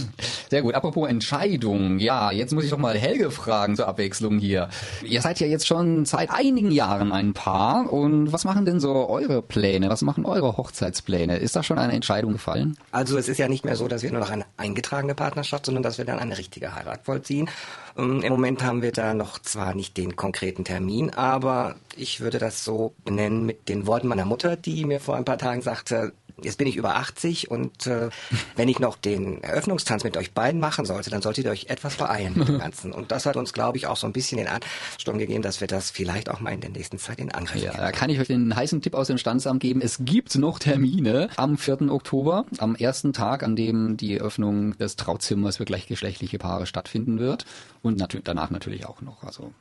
Sehr 0.49 0.61
gut. 0.61 0.75
Apropos 0.75 1.09
Entscheidung. 1.09 1.99
Ja, 1.99 2.31
jetzt 2.31 2.53
muss 2.53 2.63
ich 2.63 2.69
doch 2.69 2.77
mal 2.77 2.97
Helge 2.97 3.31
fragen 3.31 3.75
zur 3.75 3.87
Abwechslung 3.87 4.39
hier. 4.39 4.69
Ihr 5.03 5.21
seid 5.21 5.39
ja 5.39 5.47
jetzt 5.47 5.67
schon 5.67 6.05
seit 6.05 6.29
einigen 6.31 6.71
Jahren 6.71 7.11
ein 7.11 7.33
Paar. 7.33 7.91
Und 7.91 8.31
was 8.31 8.45
machen 8.45 8.65
denn 8.65 8.79
so 8.79 9.09
eure 9.09 9.41
Pläne? 9.41 9.89
Was 9.89 10.01
machen 10.01 10.25
eure 10.25 10.57
Hochzeitspläne? 10.57 11.37
Ist 11.37 11.55
da 11.55 11.63
schon 11.63 11.79
eine 11.79 11.93
Entscheidung 11.93 12.33
gefallen? 12.33 12.77
Also 12.91 13.17
es 13.17 13.27
ist 13.27 13.37
ja 13.37 13.47
nicht 13.47 13.65
mehr 13.65 13.75
so, 13.75 13.87
dass 13.87 14.03
wir 14.03 14.11
nur 14.11 14.21
noch 14.21 14.29
eine 14.29 14.45
eingetragene 14.57 15.15
Partnerschaft, 15.15 15.65
sondern 15.65 15.83
dass 15.83 15.97
wir 15.97 16.05
dann 16.05 16.19
eine 16.19 16.37
richtige 16.37 16.75
Heirat 16.79 17.05
vollziehen. 17.05 17.49
Ähm, 17.97 18.21
Im 18.21 18.31
Moment 18.31 18.63
haben 18.63 18.81
wir 18.81 18.91
da 18.91 19.13
noch 19.13 19.39
zwar 19.39 19.75
nicht 19.75 19.97
den 19.97 20.15
konkreten 20.15 20.63
Termin, 20.63 21.11
aber 21.11 21.75
ich 21.95 22.21
würde 22.21 22.39
das 22.39 22.63
so 22.63 22.93
benennen 23.03 23.45
mit 23.45 23.69
den 23.69 23.85
Worten 23.85 24.07
meiner 24.07 24.25
Mutter, 24.25 24.55
die 24.55 24.85
mir 24.85 24.99
vor 24.99 25.15
ein 25.15 25.25
paar 25.25 25.37
Tagen 25.37 25.61
sagte, 25.61 26.13
jetzt 26.43 26.57
bin 26.57 26.67
ich 26.67 26.75
über 26.75 26.95
80 26.95 27.49
und 27.51 27.87
äh, 27.87 28.09
wenn 28.55 28.67
ich 28.67 28.79
noch 28.79 28.97
den 28.97 29.43
Eröffnungstanz 29.43 30.03
mit 30.03 30.17
euch 30.17 30.33
beiden 30.33 30.59
machen 30.59 30.85
sollte, 30.85 31.09
dann 31.09 31.21
solltet 31.21 31.45
ihr 31.45 31.51
euch 31.51 31.67
etwas 31.67 31.95
beeilen 31.95 32.33
mit 32.35 32.47
dem 32.47 32.59
Ganzen. 32.59 32.91
Und 32.91 33.11
das 33.11 33.25
hat 33.25 33.37
uns, 33.37 33.53
glaube 33.53 33.77
ich, 33.77 33.87
auch 33.87 33.97
so 33.97 34.07
ein 34.07 34.13
bisschen 34.13 34.37
den 34.37 34.47
Ansturm 34.47 35.17
gegeben, 35.17 35.41
dass 35.41 35.61
wir 35.61 35.67
das 35.67 35.91
vielleicht 35.91 36.29
auch 36.29 36.39
mal 36.39 36.51
in 36.51 36.61
der 36.61 36.69
nächsten 36.69 36.97
Zeit 36.97 37.19
in 37.19 37.31
Angriff 37.31 37.61
nehmen. 37.61 37.73
Ja, 37.73 37.81
da 37.81 37.91
kann 37.91 38.09
ich 38.09 38.19
euch 38.19 38.27
den 38.27 38.55
heißen 38.55 38.81
Tipp 38.81 38.93
aus 38.93 39.07
dem 39.07 39.17
Standsamt 39.17 39.61
geben. 39.61 39.81
Es 39.81 39.99
gibt 40.01 40.35
noch 40.35 40.59
Termine 40.59 41.29
am 41.35 41.57
4. 41.57 41.91
Oktober, 41.91 42.45
am 42.57 42.75
ersten 42.75 43.13
Tag, 43.13 43.43
an 43.43 43.55
dem 43.55 43.97
die 43.97 44.17
Eröffnung 44.17 44.77
des 44.77 44.95
Trauzimmers 44.95 45.57
für 45.57 45.65
gleichgeschlechtliche 45.65 46.37
Paare 46.37 46.65
stattfinden 46.65 47.19
wird. 47.19 47.45
Und 47.81 47.97
natürlich 47.97 48.25
danach 48.25 48.49
natürlich 48.49 48.85
auch 48.85 49.01
noch. 49.01 49.23
Also 49.23 49.53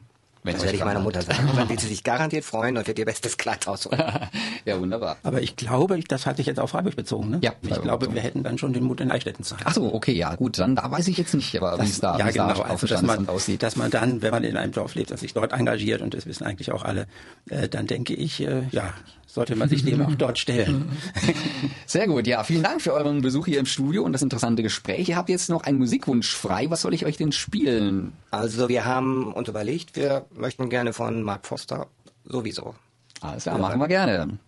das 0.54 0.64
werde 0.64 0.76
ich 0.76 0.84
meiner 0.84 1.00
Mutter 1.00 1.22
sagen. 1.22 1.48
dann 1.54 1.68
wird 1.68 1.80
sie 1.80 1.88
sich 1.88 2.04
garantiert 2.04 2.44
freuen 2.44 2.76
und 2.76 2.86
wird 2.86 2.98
ihr 2.98 3.04
bestes 3.04 3.36
Kleid 3.36 3.66
rausholen. 3.66 4.02
ja, 4.64 4.80
wunderbar. 4.80 5.16
Aber 5.22 5.42
ich 5.42 5.56
glaube, 5.56 6.00
das 6.00 6.26
hatte 6.26 6.40
ich 6.40 6.46
jetzt 6.46 6.60
auf 6.60 6.70
Freiburg 6.70 6.96
bezogen. 6.96 7.30
Ne? 7.30 7.38
Ja, 7.42 7.52
ich 7.62 7.68
glaube, 7.68 7.98
bezogen. 7.98 8.14
wir 8.14 8.22
hätten 8.22 8.42
dann 8.42 8.58
schon 8.58 8.72
den 8.72 8.84
Mut 8.84 9.00
in 9.00 9.10
Eichstätten 9.10 9.44
sein. 9.44 9.58
Ach 9.64 9.74
so, 9.74 9.92
okay, 9.94 10.12
ja, 10.12 10.34
gut, 10.34 10.58
dann 10.58 10.76
da 10.76 10.90
weiß 10.90 11.08
ich 11.08 11.18
jetzt 11.18 11.34
nicht, 11.34 11.56
aber 11.56 11.78
wie 11.80 11.88
es 11.88 12.00
da, 12.00 12.18
ja, 12.18 12.30
genau, 12.30 12.54
da 12.54 12.62
also, 12.62 12.86
dass 12.86 13.02
man, 13.02 13.28
aussieht. 13.28 13.62
Dass 13.62 13.76
man 13.76 13.90
dann, 13.90 14.22
wenn 14.22 14.30
man 14.30 14.44
in 14.44 14.56
einem 14.56 14.72
Dorf 14.72 14.94
lebt, 14.94 15.10
dass 15.10 15.20
sich 15.20 15.34
dort 15.34 15.52
engagiert 15.52 16.02
und 16.02 16.14
das 16.14 16.26
wissen 16.26 16.44
eigentlich 16.44 16.72
auch 16.72 16.84
alle, 16.84 17.06
äh, 17.48 17.68
dann 17.68 17.86
denke 17.86 18.14
ich, 18.14 18.40
äh, 18.40 18.62
ja, 18.70 18.94
sollte 19.38 19.54
man 19.56 19.68
sich 19.68 19.84
dem 19.84 20.00
auch 20.02 20.14
dort 20.18 20.38
stellen. 20.38 20.90
Sehr 21.86 22.08
gut, 22.08 22.26
ja, 22.26 22.42
vielen 22.42 22.62
Dank 22.62 22.82
für 22.82 22.92
euren 22.92 23.20
Besuch 23.20 23.46
hier 23.46 23.60
im 23.60 23.66
Studio 23.66 24.02
und 24.02 24.12
das 24.12 24.22
interessante 24.22 24.62
Gespräch. 24.62 25.08
Ihr 25.10 25.16
habt 25.16 25.28
jetzt 25.28 25.50
noch 25.50 25.62
einen 25.62 25.78
Musikwunsch 25.78 26.34
frei. 26.34 26.70
Was 26.70 26.82
soll 26.82 26.94
ich 26.94 27.06
euch 27.06 27.16
denn 27.18 27.32
spielen? 27.32 28.12
Also 28.30 28.68
wir 28.68 28.84
haben 28.84 29.32
uns 29.32 29.48
überlegt, 29.48 29.96
wir 29.96 30.24
möchten 30.38 30.68
gerne 30.70 30.92
von 30.92 31.22
Mark 31.22 31.46
Foster 31.46 31.86
sowieso. 32.24 32.74
Alles 33.20 33.44
klar, 33.44 33.56
ja. 33.56 33.62
machen 33.62 33.80
wir 33.80 33.88
gerne. 33.88 34.38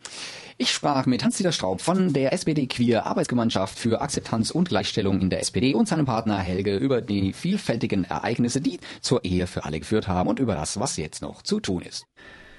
Ich 0.58 0.72
sprach 0.72 1.06
mit 1.06 1.24
Hans-Dieter 1.24 1.52
Straub 1.52 1.80
von 1.80 2.12
der 2.12 2.34
SPD 2.34 2.66
Queer 2.66 3.06
Arbeitsgemeinschaft 3.06 3.78
für 3.78 4.02
Akzeptanz 4.02 4.50
und 4.50 4.68
Gleichstellung 4.68 5.20
in 5.20 5.30
der 5.30 5.40
SPD 5.40 5.72
und 5.74 5.88
seinem 5.88 6.04
Partner 6.04 6.38
Helge 6.38 6.76
über 6.76 7.00
die 7.00 7.32
vielfältigen 7.32 8.04
Ereignisse, 8.04 8.60
die 8.60 8.78
zur 9.00 9.24
Ehe 9.24 9.46
für 9.46 9.64
alle 9.64 9.80
geführt 9.80 10.06
haben 10.06 10.28
und 10.28 10.38
über 10.38 10.54
das, 10.54 10.78
was 10.78 10.98
jetzt 10.98 11.22
noch 11.22 11.40
zu 11.42 11.60
tun 11.60 11.80
ist. 11.80 12.04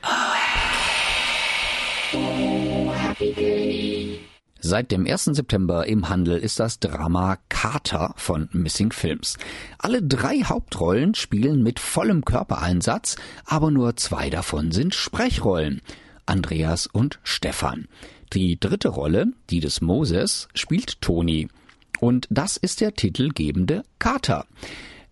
Oh, 0.04 0.08
Seit 4.64 4.91
dem 4.91 5.07
1. 5.07 5.26
September 5.26 5.88
im 5.88 6.07
Handel 6.07 6.38
ist 6.38 6.59
das 6.59 6.78
Drama 6.78 7.39
Carter 7.49 8.14
von 8.16 8.47
Missing 8.51 8.91
Films. 8.91 9.39
Alle 9.80 10.03
drei 10.03 10.43
Hauptrollen 10.43 11.16
spielen 11.16 11.64
mit 11.64 11.80
vollem 11.80 12.24
Körpereinsatz, 12.24 13.16
aber 13.45 13.72
nur 13.72 13.95
zwei 13.97 14.30
davon 14.30 14.72
sind 14.72 14.93
Sprechrollen. 14.93 15.82
Andreas 16.28 16.86
und 16.86 17.20
Stefan. 17.24 17.88
Die 18.34 18.59
dritte 18.59 18.89
Rolle, 18.89 19.34
die 19.49 19.62
des 19.62 19.82
Moses, 19.82 20.47
spielt 20.53 21.01
Toni. 21.01 21.47
Und 21.99 22.28
das 22.30 22.55
ist 22.55 22.82
der 22.82 22.93
titelgebende 22.93 23.82
Carter. 23.97 24.45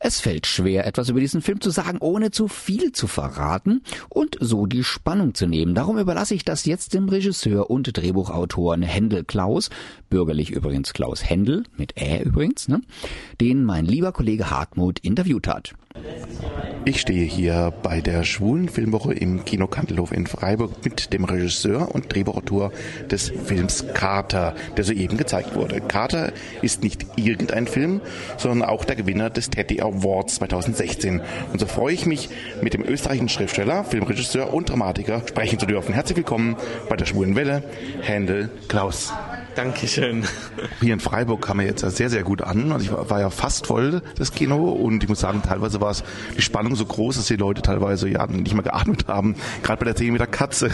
Es 0.01 0.21
fällt 0.21 0.47
schwer, 0.47 0.87
etwas 0.87 1.09
über 1.09 1.19
diesen 1.19 1.41
Film 1.41 1.59
zu 1.59 1.71
sagen, 1.71 1.97
ohne 1.99 2.31
zu 2.31 2.47
viel 2.47 2.93
zu 2.93 3.05
verraten 3.05 3.81
und 4.07 4.37
so 4.39 4.65
die 4.65 4.85
Spannung 4.85 5.33
zu 5.33 5.45
nehmen. 5.45 5.75
Darum 5.75 5.99
überlasse 5.99 6.35
ich 6.35 6.45
das 6.45 6.63
jetzt 6.63 6.93
dem 6.93 7.09
Regisseur 7.09 7.69
und 7.69 7.97
Drehbuchautoren 7.97 8.81
Händel 8.81 9.25
Klaus, 9.25 9.69
bürgerlich 10.09 10.51
übrigens 10.51 10.93
Klaus 10.93 11.29
Händel, 11.29 11.63
mit 11.75 11.99
Ä 11.99 12.23
übrigens, 12.23 12.69
ne, 12.69 12.79
den 13.41 13.65
mein 13.65 13.85
lieber 13.85 14.13
Kollege 14.13 14.49
Hartmut 14.49 14.99
interviewt 14.99 15.47
hat. 15.47 15.73
Ich 16.85 17.01
stehe 17.01 17.25
hier 17.25 17.73
bei 17.83 17.99
der 17.99 18.23
Schwulen 18.23 18.69
Filmwoche 18.69 19.13
im 19.13 19.43
Kino 19.43 19.67
Kantelhof 19.67 20.11
in 20.11 20.27
Freiburg 20.27 20.83
mit 20.85 21.13
dem 21.13 21.23
Regisseur 21.25 21.93
und 21.93 22.13
Drehbuchautor 22.13 22.71
des 23.11 23.29
Films 23.29 23.85
Carter, 23.93 24.55
der 24.77 24.83
soeben 24.85 25.17
gezeigt 25.17 25.55
wurde. 25.55 25.81
Carter 25.81 26.31
ist 26.61 26.83
nicht 26.83 27.05
irgendein 27.15 27.67
Film, 27.67 28.01
sondern 28.37 28.69
auch 28.69 28.85
der 28.85 28.95
Gewinner 28.95 29.29
des 29.29 29.49
Teddy 29.49 29.81
Awards 29.89 30.35
2016. 30.35 31.21
Und 31.51 31.59
so 31.59 31.65
freue 31.65 31.93
ich 31.93 32.05
mich, 32.05 32.29
mit 32.61 32.73
dem 32.73 32.83
österreichischen 32.83 33.29
Schriftsteller, 33.29 33.83
Filmregisseur 33.83 34.53
und 34.53 34.69
Dramatiker 34.69 35.21
sprechen 35.27 35.59
zu 35.59 35.65
dürfen. 35.65 35.93
Herzlich 35.93 36.17
willkommen 36.17 36.55
bei 36.89 36.95
der 36.95 37.05
Schwulen 37.05 37.35
Welle, 37.35 37.63
Händel 38.01 38.49
Klaus. 38.67 39.13
Dankeschön. 39.55 40.23
Hier 40.81 40.93
in 40.93 40.99
Freiburg 40.99 41.41
kam 41.41 41.59
er 41.59 41.65
jetzt 41.65 41.81
sehr, 41.81 42.09
sehr 42.09 42.23
gut 42.23 42.41
an. 42.41 42.71
Also 42.71 42.85
ich 42.85 42.91
war, 42.91 43.09
war, 43.09 43.19
ja 43.19 43.29
fast 43.29 43.67
voll, 43.67 44.01
das 44.17 44.33
Kino. 44.33 44.69
Und 44.69 45.03
ich 45.03 45.09
muss 45.09 45.19
sagen, 45.19 45.41
teilweise 45.41 45.81
war 45.81 45.91
es 45.91 46.03
die 46.37 46.41
Spannung 46.41 46.75
so 46.75 46.85
groß, 46.85 47.17
dass 47.17 47.27
die 47.27 47.35
Leute 47.35 47.61
teilweise 47.61 48.09
ja 48.09 48.25
nicht 48.27 48.53
mehr 48.53 48.63
geatmet 48.63 49.07
haben. 49.07 49.35
Gerade 49.63 49.79
bei 49.79 49.85
der 49.85 49.95
Szene 49.95 50.13
mit 50.13 50.21
der 50.21 50.27
Katze. 50.27 50.71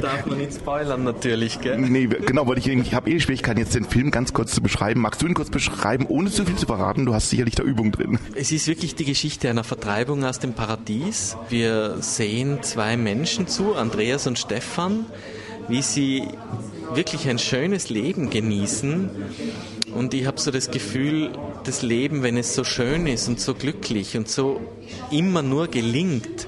Darf 0.00 0.26
man 0.26 0.38
nicht 0.38 0.54
spoilern 0.54 1.04
natürlich, 1.04 1.60
gell? 1.60 1.78
Nee, 1.78 2.06
genau, 2.06 2.46
weil 2.46 2.58
ich, 2.58 2.66
ich 2.66 2.94
habe 2.94 3.10
eh 3.10 3.20
Schwierigkeiten, 3.20 3.58
jetzt 3.58 3.74
den 3.74 3.84
Film 3.84 4.10
ganz 4.10 4.32
kurz 4.32 4.52
zu 4.52 4.60
beschreiben. 4.60 5.00
Magst 5.00 5.22
du 5.22 5.26
ihn 5.26 5.34
kurz 5.34 5.50
beschreiben, 5.50 6.06
ohne 6.06 6.30
zu 6.30 6.44
viel 6.44 6.56
zu 6.56 6.66
verraten? 6.66 7.06
Du 7.06 7.14
hast 7.14 7.30
sicherlich 7.30 7.54
da 7.54 7.62
Übung 7.62 7.92
drin. 7.92 8.18
Es 8.34 8.52
ist 8.52 8.66
wirklich 8.66 8.94
die 8.94 9.04
Geschichte 9.04 9.48
einer 9.48 9.64
Vertreibung 9.64 10.24
aus 10.24 10.38
dem 10.38 10.52
Paradies. 10.52 11.36
Wir 11.48 11.96
sehen 12.00 12.62
zwei 12.62 12.96
Menschen 12.96 13.46
zu, 13.46 13.74
Andreas 13.74 14.26
und 14.26 14.38
Stefan, 14.38 15.06
wie 15.68 15.82
sie 15.82 16.28
wirklich 16.94 17.28
ein 17.28 17.38
schönes 17.38 17.90
Leben 17.90 18.30
genießen. 18.30 19.10
Und 19.94 20.14
ich 20.14 20.26
habe 20.26 20.40
so 20.40 20.50
das 20.50 20.70
Gefühl, 20.70 21.32
das 21.64 21.82
Leben, 21.82 22.22
wenn 22.22 22.36
es 22.36 22.54
so 22.54 22.64
schön 22.64 23.06
ist 23.06 23.28
und 23.28 23.40
so 23.40 23.54
glücklich 23.54 24.16
und 24.16 24.28
so 24.28 24.60
immer 25.10 25.42
nur 25.42 25.68
gelingt, 25.68 26.46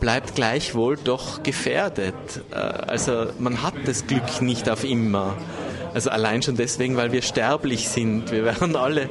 bleibt 0.00 0.34
gleichwohl 0.34 0.96
doch 1.02 1.42
gefährdet. 1.42 2.14
Äh, 2.50 2.56
also 2.56 3.26
man 3.38 3.62
hat 3.62 3.74
das 3.86 4.06
Glück 4.06 4.42
nicht 4.42 4.68
auf 4.68 4.84
immer. 4.84 5.36
Also 5.94 6.10
allein 6.10 6.42
schon 6.42 6.56
deswegen, 6.56 6.96
weil 6.96 7.12
wir 7.12 7.22
sterblich 7.22 7.88
sind. 7.88 8.32
Wir 8.32 8.44
werden 8.44 8.74
alle 8.74 9.08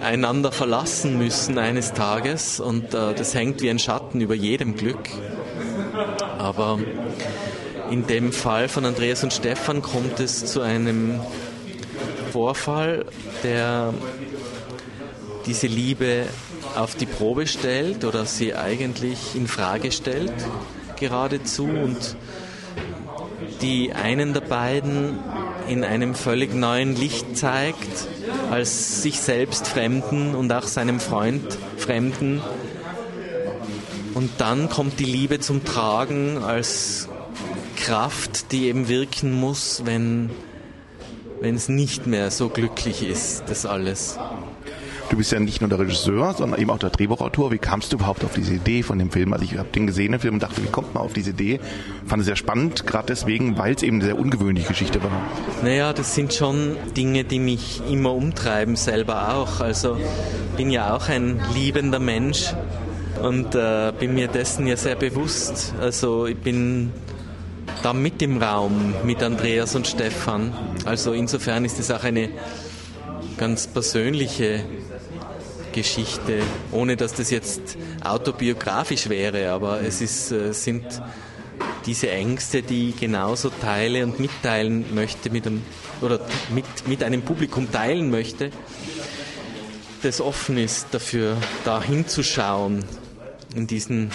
einander 0.00 0.52
verlassen 0.52 1.18
müssen 1.18 1.58
eines 1.58 1.92
Tages 1.92 2.60
und 2.60 2.94
äh, 2.94 3.14
das 3.14 3.34
hängt 3.34 3.62
wie 3.62 3.70
ein 3.70 3.80
Schatten 3.80 4.20
über 4.20 4.34
jedem 4.34 4.76
Glück. 4.76 5.08
Aber 6.38 6.78
in 7.90 8.06
dem 8.06 8.32
Fall 8.32 8.68
von 8.68 8.84
Andreas 8.84 9.22
und 9.22 9.32
Stefan 9.32 9.82
kommt 9.82 10.20
es 10.20 10.46
zu 10.46 10.60
einem 10.60 11.20
Vorfall, 12.32 13.06
der 13.42 13.94
diese 15.46 15.66
Liebe 15.66 16.26
auf 16.76 16.94
die 16.94 17.06
Probe 17.06 17.46
stellt 17.46 18.04
oder 18.04 18.26
sie 18.26 18.54
eigentlich 18.54 19.34
in 19.34 19.46
Frage 19.46 19.90
stellt 19.90 20.32
geradezu 20.96 21.64
und 21.64 22.16
die 23.62 23.92
einen 23.92 24.34
der 24.34 24.40
beiden 24.40 25.18
in 25.68 25.84
einem 25.84 26.14
völlig 26.14 26.54
neuen 26.54 26.96
Licht 26.96 27.36
zeigt, 27.36 28.08
als 28.50 29.02
sich 29.02 29.20
selbst 29.20 29.66
Fremden 29.66 30.34
und 30.34 30.52
auch 30.52 30.66
seinem 30.66 31.00
Freund 31.00 31.58
Fremden. 31.76 32.40
Und 34.14 34.30
dann 34.38 34.68
kommt 34.68 34.98
die 34.98 35.04
Liebe 35.04 35.40
zum 35.40 35.64
Tragen 35.64 36.42
als 36.42 37.08
Kraft, 37.78 38.52
die 38.52 38.66
eben 38.66 38.88
wirken 38.88 39.32
muss, 39.32 39.82
wenn, 39.84 40.30
wenn 41.40 41.54
es 41.54 41.68
nicht 41.68 42.06
mehr 42.06 42.30
so 42.30 42.48
glücklich 42.48 43.02
ist, 43.02 43.44
das 43.46 43.64
alles. 43.64 44.18
Du 45.10 45.16
bist 45.16 45.32
ja 45.32 45.40
nicht 45.40 45.62
nur 45.62 45.70
der 45.70 45.78
Regisseur, 45.78 46.34
sondern 46.34 46.60
eben 46.60 46.68
auch 46.68 46.78
der 46.78 46.90
Drehbuchautor. 46.90 47.50
Wie 47.50 47.58
kamst 47.58 47.92
du 47.92 47.96
überhaupt 47.96 48.24
auf 48.24 48.34
diese 48.34 48.52
Idee 48.52 48.82
von 48.82 48.98
dem 48.98 49.10
Film? 49.10 49.32
Also 49.32 49.44
ich 49.46 49.56
habe 49.56 49.68
den 49.70 49.86
gesehen, 49.86 50.12
den 50.12 50.20
Film, 50.20 50.34
und 50.34 50.42
dachte, 50.42 50.62
wie 50.62 50.68
kommt 50.68 50.92
man 50.92 51.02
auf 51.02 51.14
diese 51.14 51.30
Idee? 51.30 51.60
Fand 52.06 52.20
es 52.20 52.26
sehr 52.26 52.36
spannend, 52.36 52.86
gerade 52.86 53.06
deswegen, 53.06 53.56
weil 53.56 53.74
es 53.74 53.82
eben 53.82 53.96
eine 53.96 54.04
sehr 54.04 54.18
ungewöhnliche 54.18 54.68
Geschichte 54.68 55.02
war. 55.02 55.10
Naja, 55.62 55.94
das 55.94 56.14
sind 56.14 56.34
schon 56.34 56.76
Dinge, 56.94 57.24
die 57.24 57.38
mich 57.38 57.80
immer 57.90 58.12
umtreiben, 58.12 58.76
selber 58.76 59.34
auch. 59.34 59.60
Also 59.60 59.96
bin 60.58 60.70
ja 60.70 60.94
auch 60.94 61.08
ein 61.08 61.40
liebender 61.54 62.00
Mensch 62.00 62.52
und 63.22 63.54
äh, 63.54 63.92
bin 63.98 64.12
mir 64.12 64.28
dessen 64.28 64.66
ja 64.66 64.76
sehr 64.76 64.96
bewusst. 64.96 65.72
Also 65.80 66.26
ich 66.26 66.36
bin 66.36 66.92
da 67.88 67.94
mit 67.94 68.20
im 68.20 68.36
Raum 68.36 68.92
mit 69.02 69.22
Andreas 69.22 69.74
und 69.74 69.86
Stefan. 69.86 70.52
Also 70.84 71.14
insofern 71.14 71.64
ist 71.64 71.78
es 71.78 71.90
auch 71.90 72.04
eine 72.04 72.28
ganz 73.38 73.66
persönliche 73.66 74.62
Geschichte, 75.72 76.42
ohne 76.70 76.98
dass 76.98 77.14
das 77.14 77.30
jetzt 77.30 77.78
autobiografisch 78.04 79.08
wäre, 79.08 79.50
aber 79.52 79.80
es 79.80 80.02
ist, 80.02 80.32
äh, 80.32 80.52
sind 80.52 80.84
diese 81.86 82.10
Ängste, 82.10 82.60
die 82.60 82.90
ich 82.90 83.00
genauso 83.00 83.48
teile 83.48 84.04
und 84.04 84.20
mitteilen 84.20 84.94
möchte 84.94 85.30
mit 85.30 85.46
einem, 85.46 85.62
oder 86.02 86.20
mit, 86.50 86.66
mit 86.86 87.02
einem 87.02 87.22
Publikum 87.22 87.72
teilen 87.72 88.10
möchte, 88.10 88.50
das 90.02 90.20
offen 90.20 90.58
ist 90.58 90.88
dafür, 90.90 91.38
da 91.64 91.82
hinzuschauen 91.82 92.84
in 93.54 93.66
diesen 93.66 94.10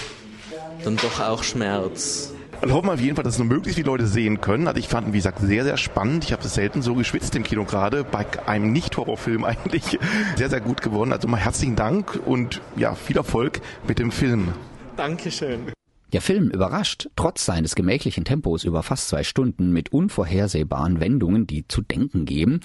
dann 0.84 0.98
doch 0.98 1.20
auch 1.20 1.42
Schmerz. 1.42 2.34
Also 2.64 2.76
hoffen 2.76 2.88
wir 2.88 2.94
auf 2.94 3.02
jeden 3.02 3.18
Fall, 3.18 3.26
dass 3.26 3.34
es 3.34 3.40
nur 3.40 3.50
möglichst 3.50 3.76
viele 3.76 3.88
Leute 3.88 4.08
sehen 4.08 4.40
können. 4.40 4.70
Also 4.70 4.80
ich 4.80 4.88
fand 4.88 5.06
ihn, 5.06 5.12
wie 5.12 5.18
gesagt, 5.18 5.40
sehr, 5.42 5.66
sehr 5.66 5.76
spannend. 5.76 6.24
Ich 6.24 6.32
habe 6.32 6.44
es 6.44 6.54
selten 6.54 6.82
so 6.82 6.96
geschwitzt 6.96 7.36
im 7.36 7.44
Kino 7.44 7.66
gerade, 7.66 8.06
bei 8.06 8.26
einem 8.46 8.72
Nicht-Horrorfilm 8.72 9.44
eigentlich. 9.44 10.00
Sehr, 10.38 10.50
sehr 10.50 10.62
gut 10.62 10.82
geworden. 10.82 11.12
Also 11.12 11.28
mal 11.28 11.36
herzlichen 11.36 11.76
Dank 11.76 12.18
und 12.26 12.62
ja, 12.78 12.96
viel 12.96 13.18
Erfolg 13.18 13.60
mit 13.86 14.00
dem 14.00 14.12
Film. 14.12 14.54
Dankeschön. 14.96 15.74
Der 16.14 16.22
Film 16.22 16.52
überrascht, 16.52 17.10
trotz 17.18 17.44
seines 17.44 17.76
gemächlichen 17.76 18.24
Tempos 18.24 18.64
über 18.64 18.82
fast 18.82 19.10
zwei 19.10 19.26
Stunden 19.26 19.74
mit 19.74 19.92
unvorhersehbaren 19.92 21.02
Wendungen, 21.02 21.46
die 21.46 21.68
zu 21.68 21.82
denken 21.82 22.24
geben. 22.24 22.62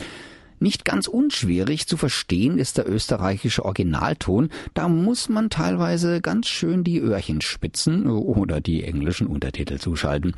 Nicht 0.60 0.84
ganz 0.84 1.06
unschwierig 1.06 1.86
zu 1.86 1.96
verstehen 1.96 2.58
ist 2.58 2.78
der 2.78 2.88
österreichische 2.88 3.64
Originalton, 3.64 4.50
da 4.74 4.88
muss 4.88 5.28
man 5.28 5.50
teilweise 5.50 6.20
ganz 6.20 6.48
schön 6.48 6.84
die 6.84 6.98
Öhrchen 6.98 7.40
spitzen 7.40 8.06
oder 8.06 8.60
die 8.60 8.82
englischen 8.82 9.26
Untertitel 9.26 9.78
zuschalten. 9.78 10.34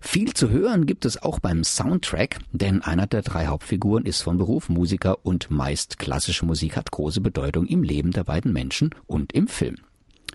Viel 0.00 0.34
zu 0.34 0.50
hören 0.50 0.86
gibt 0.86 1.04
es 1.04 1.22
auch 1.22 1.38
beim 1.38 1.62
Soundtrack, 1.62 2.38
denn 2.52 2.82
einer 2.82 3.06
der 3.06 3.22
drei 3.22 3.46
Hauptfiguren 3.46 4.04
ist 4.06 4.22
von 4.22 4.38
Beruf 4.38 4.68
Musiker 4.68 5.18
und 5.24 5.50
meist 5.50 5.98
klassische 5.98 6.46
Musik 6.46 6.76
hat 6.76 6.90
große 6.90 7.20
Bedeutung 7.20 7.66
im 7.66 7.82
Leben 7.82 8.10
der 8.10 8.24
beiden 8.24 8.52
Menschen 8.52 8.90
und 9.06 9.32
im 9.32 9.46
Film. 9.46 9.76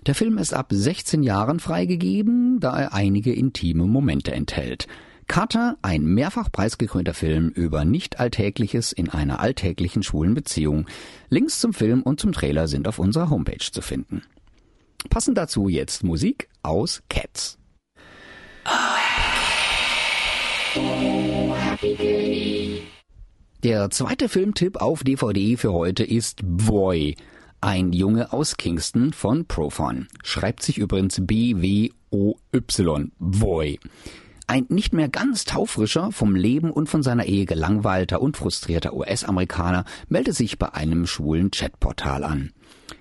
Der 0.06 0.14
Film 0.14 0.38
ist 0.38 0.54
ab 0.54 0.68
16 0.70 1.22
Jahren 1.22 1.58
freigegeben, 1.58 2.60
da 2.60 2.78
er 2.78 2.94
einige 2.94 3.32
intime 3.32 3.86
Momente 3.86 4.32
enthält. 4.32 4.86
Carter, 5.26 5.76
ein 5.82 6.04
mehrfach 6.04 6.50
preisgekrönter 6.50 7.14
Film 7.14 7.48
über 7.50 7.84
Nicht-Alltägliches 7.84 8.92
in 8.92 9.10
einer 9.10 9.40
alltäglichen 9.40 10.02
schwulen 10.02 10.34
Beziehung. 10.34 10.86
Links 11.28 11.60
zum 11.60 11.72
Film 11.72 12.02
und 12.02 12.20
zum 12.20 12.32
Trailer 12.32 12.68
sind 12.68 12.86
auf 12.86 12.98
unserer 12.98 13.28
Homepage 13.28 13.58
zu 13.58 13.82
finden. 13.82 14.22
Passend 15.10 15.36
dazu 15.36 15.68
jetzt 15.68 16.04
Musik 16.04 16.48
aus 16.62 17.02
Cats. 17.08 17.58
Der 23.62 23.90
zweite 23.90 24.28
Filmtipp 24.28 24.76
auf 24.76 25.02
DVD 25.02 25.56
für 25.56 25.72
heute 25.72 26.04
ist 26.04 26.40
Boy. 26.44 27.16
Ein 27.60 27.92
Junge 27.92 28.32
aus 28.32 28.56
Kingston 28.56 29.12
von 29.12 29.46
Profon. 29.46 30.06
Schreibt 30.22 30.62
sich 30.62 30.78
übrigens 30.78 31.20
B-W-O-Y. 31.20 33.12
Boy. 33.18 33.80
Ein 34.48 34.66
nicht 34.68 34.92
mehr 34.92 35.08
ganz 35.08 35.44
taufrischer, 35.44 36.12
vom 36.12 36.36
Leben 36.36 36.70
und 36.70 36.88
von 36.88 37.02
seiner 37.02 37.24
Ehe 37.24 37.46
gelangweilter 37.46 38.22
und 38.22 38.36
frustrierter 38.36 38.94
US-Amerikaner 38.94 39.84
meldet 40.08 40.36
sich 40.36 40.58
bei 40.58 40.72
einem 40.72 41.06
schwulen 41.06 41.50
Chatportal 41.50 42.22
an. 42.22 42.52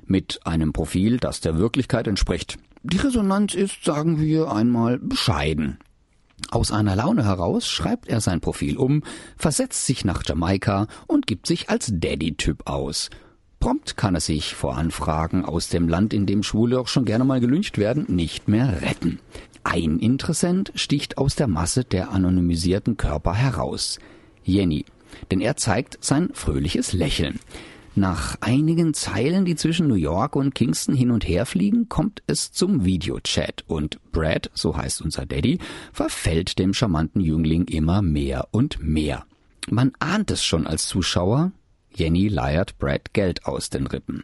Mit 0.07 0.39
einem 0.43 0.73
Profil, 0.73 1.17
das 1.17 1.41
der 1.41 1.57
Wirklichkeit 1.57 2.07
entspricht. 2.07 2.57
Die 2.81 2.97
Resonanz 2.97 3.53
ist, 3.53 3.83
sagen 3.83 4.19
wir 4.19 4.51
einmal, 4.51 4.97
bescheiden. 4.97 5.77
Aus 6.49 6.71
einer 6.71 6.95
Laune 6.95 7.25
heraus 7.25 7.67
schreibt 7.67 8.07
er 8.07 8.21
sein 8.21 8.41
Profil 8.41 8.77
um, 8.77 9.03
versetzt 9.37 9.85
sich 9.85 10.03
nach 10.03 10.23
Jamaika 10.25 10.87
und 11.07 11.27
gibt 11.27 11.45
sich 11.45 11.69
als 11.69 11.91
Daddy-Typ 11.93 12.67
aus. 12.67 13.09
Prompt 13.59 13.97
kann 13.97 14.15
er 14.15 14.21
sich 14.21 14.53
vor 14.53 14.77
Anfragen 14.77 15.45
aus 15.45 15.69
dem 15.69 15.87
Land, 15.87 16.13
in 16.13 16.25
dem 16.25 16.43
Schwule 16.43 16.79
auch 16.79 16.87
schon 16.87 17.05
gerne 17.05 17.23
mal 17.23 17.39
gelüncht 17.39 17.77
werden, 17.77 18.05
nicht 18.07 18.47
mehr 18.47 18.81
retten. 18.81 19.19
Ein 19.65 19.97
Interessent 19.97 20.71
sticht 20.75 21.17
aus 21.17 21.35
der 21.35 21.47
Masse 21.47 21.83
der 21.83 22.11
anonymisierten 22.11 22.97
Körper 22.97 23.33
heraus. 23.33 23.97
Jenny. 24.43 24.85
Denn 25.31 25.41
er 25.41 25.57
zeigt 25.57 25.97
sein 26.01 26.29
fröhliches 26.33 26.93
Lächeln. 26.93 27.39
Nach 27.95 28.37
einigen 28.41 28.93
Zeilen, 28.93 29.43
die 29.43 29.55
zwischen 29.55 29.87
New 29.87 29.95
York 29.95 30.35
und 30.35 30.53
Kingston 30.53 30.93
hin 30.93 31.09
und 31.09 31.27
her 31.27 31.47
fliegen, 31.47 31.89
kommt 31.89 32.21
es 32.27 32.51
zum 32.51 32.85
Videochat 32.85 33.63
und 33.67 33.99
Brad, 34.11 34.51
so 34.53 34.77
heißt 34.77 35.01
unser 35.01 35.25
Daddy, 35.25 35.57
verfällt 35.91 36.59
dem 36.59 36.75
charmanten 36.75 37.21
Jüngling 37.21 37.65
immer 37.65 38.03
mehr 38.03 38.47
und 38.51 38.77
mehr. 38.83 39.25
Man 39.67 39.93
ahnt 39.97 40.29
es 40.29 40.43
schon 40.43 40.67
als 40.67 40.85
Zuschauer. 40.85 41.51
Jenny 41.91 42.27
leiert 42.27 42.77
Brad 42.77 43.13
Geld 43.13 43.47
aus 43.47 43.71
den 43.71 43.87
Rippen. 43.87 44.23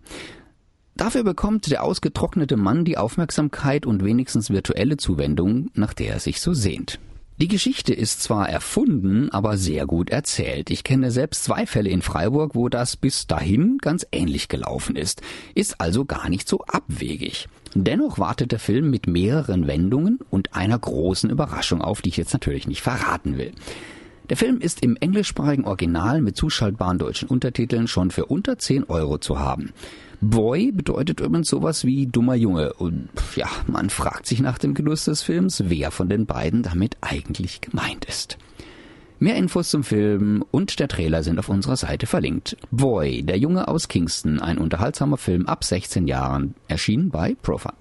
Dafür 0.95 1.23
bekommt 1.23 1.71
der 1.71 1.83
ausgetrocknete 1.83 2.57
Mann 2.57 2.85
die 2.85 2.97
Aufmerksamkeit 2.97 3.85
und 3.85 4.03
wenigstens 4.03 4.49
virtuelle 4.49 4.97
Zuwendung, 4.97 5.69
nach 5.73 5.93
der 5.93 6.13
er 6.13 6.19
sich 6.19 6.41
so 6.41 6.53
sehnt. 6.53 6.99
Die 7.41 7.47
Geschichte 7.47 7.91
ist 7.91 8.21
zwar 8.21 8.49
erfunden, 8.49 9.31
aber 9.31 9.57
sehr 9.57 9.87
gut 9.87 10.11
erzählt. 10.11 10.69
Ich 10.69 10.83
kenne 10.83 11.09
selbst 11.09 11.43
zwei 11.43 11.65
Fälle 11.65 11.89
in 11.89 12.03
Freiburg, 12.03 12.53
wo 12.53 12.69
das 12.69 12.97
bis 12.97 13.25
dahin 13.25 13.79
ganz 13.79 14.05
ähnlich 14.11 14.47
gelaufen 14.47 14.95
ist. 14.95 15.23
Ist 15.55 15.81
also 15.81 16.05
gar 16.05 16.29
nicht 16.29 16.47
so 16.47 16.61
abwegig. 16.65 17.47
Dennoch 17.73 18.19
wartet 18.19 18.51
der 18.51 18.59
Film 18.59 18.91
mit 18.91 19.07
mehreren 19.07 19.65
Wendungen 19.65 20.19
und 20.29 20.53
einer 20.53 20.77
großen 20.77 21.31
Überraschung 21.31 21.81
auf, 21.81 22.03
die 22.03 22.09
ich 22.09 22.17
jetzt 22.17 22.33
natürlich 22.33 22.67
nicht 22.67 22.81
verraten 22.81 23.39
will. 23.39 23.53
Der 24.29 24.37
Film 24.37 24.59
ist 24.59 24.83
im 24.83 24.95
englischsprachigen 24.95 25.65
Original 25.65 26.21
mit 26.21 26.37
zuschaltbaren 26.37 26.99
deutschen 26.99 27.27
Untertiteln 27.27 27.87
schon 27.87 28.11
für 28.11 28.27
unter 28.27 28.59
10 28.59 28.83
Euro 28.83 29.17
zu 29.17 29.39
haben. 29.39 29.71
Boy 30.21 30.71
bedeutet 30.71 31.19
übrigens 31.19 31.49
sowas 31.49 31.83
wie 31.83 32.05
dummer 32.05 32.35
Junge. 32.35 32.73
Und 32.73 33.09
ja, 33.35 33.47
man 33.65 33.89
fragt 33.89 34.27
sich 34.27 34.39
nach 34.39 34.59
dem 34.59 34.75
Genuss 34.75 35.05
des 35.05 35.23
Films, 35.23 35.63
wer 35.65 35.89
von 35.89 36.09
den 36.09 36.27
beiden 36.27 36.61
damit 36.61 36.95
eigentlich 37.01 37.59
gemeint 37.59 38.05
ist. 38.05 38.37
Mehr 39.17 39.35
Infos 39.35 39.69
zum 39.69 39.83
Film 39.83 40.45
und 40.51 40.79
der 40.79 40.87
Trailer 40.87 41.23
sind 41.23 41.39
auf 41.39 41.49
unserer 41.49 41.75
Seite 41.75 42.05
verlinkt. 42.05 42.55
Boy, 42.69 43.23
der 43.23 43.37
Junge 43.37 43.67
aus 43.67 43.87
Kingston, 43.87 44.39
ein 44.39 44.59
unterhaltsamer 44.59 45.17
Film 45.17 45.47
ab 45.47 45.63
16 45.63 46.07
Jahren, 46.07 46.53
erschienen 46.67 47.09
bei 47.09 47.35
Profan. 47.41 47.73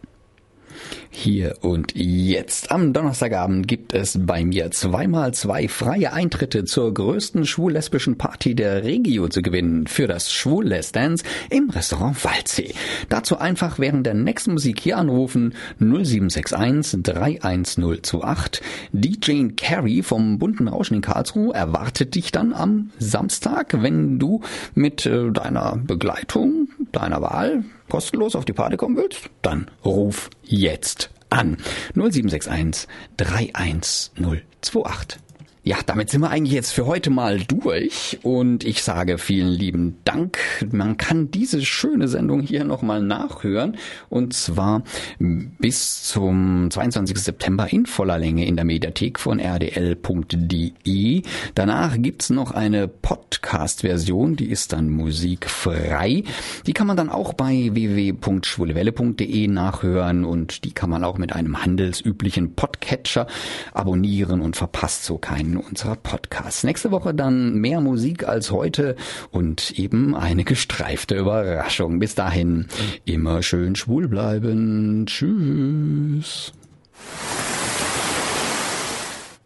Hier 1.12 1.56
und 1.60 1.92
jetzt. 1.96 2.70
Am 2.70 2.92
Donnerstagabend 2.92 3.66
gibt 3.66 3.92
es 3.92 4.16
bei 4.22 4.44
mir 4.44 4.70
zweimal 4.70 5.34
zwei 5.34 5.66
freie 5.66 6.12
Eintritte 6.12 6.64
zur 6.64 6.94
größten 6.94 7.46
schwul-lesbischen 7.46 8.16
Party 8.16 8.54
der 8.54 8.84
Regio 8.84 9.28
zu 9.28 9.42
gewinnen 9.42 9.88
für 9.88 10.06
das 10.06 10.32
schwul 10.32 10.70
Dance 10.92 11.24
im 11.50 11.68
Restaurant 11.68 12.24
Waldsee. 12.24 12.74
Dazu 13.08 13.38
einfach 13.38 13.80
während 13.80 14.06
der 14.06 14.14
nächsten 14.14 14.52
Musik 14.52 14.78
hier 14.80 14.98
anrufen 14.98 15.54
0761 15.80 17.02
31028. 17.02 18.62
DJ 18.92 19.48
Carey 19.56 20.04
vom 20.04 20.38
bunten 20.38 20.68
Rauschen 20.68 20.94
in 20.94 21.02
Karlsruhe 21.02 21.52
erwartet 21.52 22.14
dich 22.14 22.30
dann 22.30 22.52
am 22.52 22.90
Samstag, 23.00 23.82
wenn 23.82 24.20
du 24.20 24.42
mit 24.74 25.06
äh, 25.06 25.32
deiner 25.32 25.76
Begleitung, 25.76 26.59
deiner 26.92 27.22
Wahl 27.22 27.64
kostenlos 27.88 28.36
auf 28.36 28.44
die 28.44 28.52
Party 28.52 28.76
kommen 28.76 28.96
willst, 28.96 29.30
dann 29.42 29.68
ruf 29.84 30.30
jetzt 30.42 31.10
an 31.30 31.56
0761 31.94 32.86
31028. 33.16 35.20
Ja, 35.62 35.76
damit 35.84 36.08
sind 36.08 36.22
wir 36.22 36.30
eigentlich 36.30 36.54
jetzt 36.54 36.72
für 36.72 36.86
heute 36.86 37.10
mal 37.10 37.38
durch 37.38 38.18
und 38.22 38.64
ich 38.64 38.82
sage 38.82 39.18
vielen 39.18 39.50
lieben 39.50 39.98
Dank. 40.04 40.38
Man 40.72 40.96
kann 40.96 41.30
diese 41.30 41.60
schöne 41.60 42.08
Sendung 42.08 42.40
hier 42.40 42.64
nochmal 42.64 43.02
nachhören 43.02 43.76
und 44.08 44.32
zwar 44.32 44.84
bis 45.18 46.04
zum 46.04 46.70
22. 46.70 47.18
September 47.18 47.70
in 47.70 47.84
voller 47.84 48.18
Länge 48.18 48.46
in 48.46 48.56
der 48.56 48.64
Mediathek 48.64 49.18
von 49.18 49.38
rdl.de. 49.38 51.22
Danach 51.54 51.96
gibt's 51.98 52.30
noch 52.30 52.52
eine 52.52 52.88
Podcast-Version, 52.88 54.36
die 54.36 54.48
ist 54.50 54.72
dann 54.72 54.88
musikfrei. 54.88 56.24
Die 56.66 56.72
kann 56.72 56.86
man 56.86 56.96
dann 56.96 57.10
auch 57.10 57.34
bei 57.34 57.68
www.schwulewelle.de 57.74 59.46
nachhören 59.46 60.24
und 60.24 60.64
die 60.64 60.72
kann 60.72 60.88
man 60.88 61.04
auch 61.04 61.18
mit 61.18 61.34
einem 61.34 61.62
handelsüblichen 61.62 62.54
Podcatcher 62.54 63.26
abonnieren 63.74 64.40
und 64.40 64.56
verpasst 64.56 65.04
so 65.04 65.18
keinen 65.18 65.49
einen 65.50 65.58
unserer 65.58 65.96
Podcasts. 65.96 66.64
Nächste 66.64 66.90
Woche 66.90 67.12
dann 67.12 67.54
mehr 67.54 67.80
Musik 67.80 68.26
als 68.26 68.50
heute 68.50 68.96
und 69.30 69.72
eben 69.72 70.14
eine 70.14 70.44
gestreifte 70.44 71.16
Überraschung. 71.16 71.98
Bis 71.98 72.14
dahin 72.14 72.68
immer 73.04 73.42
schön 73.42 73.74
schwul 73.74 74.08
bleiben. 74.08 75.06
Tschüss. 75.06 76.52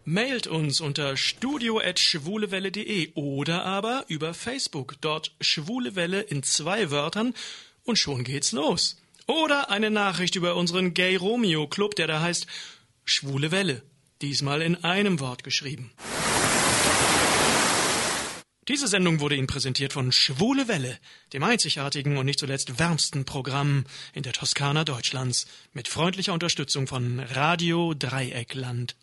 Mailt 0.07 0.45
uns 0.45 0.81
unter 0.81 1.17
studio.schwulewelle.de 1.17 3.13
oder 3.15 3.65
aber 3.65 4.05
über 4.07 4.35
Facebook. 4.35 4.95
Dort 5.01 5.33
Schwule 5.41 5.95
Welle 5.95 6.21
in 6.21 6.43
zwei 6.43 6.91
Wörtern 6.91 7.33
und 7.83 7.97
schon 7.97 8.23
geht's 8.23 8.51
los. 8.51 9.01
Oder 9.25 9.71
eine 9.71 9.89
Nachricht 9.89 10.35
über 10.35 10.55
unseren 10.55 10.93
Gay 10.93 11.15
Romeo 11.15 11.65
Club, 11.67 11.95
der 11.95 12.05
da 12.05 12.21
heißt 12.21 12.45
Schwule 13.03 13.49
Welle. 13.51 13.81
Diesmal 14.21 14.61
in 14.61 14.83
einem 14.83 15.19
Wort 15.19 15.43
geschrieben. 15.43 15.91
Diese 18.67 18.87
Sendung 18.87 19.19
wurde 19.19 19.35
Ihnen 19.35 19.45
präsentiert 19.45 19.93
von 19.93 20.11
Schwule 20.11 20.67
Welle, 20.67 20.97
dem 21.33 21.43
einzigartigen 21.43 22.17
und 22.17 22.25
nicht 22.25 22.39
zuletzt 22.39 22.79
wärmsten 22.79 23.23
Programm 23.23 23.83
in 24.13 24.23
der 24.23 24.33
Toskana 24.33 24.83
Deutschlands, 24.83 25.45
mit 25.73 25.87
freundlicher 25.87 26.33
Unterstützung 26.33 26.87
von 26.87 27.19
Radio 27.19 27.93
Dreieckland. 27.93 28.95